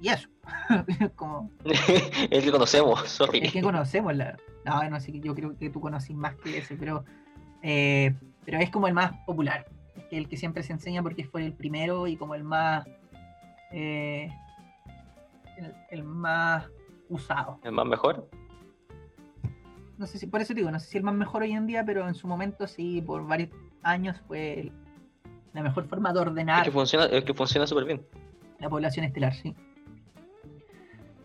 y 0.00 0.08
eso. 0.08 0.28
como 1.16 1.50
el 1.64 2.42
que 2.42 2.50
conocemos, 2.50 3.08
sorry. 3.08 3.40
el 3.40 3.52
que 3.52 3.62
conocemos. 3.62 4.14
La... 4.14 4.36
No, 4.64 4.88
no 4.88 5.00
sé, 5.00 5.18
yo 5.20 5.34
creo 5.34 5.56
que 5.56 5.70
tú 5.70 5.80
conoces 5.80 6.14
más 6.14 6.34
que 6.36 6.58
ese, 6.58 6.76
pero, 6.76 7.04
eh, 7.62 8.14
pero 8.44 8.58
es 8.58 8.70
como 8.70 8.88
el 8.88 8.94
más 8.94 9.12
popular. 9.26 9.66
El 10.10 10.28
que 10.28 10.36
siempre 10.36 10.62
se 10.62 10.72
enseña 10.72 11.02
porque 11.02 11.24
fue 11.24 11.44
el 11.44 11.52
primero 11.52 12.06
y 12.06 12.16
como 12.16 12.34
el 12.34 12.44
más. 12.44 12.86
Eh, 13.72 14.30
el, 15.58 15.74
el 15.90 16.04
más 16.04 16.66
usado. 17.08 17.58
¿El 17.62 17.72
más 17.72 17.86
mejor? 17.86 18.28
No 19.98 20.06
sé 20.06 20.18
si, 20.18 20.26
por 20.26 20.40
eso 20.42 20.48
te 20.52 20.60
digo, 20.60 20.70
no 20.70 20.78
sé 20.78 20.86
si 20.88 20.98
el 20.98 21.04
más 21.04 21.14
mejor 21.14 21.42
hoy 21.42 21.52
en 21.52 21.66
día, 21.66 21.84
pero 21.84 22.06
en 22.06 22.14
su 22.14 22.26
momento 22.28 22.66
sí, 22.66 23.00
por 23.00 23.26
varios 23.26 23.50
años 23.82 24.20
fue 24.26 24.60
el- 24.60 24.72
la 25.54 25.62
mejor 25.62 25.86
forma 25.88 26.12
de 26.12 26.20
ordenar 26.20 26.64
que 26.64 26.70
funciona, 26.70 27.06
es 27.06 27.24
que 27.24 27.32
funciona 27.32 27.66
súper 27.66 27.84
bien. 27.86 28.06
la 28.58 28.68
población 28.68 29.04
estelar, 29.06 29.32
sí. 29.34 29.54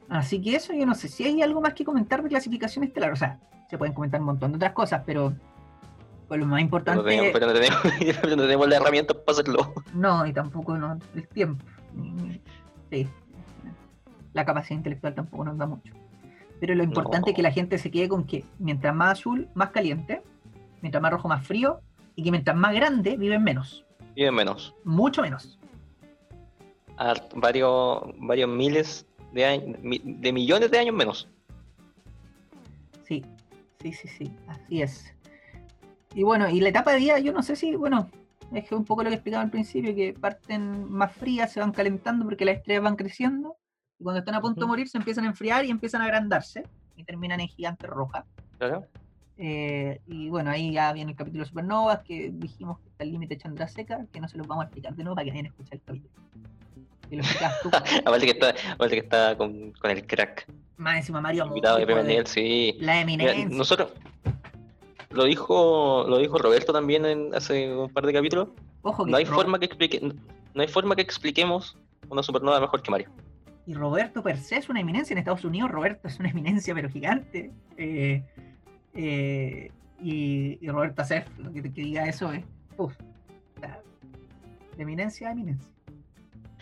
Así 0.10 0.42
que 0.42 0.56
eso, 0.56 0.74
yo 0.74 0.86
no 0.86 0.94
sé 0.96 1.08
si 1.08 1.24
hay 1.24 1.42
algo 1.42 1.62
más 1.62 1.74
que 1.74 1.86
comentar 1.86 2.22
de 2.22 2.30
clasificación 2.30 2.84
estelar. 2.84 3.12
O 3.12 3.16
sea, 3.16 3.40
se 3.70 3.78
pueden 3.78 3.94
comentar 3.94 4.20
un 4.20 4.26
montón 4.28 4.52
de 4.52 4.58
otras 4.58 4.74
cosas, 4.74 5.04
pero 5.06 5.34
pues 6.32 6.40
lo 6.40 6.46
más 6.46 6.62
importante. 6.62 6.98
no 6.98 7.04
tenemos, 7.04 7.32
pero 7.34 7.48
no 7.48 7.52
tenemos, 7.52 7.80
no 8.38 8.42
tenemos 8.44 8.70
la 8.70 8.76
herramienta 8.78 9.14
para 9.14 9.34
hacerlo. 9.38 9.74
No, 9.94 10.26
y 10.26 10.32
tampoco 10.32 10.78
no, 10.78 10.98
el 11.14 11.28
tiempo. 11.28 11.66
sí. 12.90 13.06
La 14.32 14.46
capacidad 14.46 14.78
intelectual 14.78 15.14
tampoco 15.14 15.44
nos 15.44 15.58
da 15.58 15.66
mucho. 15.66 15.94
Pero 16.62 16.74
lo 16.74 16.84
importante 16.84 17.26
No. 17.28 17.32
es 17.32 17.36
que 17.36 17.42
la 17.42 17.52
gente 17.52 17.78
se 17.78 17.92
quede 17.92 18.08
con 18.08 18.24
que 18.24 18.46
mientras 18.60 18.96
más 18.96 19.20
azul, 19.20 19.50
más 19.56 19.72
caliente, 19.72 20.22
mientras 20.82 21.02
más 21.02 21.12
rojo, 21.12 21.28
más 21.28 21.46
frío, 21.46 21.82
y 22.16 22.24
que 22.24 22.32
mientras 22.32 22.56
más 22.56 22.74
grande, 22.76 23.18
viven 23.18 23.44
menos. 23.44 23.84
Viven 24.16 24.34
menos. 24.34 24.74
Mucho 24.86 25.22
menos. 25.22 25.60
a 26.96 27.14
varios, 27.36 28.04
varios 28.20 28.50
miles 28.50 29.06
de 29.34 29.44
años, 29.44 29.78
de 29.84 30.32
millones 30.32 30.72
de 30.72 30.80
años 30.80 30.96
menos. 30.96 31.28
Sí, 33.06 33.26
sí, 33.82 33.92
sí, 33.92 34.08
sí, 34.08 34.32
así 34.48 34.82
es. 34.82 35.14
Y 36.14 36.24
bueno, 36.24 36.50
y 36.50 36.60
la 36.60 36.70
etapa 36.70 36.92
de 36.92 36.98
día, 37.00 37.20
yo 37.20 37.32
no 37.32 37.42
sé 37.42 37.56
si, 37.56 37.76
bueno, 37.76 38.10
es 38.54 38.68
que 38.68 38.76
un 38.76 38.86
poco 38.86 39.04
lo 39.04 39.10
que 39.10 39.16
explicaba 39.16 39.44
al 39.44 39.50
principio, 39.50 39.96
que 39.96 40.14
parten 40.14 40.90
más 40.92 41.14
frías, 41.14 41.52
se 41.54 41.60
van 41.60 41.72
calentando 41.72 42.26
porque 42.26 42.44
las 42.46 42.58
estrellas 42.58 42.84
van 42.84 42.96
creciendo, 42.96 43.56
y 43.98 44.04
cuando 44.04 44.20
están 44.20 44.36
a 44.36 44.42
punto 44.42 44.62
de 44.62 44.68
morir 44.68 44.90
se 44.90 44.98
empiezan 44.98 45.24
a 45.26 45.28
enfriar 45.28 45.64
y 45.66 45.70
empiezan 45.72 46.02
a 46.02 46.06
agrandarse, 46.06 46.64
y 46.98 47.04
terminan 47.04 47.40
en 47.40 47.48
gigantes 47.48 47.90
rojas. 47.90 48.26
Claro. 48.58 48.86
Eh, 49.38 50.02
y 50.06 50.30
bueno, 50.30 50.52
ahí 50.52 50.74
ya 50.74 50.92
viene 50.94 51.12
el 51.12 51.18
capítulo 51.18 51.44
de 51.44 51.50
Supernovas, 51.50 52.00
que 52.04 52.30
dijimos 52.34 52.80
que 52.80 52.90
está 52.90 53.04
el 53.06 53.12
límite 53.12 53.38
Chandrasekhar, 53.38 54.08
que 54.08 54.20
no 54.20 54.28
se 54.28 54.38
los 54.38 54.46
vamos 54.48 54.64
a 54.64 54.66
explicar 54.66 54.94
de 54.96 55.04
nuevo 55.04 55.16
para 55.16 55.26
que 55.26 55.32
vayan 55.32 55.46
a 55.46 55.50
escuchar 55.50 55.76
el 55.76 55.82
capítulo. 55.82 56.14
Y 57.10 57.16
lo 57.16 57.24
explicas 57.24 57.54
tú, 57.62 57.70
Aparte 58.06 58.26
que 58.26 58.32
está, 58.32 58.54
aparte 58.74 58.96
que 58.96 59.02
está 59.02 59.38
con, 59.38 59.72
con 59.72 59.92
el 59.92 60.06
crack. 60.06 60.48
más 60.78 60.98
encima 60.98 61.22
Mario 61.22 61.46
Invitado 61.46 61.78
de 61.78 61.86
primer 61.86 62.04
de 62.04 62.10
nivel, 62.10 62.28
sí. 62.28 62.76
la 62.80 63.04
Mira, 63.06 63.32
eminencia. 63.32 63.58
nosotros 63.58 63.94
lo 65.14 65.26
dijo 65.26 66.06
lo 66.08 66.18
dijo 66.18 66.38
Roberto 66.38 66.74
también 66.74 67.06
en, 67.06 67.34
hace 67.36 67.76
un 67.76 67.90
par 67.90 68.06
de 68.06 68.14
capítulos. 68.14 68.50
Ojo 68.82 69.06
que 69.06 69.12
No 69.12 69.18
hay 69.18 69.26
forma 69.26 69.60
que 69.60 69.66
explique, 69.66 70.00
no 70.02 70.62
hay 70.62 70.68
forma 70.68 70.96
que 70.96 71.02
expliquemos 71.02 71.78
una 72.10 72.24
supernova 72.24 72.60
mejor 72.60 72.82
que 72.82 72.92
Mario. 72.92 73.10
Y 73.66 73.74
Roberto 73.74 74.24
per 74.24 74.38
se 74.38 74.58
es 74.58 74.70
una 74.70 74.82
eminencia 74.82 75.14
en 75.14 75.20
Estados 75.20 75.46
Unidos. 75.46 75.72
Roberto 75.72 76.08
es 76.08 76.20
una 76.20 76.30
eminencia, 76.30 76.74
pero 76.74 76.90
gigante. 76.90 77.52
Eh, 77.78 78.24
eh, 78.94 79.72
y, 80.02 80.58
y 80.60 80.70
Roberto 80.70 81.04
Acef, 81.04 81.28
lo 81.38 81.52
que, 81.52 81.62
que 81.62 81.82
diga 81.82 82.06
eso 82.06 82.32
es. 82.32 82.44
De 84.76 84.84
eminencia 84.84 85.30
a 85.30 85.32
eminencia. 85.32 85.70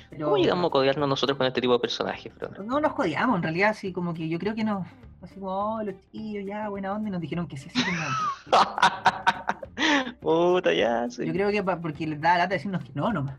Pero 0.10 0.26
¿Cómo 0.26 0.38
llegamos 0.38 0.70
a 0.70 0.72
codearnos 0.72 1.08
nosotros 1.08 1.38
con 1.38 1.47
este 1.47 1.62
tipo 1.62 1.74
de 1.74 1.80
personajes, 1.80 2.36
brother? 2.36 2.66
no 2.66 2.80
nos 2.80 2.91
jodíamos, 2.93 3.38
en 3.38 3.43
realidad, 3.43 3.70
así 3.70 3.93
como 3.93 4.14
que 4.14 4.28
yo 4.28 4.39
creo 4.39 4.56
que 4.56 4.64
nos. 4.64 4.86
Así 5.22 5.36
como, 5.36 5.76
oh, 5.76 5.84
los 5.84 5.96
chiquillos, 6.00 6.46
ya, 6.46 6.70
buena 6.70 6.94
onda, 6.94 7.10
y 7.10 7.12
nos 7.12 7.22
dijeron 7.22 7.48
que 7.48 7.58
sí. 7.58 7.70
Puta, 10.22 10.74
ya, 10.74 11.10
sí. 11.10 11.26
Yo 11.26 11.34
creo 11.34 11.52
que 11.52 11.64
porque 11.64 12.08
les 12.08 12.22
da 12.22 12.38
lata 12.38 12.54
decirnos 12.56 12.84
que 12.84 12.92
no, 12.94 13.12
nomás. 13.12 13.38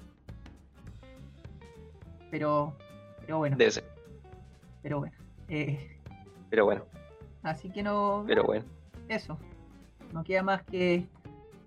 Pero. 2.30 2.74
Pero 3.22 3.38
bueno, 3.38 3.56
Debe 3.56 3.70
ser. 3.70 3.84
pero 4.82 4.98
bueno. 5.00 5.14
Eh, 5.48 5.96
Pero 6.48 6.64
bueno, 6.64 6.82
así 7.42 7.70
que 7.70 7.82
no. 7.82 8.24
pero 8.26 8.44
bueno. 8.44 8.64
eso. 9.08 9.38
No 10.12 10.24
queda 10.24 10.42
más 10.42 10.62
que. 10.62 11.06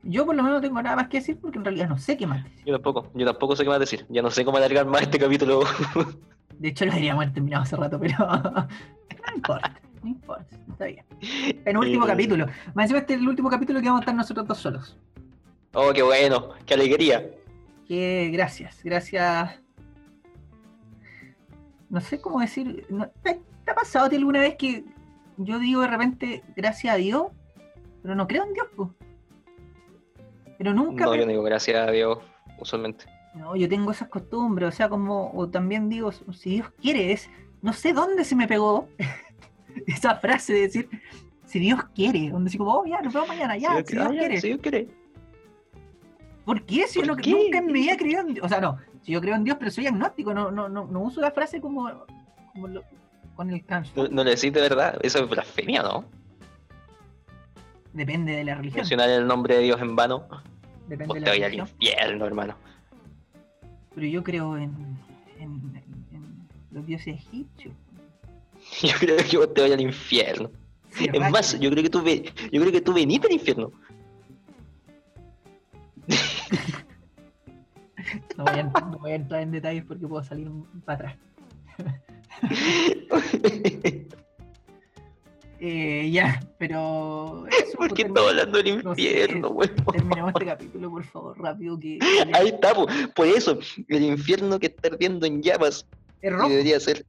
Yo 0.03 0.25
por 0.25 0.35
lo 0.35 0.43
menos 0.43 0.57
no 0.57 0.61
tengo 0.61 0.81
nada 0.81 0.97
más 0.97 1.07
que 1.07 1.19
decir 1.19 1.39
porque 1.39 1.57
en 1.57 1.63
realidad 1.65 1.87
no 1.87 1.97
sé 1.97 2.17
qué 2.17 2.27
más 2.27 2.43
decir. 2.43 2.63
Yo 2.65 2.73
tampoco, 2.73 3.07
yo 3.13 3.25
tampoco 3.25 3.55
sé 3.55 3.63
qué 3.63 3.69
más 3.69 3.79
decir. 3.79 4.05
Ya 4.09 4.21
no 4.21 4.29
sé 4.31 4.43
cómo 4.43 4.57
alargar 4.57 4.85
más 4.85 5.01
este 5.03 5.17
capítulo. 5.19 5.61
De 6.59 6.69
hecho 6.69 6.85
lo 6.85 6.91
deberíamos 6.91 7.23
haber 7.23 7.33
terminado 7.33 7.63
hace 7.63 7.75
rato, 7.77 7.99
pero 7.99 8.17
no 8.27 9.35
importa, 9.35 9.73
no 10.03 10.09
importa, 10.09 10.55
está 10.69 10.85
bien. 10.85 11.05
Penúltimo 11.63 12.05
Eh. 12.05 12.07
capítulo. 12.09 12.45
Más 12.73 12.83
encima 12.85 12.99
este 12.99 13.13
es 13.15 13.19
el 13.21 13.27
último 13.27 13.49
capítulo 13.49 13.79
que 13.81 13.87
vamos 13.87 14.01
a 14.01 14.03
estar 14.03 14.15
nosotros 14.15 14.47
dos 14.47 14.57
solos. 14.57 14.97
Oh, 15.73 15.91
qué 15.93 16.03
bueno, 16.03 16.49
qué 16.65 16.73
alegría. 16.75 17.31
Que 17.87 18.29
gracias, 18.31 18.81
gracias. 18.83 19.59
No 21.89 22.01
sé 22.01 22.19
cómo 22.21 22.39
decir. 22.39 22.85
no- 22.89 23.07
¿Te, 23.23 23.41
te 23.65 23.71
ha 23.71 23.75
pasado 23.75 24.05
alguna 24.15 24.39
vez 24.39 24.55
que 24.55 24.83
yo 25.37 25.59
digo 25.59 25.81
de 25.81 25.87
repente 25.87 26.43
gracias 26.55 26.93
a 26.93 26.97
Dios, 26.97 27.27
pero 28.01 28.15
no 28.15 28.27
creo 28.27 28.43
en 28.45 28.53
Dios? 28.53 28.67
po? 28.75 28.93
Pero 30.57 30.73
nunca. 30.73 31.05
No, 31.05 31.11
me- 31.11 31.17
yo 31.19 31.25
no 31.25 31.31
digo 31.31 31.43
gracias 31.43 31.87
a 31.87 31.91
Dios, 31.91 32.19
usualmente. 32.59 33.05
No, 33.35 33.55
yo 33.55 33.67
tengo 33.67 33.91
esas 33.91 34.09
costumbres, 34.09 34.69
o 34.69 34.71
sea, 34.71 34.89
como, 34.89 35.31
o 35.33 35.49
también 35.49 35.89
digo, 35.89 36.11
si 36.11 36.51
Dios 36.51 36.67
quiere, 36.79 37.11
es, 37.13 37.29
no 37.63 37.73
sé 37.73 37.91
dónde 37.93 38.25
se 38.25 38.35
me 38.35 38.47
pegó 38.47 38.87
esa 39.87 40.15
frase 40.15 40.53
de 40.53 40.61
decir, 40.61 40.89
si 41.45 41.59
Dios 41.59 41.83
quiere, 41.95 42.29
donde 42.29 42.49
así 42.49 42.57
como, 42.57 42.71
oh, 42.73 42.85
ya, 42.85 43.01
nos 43.01 43.13
vemos 43.13 43.27
mañana, 43.27 43.57
ya, 43.57 43.77
Si 43.79 43.85
si 43.87 43.95
Dios 43.95 44.09
quiere. 44.11 44.41
si 44.41 44.47
Dios 44.47 44.59
quiere. 44.61 44.87
¿Por 46.45 46.61
qué? 46.65 46.87
Si 46.87 46.99
yo 46.99 47.05
¿Por 47.07 47.15
no- 47.17 47.21
qué? 47.23 47.31
nunca 47.31 47.57
en 47.59 47.65
mi 47.67 47.73
vida 47.73 47.95
creído 47.97 48.21
en 48.21 48.33
Dios, 48.33 48.45
o 48.45 48.49
sea, 48.49 48.59
no, 48.59 48.77
si 49.01 49.11
yo 49.13 49.21
creo 49.21 49.35
en 49.35 49.43
Dios, 49.43 49.57
pero 49.59 49.71
soy 49.71 49.87
agnóstico, 49.87 50.33
no, 50.33 50.51
no, 50.51 50.67
no, 50.69 50.85
no 50.85 50.99
uso 51.01 51.21
la 51.21 51.31
frase 51.31 51.61
como, 51.61 51.89
como 52.53 52.67
lo- 52.67 52.83
con 53.35 53.49
el 53.49 53.59
No, 53.61 53.65
trasfondo. 53.65 54.09
no 54.11 54.23
le 54.23 54.31
decís 54.31 54.51
de 54.53 54.61
verdad, 54.61 54.99
eso 55.03 55.23
es 55.23 55.29
blasfemia, 55.29 55.81
¿no? 55.83 56.05
Depende 57.93 58.33
de 58.35 58.43
la 58.43 58.55
religión, 58.55 58.79
Mencionar 58.81 59.09
el 59.09 59.27
nombre 59.27 59.55
de 59.55 59.61
Dios 59.63 59.79
en 59.81 59.95
vano, 59.95 60.25
depende 60.87 61.05
vos 61.05 61.13
de 61.15 61.19
te 61.21 61.25
la 61.27 61.31
al 61.33 61.39
religión, 61.51 61.67
infierno, 61.79 62.25
hermano. 62.25 62.55
pero 63.93 64.07
yo 64.07 64.23
creo 64.23 64.57
en, 64.57 64.71
en, 65.39 65.51
en- 65.75 66.05
en 66.15 66.47
los 66.71 66.85
dioses 66.85 67.15
egipcios. 67.15 67.73
Yo 68.81 68.93
creo 68.99 69.17
que 69.17 69.37
vos 69.37 69.53
te 69.53 69.61
vayas 69.61 69.77
al 69.77 69.81
infierno. 69.81 70.49
Sí, 70.91 71.07
Es 71.11 71.31
más, 71.31 71.59
yo 71.59 71.71
creo 71.71 71.83
que 71.83 71.89
tú 71.89 72.03
ve, 72.03 72.31
yo 72.51 72.61
creo 72.61 72.71
que 72.71 72.81
tú 72.81 72.93
venís 72.93 73.19
del 73.19 73.31
infierno. 73.31 73.71
no, 78.37 78.43
voy 78.43 78.59
a, 78.59 78.63
no 78.63 78.99
voy 78.99 79.11
a 79.11 79.15
entrar 79.15 79.41
en 79.41 79.51
detalles 79.51 79.83
porque 79.85 80.07
puedo 80.07 80.23
salir 80.23 80.49
para 80.85 81.09
atrás. 81.09 81.17
Eh, 85.65 86.11
ya, 86.11 86.41
pero. 86.57 87.45
eso, 87.47 87.77
¿Por 87.77 87.87
pues, 87.87 87.93
qué 87.93 88.01
estamos 88.01 88.31
hablando 88.31 88.61
del 88.61 88.83
no 88.83 88.93
sé. 88.93 89.01
infierno, 89.01 89.47
weón? 89.47 89.73
Terminemos 89.93 90.33
este 90.33 90.45
capítulo, 90.45 90.91
por 90.91 91.05
favor, 91.05 91.39
rápido. 91.39 91.79
Que, 91.79 91.99
Ahí 92.33 92.49
está, 92.49 92.73
po. 92.73 92.85
por 93.15 93.27
eso, 93.27 93.57
el 93.87 94.03
infierno 94.03 94.59
que 94.59 94.65
está 94.65 94.89
ardiendo 94.89 95.25
en 95.25 95.41
llamas 95.41 95.85
es 96.21 96.29
y 96.29 96.35
rojo, 96.35 96.49
debería 96.49 96.77
ser 96.81 97.05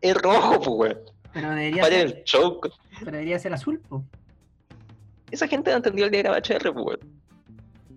es 0.00 0.14
rojo, 0.20 0.60
pues, 0.60 0.92
weón. 0.94 0.98
pero 1.32 1.50
debería, 1.50 1.82
Paren 1.82 2.08
ser, 2.08 2.18
el 2.18 2.24
show. 2.24 2.60
pero 3.00 3.12
debería 3.12 3.38
ser 3.38 3.52
azul. 3.54 3.78
po. 3.80 4.04
Esa 5.30 5.48
gente 5.48 5.70
no 5.70 5.78
entendió 5.78 6.04
el 6.04 6.10
diagrama 6.10 6.38
HR, 6.38 6.72
pues, 6.72 6.86
weón. 6.86 7.00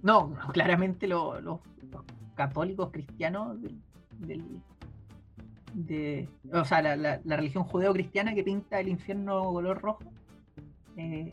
No, 0.01 0.33
claramente 0.53 1.07
lo- 1.07 1.39
los, 1.41 1.59
los 1.91 2.03
católicos 2.35 2.89
cristianos 2.91 3.61
del, 3.61 3.75
del- 4.19 4.61
de, 5.73 6.27
o 6.51 6.65
sea, 6.65 6.81
la, 6.81 6.95
la- 6.95 7.21
la 7.23 7.35
religión 7.35 7.63
judeo-cristiana 7.63 8.33
que 8.33 8.43
pinta 8.43 8.79
el 8.79 8.87
infierno 8.87 9.43
color 9.53 9.79
rojo, 9.81 10.03
eh, 10.97 11.31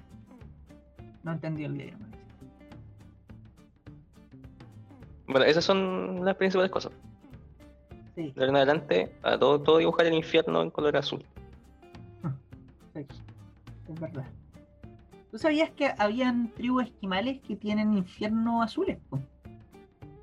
no 1.23 1.33
entendió 1.33 1.67
el 1.67 1.75
diagrama. 1.79 2.07
Bueno, 5.29 5.45
esas 5.47 5.65
son 5.65 6.25
las 6.25 6.37
principales 6.37 6.71
cosas. 6.71 6.93
Sí, 8.17 8.33
De 8.35 8.41
ahora 8.41 8.49
en 8.49 8.57
adelante, 8.57 9.13
a 9.23 9.39
todo, 9.39 9.61
todo 9.61 9.77
dibujar 9.77 10.07
el 10.07 10.15
infierno 10.15 10.63
en 10.63 10.71
color 10.71 10.97
azul. 10.97 11.23
sí, 12.95 13.07
es 13.89 14.01
verdad. 14.01 14.25
¿Tú 15.31 15.39
sabías 15.39 15.69
que 15.71 15.93
habían 15.99 16.49
tribus 16.55 16.85
esquimales 16.85 17.43
que 17.43 17.57
tienen 17.57 17.93
infierno 17.93 18.63
azules? 18.63 18.97
po? 19.11 19.21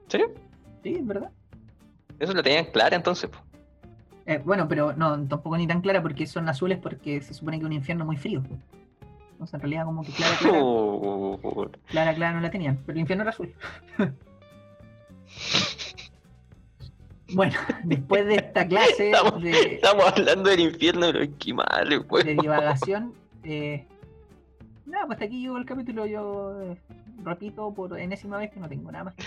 ¿Serio? 0.07 0.31
Sí, 0.81 0.95
es 0.95 1.05
verdad. 1.05 1.29
Eso 2.17 2.33
lo 2.33 2.41
tenían 2.41 2.65
clara 2.65 2.95
entonces, 2.95 3.29
po. 3.29 3.37
Eh, 4.25 4.41
bueno, 4.43 4.67
pero 4.67 4.93
no, 4.93 5.11
tampoco 5.27 5.55
ni 5.55 5.67
tan 5.67 5.81
clara 5.81 6.01
porque 6.01 6.25
son 6.25 6.49
azules 6.49 6.79
porque 6.79 7.21
se 7.21 7.35
supone 7.35 7.57
que 7.59 7.63
es 7.63 7.67
un 7.67 7.73
infierno 7.73 8.05
muy 8.05 8.17
frío. 8.17 8.41
Entonces 9.33 9.53
en 9.53 9.59
realidad 9.59 9.85
como 9.85 10.01
que 10.03 10.13
clara, 10.13 10.35
clara, 10.39 10.59
clara, 11.89 12.15
clara 12.15 12.33
no 12.33 12.41
la 12.41 12.49
tenían, 12.49 12.79
pero 12.87 12.93
el 12.93 13.01
infierno 13.01 13.21
era 13.21 13.29
azul. 13.29 13.53
bueno, 17.33 17.53
después 17.83 18.25
de 18.25 18.35
esta 18.35 18.67
clase 18.67 19.11
Estamos- 19.11 19.41
de, 19.41 19.51
Estamos 19.75 20.05
hablando 20.05 20.49
del 20.49 20.59
infierno 20.59 21.07
de 21.07 21.13
los 21.13 21.23
esquimales, 21.23 21.89
de 21.89 21.97
weón. 22.07 22.37
divagación, 22.37 23.13
eh, 23.43 23.85
nada, 24.85 25.05
pues 25.05 25.15
hasta 25.15 25.25
aquí 25.25 25.41
llegó 25.41 25.57
el 25.57 25.65
capítulo. 25.65 26.05
Yo 26.05 26.61
eh, 26.61 26.77
repito 27.23 27.73
por 27.73 27.97
enésima 27.99 28.37
vez 28.37 28.51
que 28.51 28.59
no 28.59 28.67
tengo 28.69 28.91
nada 28.91 29.05
más 29.05 29.15
que, 29.15 29.23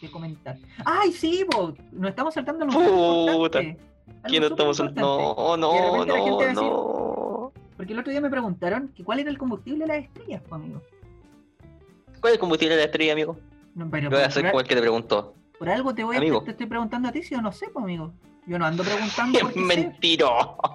que 0.00 0.10
comentar. 0.10 0.56
¡Ay, 0.84 1.12
sí! 1.12 1.44
po! 1.50 1.74
Nos 1.92 2.10
estamos 2.10 2.34
saltando 2.34 2.64
algo 2.64 3.38
Puta, 3.38 3.60
¿Quién 3.60 4.42
no 4.42 4.48
súper 4.48 4.52
estamos 4.52 4.80
importante. 4.80 5.00
No, 5.00 5.52
de 5.52 5.58
no, 5.58 6.04
no, 6.06 6.38
decir- 6.38 6.54
no. 6.54 7.52
Porque 7.76 7.92
el 7.94 7.98
otro 7.98 8.10
día 8.10 8.20
me 8.20 8.28
preguntaron 8.28 8.88
que 8.88 9.04
cuál 9.04 9.20
era 9.20 9.30
el 9.30 9.38
combustible 9.38 9.86
de 9.86 9.86
las 9.86 10.04
estrellas, 10.04 10.42
pues, 10.48 10.60
amigo. 10.60 10.82
¿Cuál 12.20 12.32
es 12.32 12.34
el 12.34 12.38
combustible 12.40 12.74
de 12.74 12.80
la 12.82 12.86
estrella, 12.86 13.12
amigo? 13.12 13.38
No, 13.74 13.88
pero 13.88 14.04
Yo 14.04 14.10
voy 14.10 14.18
a 14.18 14.22
por, 14.22 14.28
hacer 14.28 14.42
por- 14.42 14.50
como 14.50 14.60
el 14.60 14.66
que 14.68 14.74
te 14.74 14.80
preguntó. 14.82 15.34
Por 15.60 15.68
algo 15.68 15.94
te 15.94 16.02
voy 16.04 16.16
a 16.16 16.20
te 16.20 16.52
estoy 16.52 16.64
preguntando 16.64 17.10
a 17.10 17.12
ti, 17.12 17.22
si 17.22 17.34
yo 17.34 17.42
no 17.42 17.52
sé, 17.52 17.68
pues, 17.68 17.82
amigo. 17.84 18.14
Yo 18.46 18.58
no 18.58 18.64
ando 18.64 18.82
preguntando 18.82 19.38
Es 19.48 19.52
sé. 19.54 19.60
mentiro. 19.60 20.56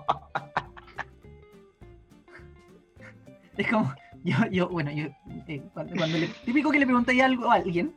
Es 3.57 3.71
como, 3.71 3.91
yo, 4.25 4.35
yo, 4.51 4.67
bueno, 4.67 4.91
yo, 4.91 5.05
eh, 5.47 5.63
cuando, 5.73 5.95
cuando 5.95 6.17
le, 6.17 6.27
típico 6.27 6.69
que 6.71 6.77
le 6.77 6.85
preguntáis 6.85 7.23
algo 7.23 7.49
a 7.49 7.55
alguien, 7.55 7.95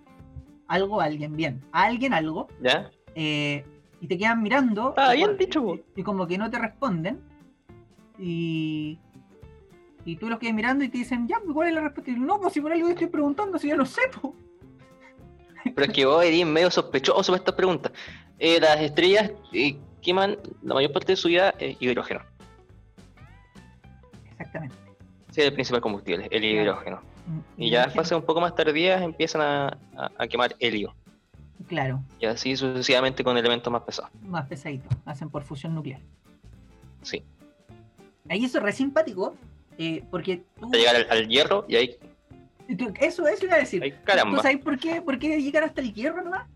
algo 0.69 1.01
a 1.01 1.05
alguien, 1.05 1.37
bien, 1.37 1.61
a 1.73 1.83
alguien 1.83 2.15
algo, 2.15 2.47
¿Ya? 2.63 2.93
eh, 3.17 3.67
y 4.01 4.07
te 4.07 4.17
quedan 4.17 4.41
mirando. 4.41 4.95
Ah, 4.97 5.17
y, 5.17 5.19
bien 5.19 5.37
dicho, 5.37 5.61
po. 5.65 5.77
y 5.97 6.03
como 6.05 6.29
que 6.29 6.39
no 6.39 6.49
te 6.49 6.61
responden, 6.61 7.21
y, 8.21 9.01
y 10.05 10.15
tú 10.15 10.29
los 10.29 10.39
quedas 10.39 10.55
mirando 10.55 10.85
y 10.85 10.89
te 10.89 10.99
dicen, 10.99 11.27
ya, 11.27 11.41
pues, 11.41 11.53
¿cuál 11.53 11.69
es 11.69 11.75
la 11.75 11.81
respuesta? 11.81 12.13
Y 12.13 12.15
yo, 12.15 12.21
no, 12.21 12.41
pues 12.41 12.53
si 12.55 12.61
por 12.61 12.73
algo 12.73 12.87
te 12.87 12.93
estoy 12.93 13.09
preguntando, 13.09 13.59
si 13.59 13.67
ya 13.67 13.75
lo 13.77 13.85
sé, 13.85 14.03
pues. 14.23 14.33
Pero 15.65 15.85
es 15.87 15.93
que 15.93 16.05
vos 16.07 16.25
eres 16.25 16.47
medio 16.47 16.71
sospechoso 16.71 17.33
para 17.33 17.39
estas 17.39 17.55
preguntas. 17.55 17.93
Eh, 18.39 18.61
las 18.61 18.81
estrellas 18.81 19.31
eh, 19.53 19.77
queman 20.03 20.37
la 20.63 20.75
mayor 20.75 20.93
parte 20.93 21.13
de 21.13 21.17
su 21.17 21.29
vida 21.29 21.55
eh, 21.59 21.77
hidrógeno. 21.81 22.21
Exactamente. 24.33 24.75
Es 25.31 25.39
el 25.39 25.53
principal 25.53 25.81
combustible, 25.81 26.27
el 26.31 26.45
hidrógeno. 26.45 27.01
Mm, 27.27 27.39
Y 27.63 27.71
ya 27.71 27.81
hidrógeno. 27.81 28.03
fases 28.03 28.17
un 28.17 28.23
poco 28.25 28.41
más 28.41 28.55
tardías 28.55 29.03
empiezan 29.03 29.41
a, 29.43 29.67
a- 29.97 30.11
a 30.19 30.27
quemar 30.27 30.55
helio. 30.59 30.95
Claro, 31.67 32.01
Y 32.21 32.27
así 32.27 32.57
sucesivamente 32.57 33.25
con 33.25 33.37
elementos 33.37 33.71
más 33.73 33.83
pesados. 33.83 34.11
más 34.23 34.47
pesadito. 34.47 34.89
Hacen 35.05 35.29
por 35.29 35.43
fusión 35.43 35.75
nuclear. 35.75 36.01
Sí. 37.03 37.25
Ahí 38.29 38.45
eso 38.45 38.59
es 38.59 38.65
re 38.65 38.73
simpático. 38.73 39.35
eh, 39.77 40.03
porque 40.11 40.43
tú, 40.61 40.71
llegar 40.73 40.97
al, 40.97 41.07
al 41.11 41.29
hierro 41.29 41.65
y 41.69 41.77
ahí, 41.77 41.97
Eso, 43.01 43.27
eso 43.27 43.45
iba 43.47 43.55
a 43.55 43.59
decir. 43.59 43.83
¿Tú 43.83 44.05
caramba. 44.05 44.43
sabes 44.43 44.59
por 44.59 44.79
qué, 44.79 45.01
por 45.03 45.19
qué 45.19 45.41
llegan 45.41 45.65
hasta 45.65 45.81
el 45.81 45.93
hierro 45.93 46.23
nomás? 46.23 46.47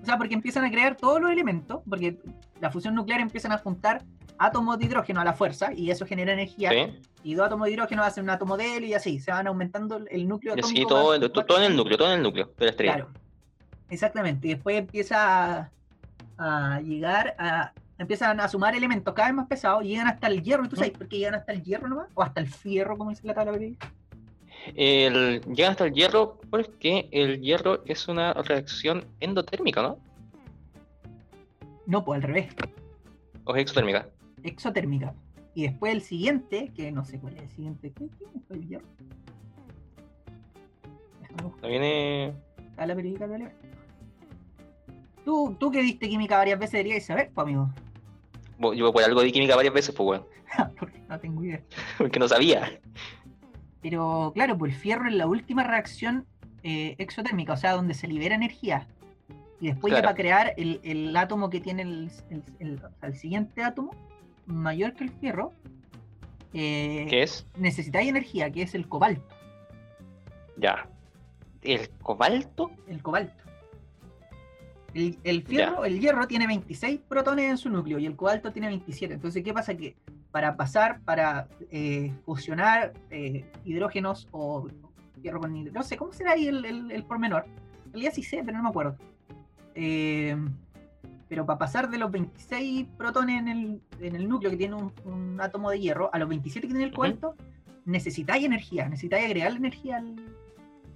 O 0.00 0.04
sea, 0.04 0.18
porque 0.18 0.34
empiezan 0.34 0.64
a 0.64 0.70
crear 0.70 0.96
todos 0.96 1.20
los 1.20 1.30
elementos, 1.30 1.80
porque 1.88 2.18
la 2.60 2.70
fusión 2.70 2.94
nuclear 2.94 3.20
empiezan 3.20 3.52
a 3.52 3.58
juntar 3.58 4.02
átomos 4.38 4.78
de 4.78 4.86
hidrógeno 4.86 5.20
a 5.20 5.24
la 5.24 5.32
fuerza 5.32 5.72
y 5.72 5.90
eso 5.90 6.04
genera 6.06 6.32
energía. 6.32 6.70
¿Sí? 6.70 6.98
Y 7.22 7.34
dos 7.34 7.46
átomos 7.46 7.66
de 7.66 7.72
hidrógeno 7.72 8.02
hacen 8.02 8.24
un 8.24 8.30
átomo 8.30 8.56
de 8.56 8.76
helio 8.76 8.88
y 8.88 8.94
así, 8.94 9.20
se 9.20 9.30
van 9.30 9.46
aumentando 9.46 9.96
el- 9.98 10.08
el 10.10 10.26
núcleo 10.28 10.54
atómico. 10.54 10.76
así 10.76 10.86
todo, 10.86 11.30
to- 11.30 11.44
todo 11.46 11.58
en 11.58 11.64
el 11.64 11.76
núcleo, 11.76 11.96
todo 11.96 12.08
en 12.08 12.16
el 12.18 12.22
núcleo 12.22 12.52
de 12.58 12.64
la 12.64 12.70
estrella. 12.72 12.94
Claro, 12.94 13.10
exactamente. 13.90 14.48
Y 14.48 14.54
después 14.54 14.76
empieza 14.78 15.58
a, 15.58 15.70
a 16.38 16.80
llegar 16.80 17.34
a. 17.38 17.72
Empiezan 17.98 18.40
a 18.40 18.48
sumar 18.48 18.74
elementos 18.74 19.14
cada 19.14 19.28
vez 19.28 19.36
más 19.36 19.46
pesados 19.46 19.84
y 19.84 19.88
llegan 19.88 20.08
hasta 20.08 20.26
el 20.26 20.42
hierro. 20.42 20.64
¿Y 20.64 20.68
tú 20.68 20.74
sabes 20.74 20.90
por 20.90 21.06
qué 21.06 21.18
llegan 21.18 21.36
hasta 21.36 21.52
el 21.52 21.62
hierro 21.62 21.86
nomás? 21.88 22.08
O 22.14 22.22
hasta 22.22 22.40
el 22.40 22.48
fierro, 22.48 22.98
como 22.98 23.10
dice 23.10 23.24
la 23.24 23.34
tabla 23.34 23.52
periódica. 23.52 23.92
El, 24.74 25.40
llegan 25.54 25.72
hasta 25.72 25.86
el 25.86 25.92
hierro 25.92 26.38
porque 26.50 27.08
el 27.10 27.40
hierro 27.40 27.82
es 27.86 28.08
una 28.08 28.32
reacción 28.34 29.04
endotérmica, 29.20 29.82
¿no? 29.82 29.98
No, 31.86 32.04
pues 32.04 32.18
al 32.18 32.22
revés. 32.22 32.54
O 33.44 33.54
es 33.56 33.62
exotérmica. 33.62 34.08
exotérmica. 34.44 35.14
Y 35.54 35.64
después 35.64 35.92
el 35.92 36.02
siguiente, 36.02 36.72
que 36.74 36.92
no 36.92 37.04
sé 37.04 37.18
cuál 37.18 37.36
es 37.36 37.42
el 37.42 37.50
siguiente, 37.50 37.92
¿qué, 37.92 38.06
qué 38.18 38.26
fue 38.46 38.56
el 38.56 38.68
hierro? 38.68 38.86
No 41.62 41.68
viene. 41.68 42.34
la 42.76 42.94
periódica 42.94 43.26
de. 43.26 43.50
Tú, 45.24 45.56
tú 45.58 45.70
que 45.70 45.82
diste 45.82 46.08
química 46.08 46.36
varias 46.36 46.58
veces 46.58 46.72
deberías 46.72 47.04
saber, 47.04 47.30
pues 47.34 47.44
amigo. 47.44 47.70
Yo 48.74 48.92
por 48.92 49.02
algo 49.02 49.22
de 49.22 49.32
química 49.32 49.56
varias 49.56 49.74
veces, 49.74 49.94
pues 49.94 50.04
bueno, 50.04 50.26
Porque 50.78 50.98
no 51.08 51.20
tengo 51.20 51.44
idea. 51.44 51.60
porque 51.98 52.18
no 52.18 52.28
sabía. 52.28 52.80
Pero 53.82 54.30
claro, 54.34 54.56
pues 54.56 54.72
el 54.72 54.78
fierro 54.78 55.08
es 55.08 55.14
la 55.14 55.26
última 55.26 55.64
reacción 55.64 56.24
eh, 56.62 56.94
exotérmica, 56.98 57.52
o 57.54 57.56
sea, 57.56 57.72
donde 57.72 57.94
se 57.94 58.06
libera 58.06 58.34
energía. 58.36 58.86
Y 59.60 59.66
después 59.68 59.92
ya 59.92 60.00
Claro. 60.00 60.06
para 60.06 60.16
crear 60.16 60.54
el, 60.56 60.80
el 60.84 61.16
átomo 61.16 61.50
que 61.50 61.60
tiene 61.60 61.82
el, 61.82 62.10
el- 62.60 62.80
el- 63.02 63.14
siguiente 63.16 63.62
átomo, 63.62 63.90
mayor 64.46 64.92
que 64.94 65.04
el 65.04 65.10
fierro, 65.10 65.52
eh, 66.54 67.06
¿Qué 67.08 67.22
es? 67.22 67.46
necesitáis 67.56 68.08
energía, 68.08 68.50
que 68.50 68.62
es 68.62 68.74
el 68.74 68.88
cobalto. 68.88 69.34
Ya. 70.56 70.88
El 71.62 71.88
cobalto. 72.02 72.70
el 72.88 73.02
cobalto. 73.02 73.42
El, 74.94 75.18
el 75.24 75.42
fierro, 75.44 75.84
el 75.86 76.00
hierro 76.00 76.26
tiene 76.26 76.46
26 76.46 77.00
protones 77.08 77.48
en 77.50 77.56
su 77.56 77.70
núcleo 77.70 77.98
y 77.98 78.04
el 78.06 78.14
cobalto 78.14 78.52
tiene 78.52 78.68
27. 78.68 79.14
Entonces, 79.14 79.42
¿qué 79.42 79.52
pasa? 79.54 79.74
Que 79.74 79.96
para 80.32 80.56
pasar, 80.56 81.00
para 81.02 81.46
eh, 81.70 82.12
fusionar 82.24 82.92
eh, 83.10 83.44
hidrógenos 83.64 84.26
o 84.32 84.66
hierro 85.22 85.40
con 85.40 85.54
hidrógeno, 85.54 85.78
no 85.80 85.84
sé, 85.84 85.96
¿cómo 85.96 86.12
será 86.12 86.32
ahí 86.32 86.48
el, 86.48 86.64
el, 86.64 86.90
el 86.90 87.04
pormenor? 87.04 87.44
En 87.86 87.92
realidad 87.92 88.12
sí 88.14 88.22
sé, 88.22 88.42
pero 88.44 88.56
no 88.56 88.64
me 88.64 88.70
acuerdo. 88.70 88.96
Eh, 89.74 90.36
pero 91.28 91.46
para 91.46 91.58
pasar 91.58 91.88
de 91.90 91.98
los 91.98 92.10
26 92.10 92.86
protones 92.98 93.38
en 93.40 93.48
el, 93.48 93.80
en 94.00 94.16
el 94.16 94.28
núcleo 94.28 94.50
que 94.50 94.56
tiene 94.56 94.74
un, 94.74 94.92
un 95.04 95.40
átomo 95.40 95.70
de 95.70 95.80
hierro 95.80 96.10
a 96.12 96.18
los 96.18 96.28
27 96.28 96.66
que 96.66 96.72
tiene 96.72 96.84
el 96.84 96.90
Ujú. 96.90 96.96
cobalto, 96.96 97.36
necesitáis 97.84 98.44
energía, 98.44 98.88
necesitáis 98.88 99.26
agregarle 99.26 99.58
energía 99.58 99.98
al, 99.98 100.16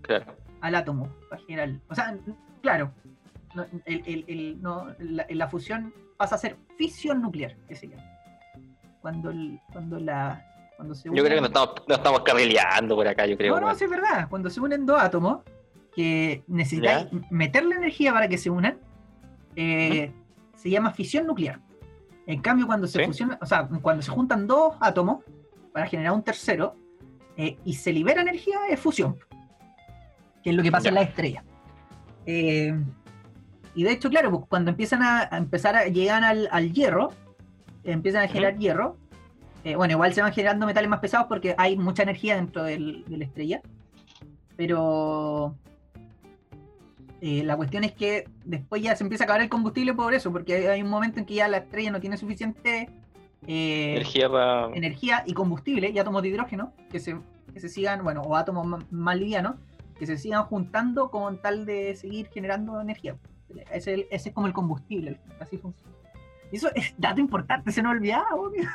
Claro. 0.02 0.34
al 0.60 0.74
átomo 0.74 1.08
para 1.28 1.42
generar. 1.42 1.70
O 1.88 1.94
sea, 1.94 2.16
claro, 2.62 2.92
no, 3.54 3.64
el- 3.84 4.60
la, 4.98 5.26
la 5.28 5.48
fusión 5.48 5.92
pasa 6.16 6.34
a 6.34 6.38
ser 6.38 6.56
fisión 6.76 7.20
nuclear, 7.22 7.56
que 7.68 7.74
se 7.74 7.88
llama. 7.88 8.02
Cuando, 9.06 9.30
el- 9.30 9.60
cuando 9.72 10.00
la. 10.00 10.44
Cuando 10.74 10.92
se 10.92 11.08
Yo 11.08 11.22
creo 11.22 11.36
que 11.36 11.40
no 11.40 11.46
estamos, 11.46 11.74
no 11.86 11.94
estamos 11.94 12.20
carrileando 12.22 12.96
por 12.96 13.06
acá, 13.06 13.24
yo 13.24 13.36
creo. 13.36 13.54
no, 13.54 13.68
no, 13.68 13.72
sí 13.76 13.84
es 13.84 13.90
verdad. 13.90 14.28
Cuando 14.28 14.50
se 14.50 14.60
unen 14.60 14.84
dos 14.84 15.00
átomos 15.00 15.42
que 15.94 16.42
necesitáis 16.48 17.06
meterle 17.30 17.76
energía 17.76 18.12
para 18.12 18.26
que 18.26 18.36
se 18.36 18.50
unan, 18.50 18.80
eh, 19.54 20.12
se 20.56 20.70
llama 20.70 20.90
fisión 20.90 21.24
nuclear. 21.28 21.60
En 22.26 22.40
cambio, 22.42 22.66
cuando 22.66 22.88
se 22.88 22.98
Sí. 22.98 23.06
fusionan, 23.06 23.38
o 23.40 23.46
sea, 23.46 23.68
cuando 23.80 24.02
se 24.02 24.10
juntan 24.10 24.48
dos 24.48 24.74
átomos 24.80 25.22
para 25.72 25.86
generar 25.86 26.10
un 26.12 26.24
tercero 26.24 26.74
eh, 27.36 27.56
y 27.64 27.74
se 27.74 27.92
libera 27.92 28.22
energía, 28.22 28.56
es 28.68 28.80
fusión. 28.80 29.16
Que 30.42 30.50
es 30.50 30.56
lo 30.56 30.64
que 30.64 30.72
pasa 30.72 30.88
en 30.88 30.94
Ya. 30.96 31.00
la 31.00 31.06
estrella. 31.06 31.44
Eh, 32.26 32.74
y 33.76 33.84
de 33.84 33.92
hecho, 33.92 34.10
claro, 34.10 34.32
pues, 34.32 34.42
cuando 34.48 34.72
empiezan 34.72 35.04
a, 35.04 35.28
a 35.30 35.36
empezar 35.36 35.76
a 35.76 35.84
llegar 35.86 36.24
al, 36.24 36.48
al 36.50 36.72
hierro, 36.72 37.10
empiezan 37.92 38.22
a 38.24 38.28
generar 38.28 38.56
hierro. 38.58 38.96
eh, 39.64 39.74
bueno, 39.74 39.92
igual 39.94 40.12
se 40.14 40.22
van 40.22 40.32
generando 40.32 40.64
metales 40.64 40.88
más 40.88 41.00
pesados 41.00 41.26
porque 41.26 41.54
hay 41.58 41.76
mucha 41.76 42.04
energía 42.04 42.36
dentro 42.36 42.62
del- 42.62 43.04
de 43.08 43.16
la 43.16 43.24
estrella. 43.24 43.62
Pero 44.56 45.56
eh, 47.20 47.42
la 47.44 47.56
cuestión 47.56 47.82
es 47.84 47.92
que 47.92 48.28
después 48.44 48.82
ya 48.82 48.94
se 48.94 49.02
empieza 49.02 49.24
a 49.24 49.26
acabar 49.26 49.42
el 49.42 49.48
combustible 49.48 49.92
por 49.94 50.14
eso, 50.14 50.30
porque 50.30 50.68
hay 50.68 50.82
un 50.82 50.88
momento 50.90 51.18
en 51.18 51.26
que 51.26 51.34
ya 51.34 51.48
la 51.48 51.58
estrella 51.58 51.90
no 51.90 52.00
tiene 52.00 52.16
suficiente 52.16 52.88
eh, 53.46 53.92
Energía 53.96 54.28
para. 54.30 54.66
energía 54.74 55.22
y 55.26 55.32
combustible 55.32 55.90
y 55.90 55.98
átomos 55.98 56.22
de 56.22 56.28
hidrógeno 56.28 56.72
que 56.90 57.00
se, 57.00 57.16
que 57.52 57.60
se 57.60 57.68
sigan, 57.68 58.02
bueno, 58.04 58.22
o 58.22 58.36
átomos 58.36 58.84
más 58.90 59.16
livianos, 59.16 59.56
que 59.98 60.06
se 60.06 60.16
sigan 60.18 60.44
juntando 60.44 61.10
con 61.10 61.40
tal 61.40 61.64
de 61.66 61.94
seguir 61.96 62.28
generando 62.28 62.80
energía. 62.80 63.16
Ese, 63.72 64.06
ese 64.10 64.28
es 64.28 64.34
como 64.34 64.46
el 64.46 64.52
combustible, 64.52 65.18
así 65.40 65.56
funciona. 65.58 65.92
Eso 66.56 66.70
es 66.74 66.94
dato 66.96 67.20
importante, 67.20 67.70
se 67.70 67.82
nos 67.82 67.92
olvidaba, 67.92 68.34
obvio. 68.34 68.66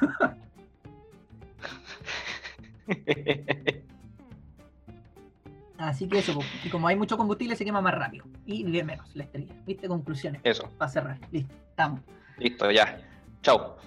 Así 5.77 6.07
que 6.07 6.19
eso, 6.19 6.39
y 6.63 6.69
como 6.69 6.87
hay 6.87 6.95
mucho 6.95 7.17
combustible 7.17 7.55
se 7.55 7.65
quema 7.65 7.81
más 7.81 7.95
rápido 7.95 8.25
y 8.45 8.63
vive 8.63 8.83
menos 8.83 9.15
la 9.15 9.23
estrella. 9.23 9.53
¿Viste? 9.65 9.87
Conclusiones. 9.87 10.39
Eso. 10.43 10.69
Para 10.77 10.91
cerrar. 10.91 11.17
Listo, 11.31 11.55
estamos. 11.69 12.01
Listo, 12.37 12.69
ya. 12.69 12.99
Chao. 13.41 13.77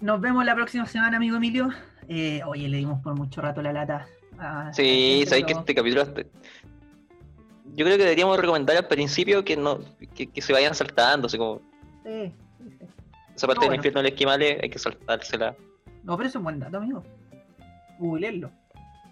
Nos 0.00 0.20
vemos 0.20 0.44
la 0.44 0.54
próxima 0.54 0.84
semana, 0.86 1.16
amigo 1.16 1.36
Emilio. 1.38 1.70
Eh, 2.08 2.42
oye, 2.46 2.68
le 2.68 2.76
dimos 2.78 3.00
por 3.02 3.14
mucho 3.14 3.40
rato 3.40 3.62
la 3.62 3.72
lata. 3.72 4.06
Sí, 4.72 5.22
a- 5.24 5.28
sabéis 5.28 5.46
que 5.46 5.52
este 5.52 5.74
capítulo. 5.74 6.02
este- 6.02 6.30
Yo 7.74 7.84
creo 7.86 7.96
que 7.96 8.02
deberíamos 8.04 8.38
recomendar 8.38 8.76
al 8.76 8.86
principio 8.88 9.42
que 9.44 9.56
no 9.56 9.78
que, 10.14 10.26
que 10.26 10.42
se 10.42 10.52
vayan 10.52 10.74
saltando, 10.74 11.26
así 11.26 11.38
como 11.38 11.62
sí. 12.04 12.34
Esa 13.40 13.46
parte 13.46 13.64
del 13.66 13.74
infierno 13.76 14.02
del 14.02 14.12
esquimales 14.12 14.58
hay 14.62 14.68
que 14.68 14.78
saltársela. 14.78 15.56
No, 16.04 16.16
pero 16.16 16.28
eso 16.28 16.38
es 16.38 16.44
buen 16.44 16.58
dato, 16.60 16.76
amigo. 16.76 17.02
Googleenlo. 17.98 18.50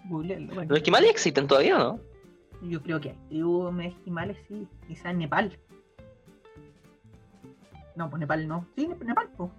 Googleenlo. 0.07 0.53
Bueno, 0.53 0.69
¿Los 0.69 0.77
esquimales 0.77 1.09
existen 1.09 1.47
todavía 1.47 1.77
no? 1.77 1.99
Yo 2.61 2.81
creo 2.83 2.99
que 3.01 3.09
hay 3.09 3.15
tribus 3.29 3.75
de 3.77 3.87
esquimales, 3.87 4.37
sí. 4.47 4.67
Quizás 4.87 5.07
en 5.07 5.19
Nepal. 5.19 5.57
No, 7.95 8.09
pues 8.09 8.19
Nepal 8.19 8.47
no. 8.47 8.65
Sí, 8.75 8.87
Nep- 8.87 9.03
Nepal, 9.03 9.29
pues. 9.35 9.49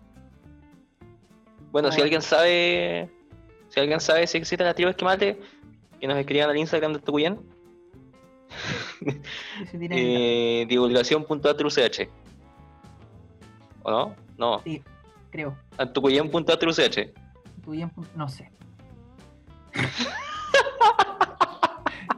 Bueno, 1.73 1.91
si 1.93 2.01
alguien 2.01 2.23
sabe. 2.23 3.11
Si 3.69 3.81
alguien 3.81 4.01
sabe 4.01 4.27
si 4.27 4.39
existen 4.39 4.67
las 4.67 4.75
tribus 4.75 4.91
esquimales, 4.91 5.37
que 6.01 6.07
nos 6.07 6.17
escriban 6.17 6.51
al 6.51 6.57
Instagram 6.57 6.93
de 6.93 6.99
Tucuyán. 7.01 7.41
Eh, 9.73 10.67
divulgación.atruch. 10.69 11.79
¿O 13.83 13.91
no? 13.91 14.15
No. 14.39 14.61
Sí, 14.65 14.83
creo. 15.31 15.57
Tucuyán.atruch. 15.93 16.81
Tu 17.65 17.71
bien, 17.71 17.91
no 18.17 18.29
sé. 18.29 18.51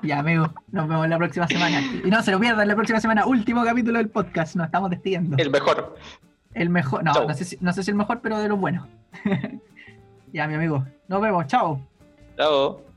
ya, 0.03 0.19
amigo. 0.19 0.47
Nos 0.71 0.89
vemos 0.89 1.09
la 1.09 1.19
próxima 1.19 1.47
semana. 1.49 1.81
Y 2.05 2.11
no 2.11 2.23
se 2.23 2.31
lo 2.31 2.41
pierdan 2.41 2.67
la 2.69 2.75
próxima 2.75 3.01
semana. 3.01 3.27
Último 3.27 3.65
capítulo 3.65 3.99
del 3.99 4.09
podcast. 4.09 4.57
Nos 4.57 4.67
estamos 4.67 4.91
despidiendo. 4.91 5.37
El 5.39 5.51
mejor. 5.51 5.97
El 6.55 6.71
mejor. 6.71 7.05
No, 7.05 7.13
no 7.13 7.35
sé, 7.35 7.45
si, 7.45 7.59
no 7.61 7.73
sé 7.73 7.83
si 7.83 7.91
el 7.91 7.97
mejor, 7.97 8.21
pero 8.21 8.39
de 8.39 8.49
los 8.49 8.59
buenos. 8.59 8.87
ya, 10.33 10.47
mi 10.47 10.55
amigo. 10.55 10.85
Nos 11.09 11.21
vemos. 11.21 11.47
Chao. 11.47 11.81
Chao. 12.37 12.92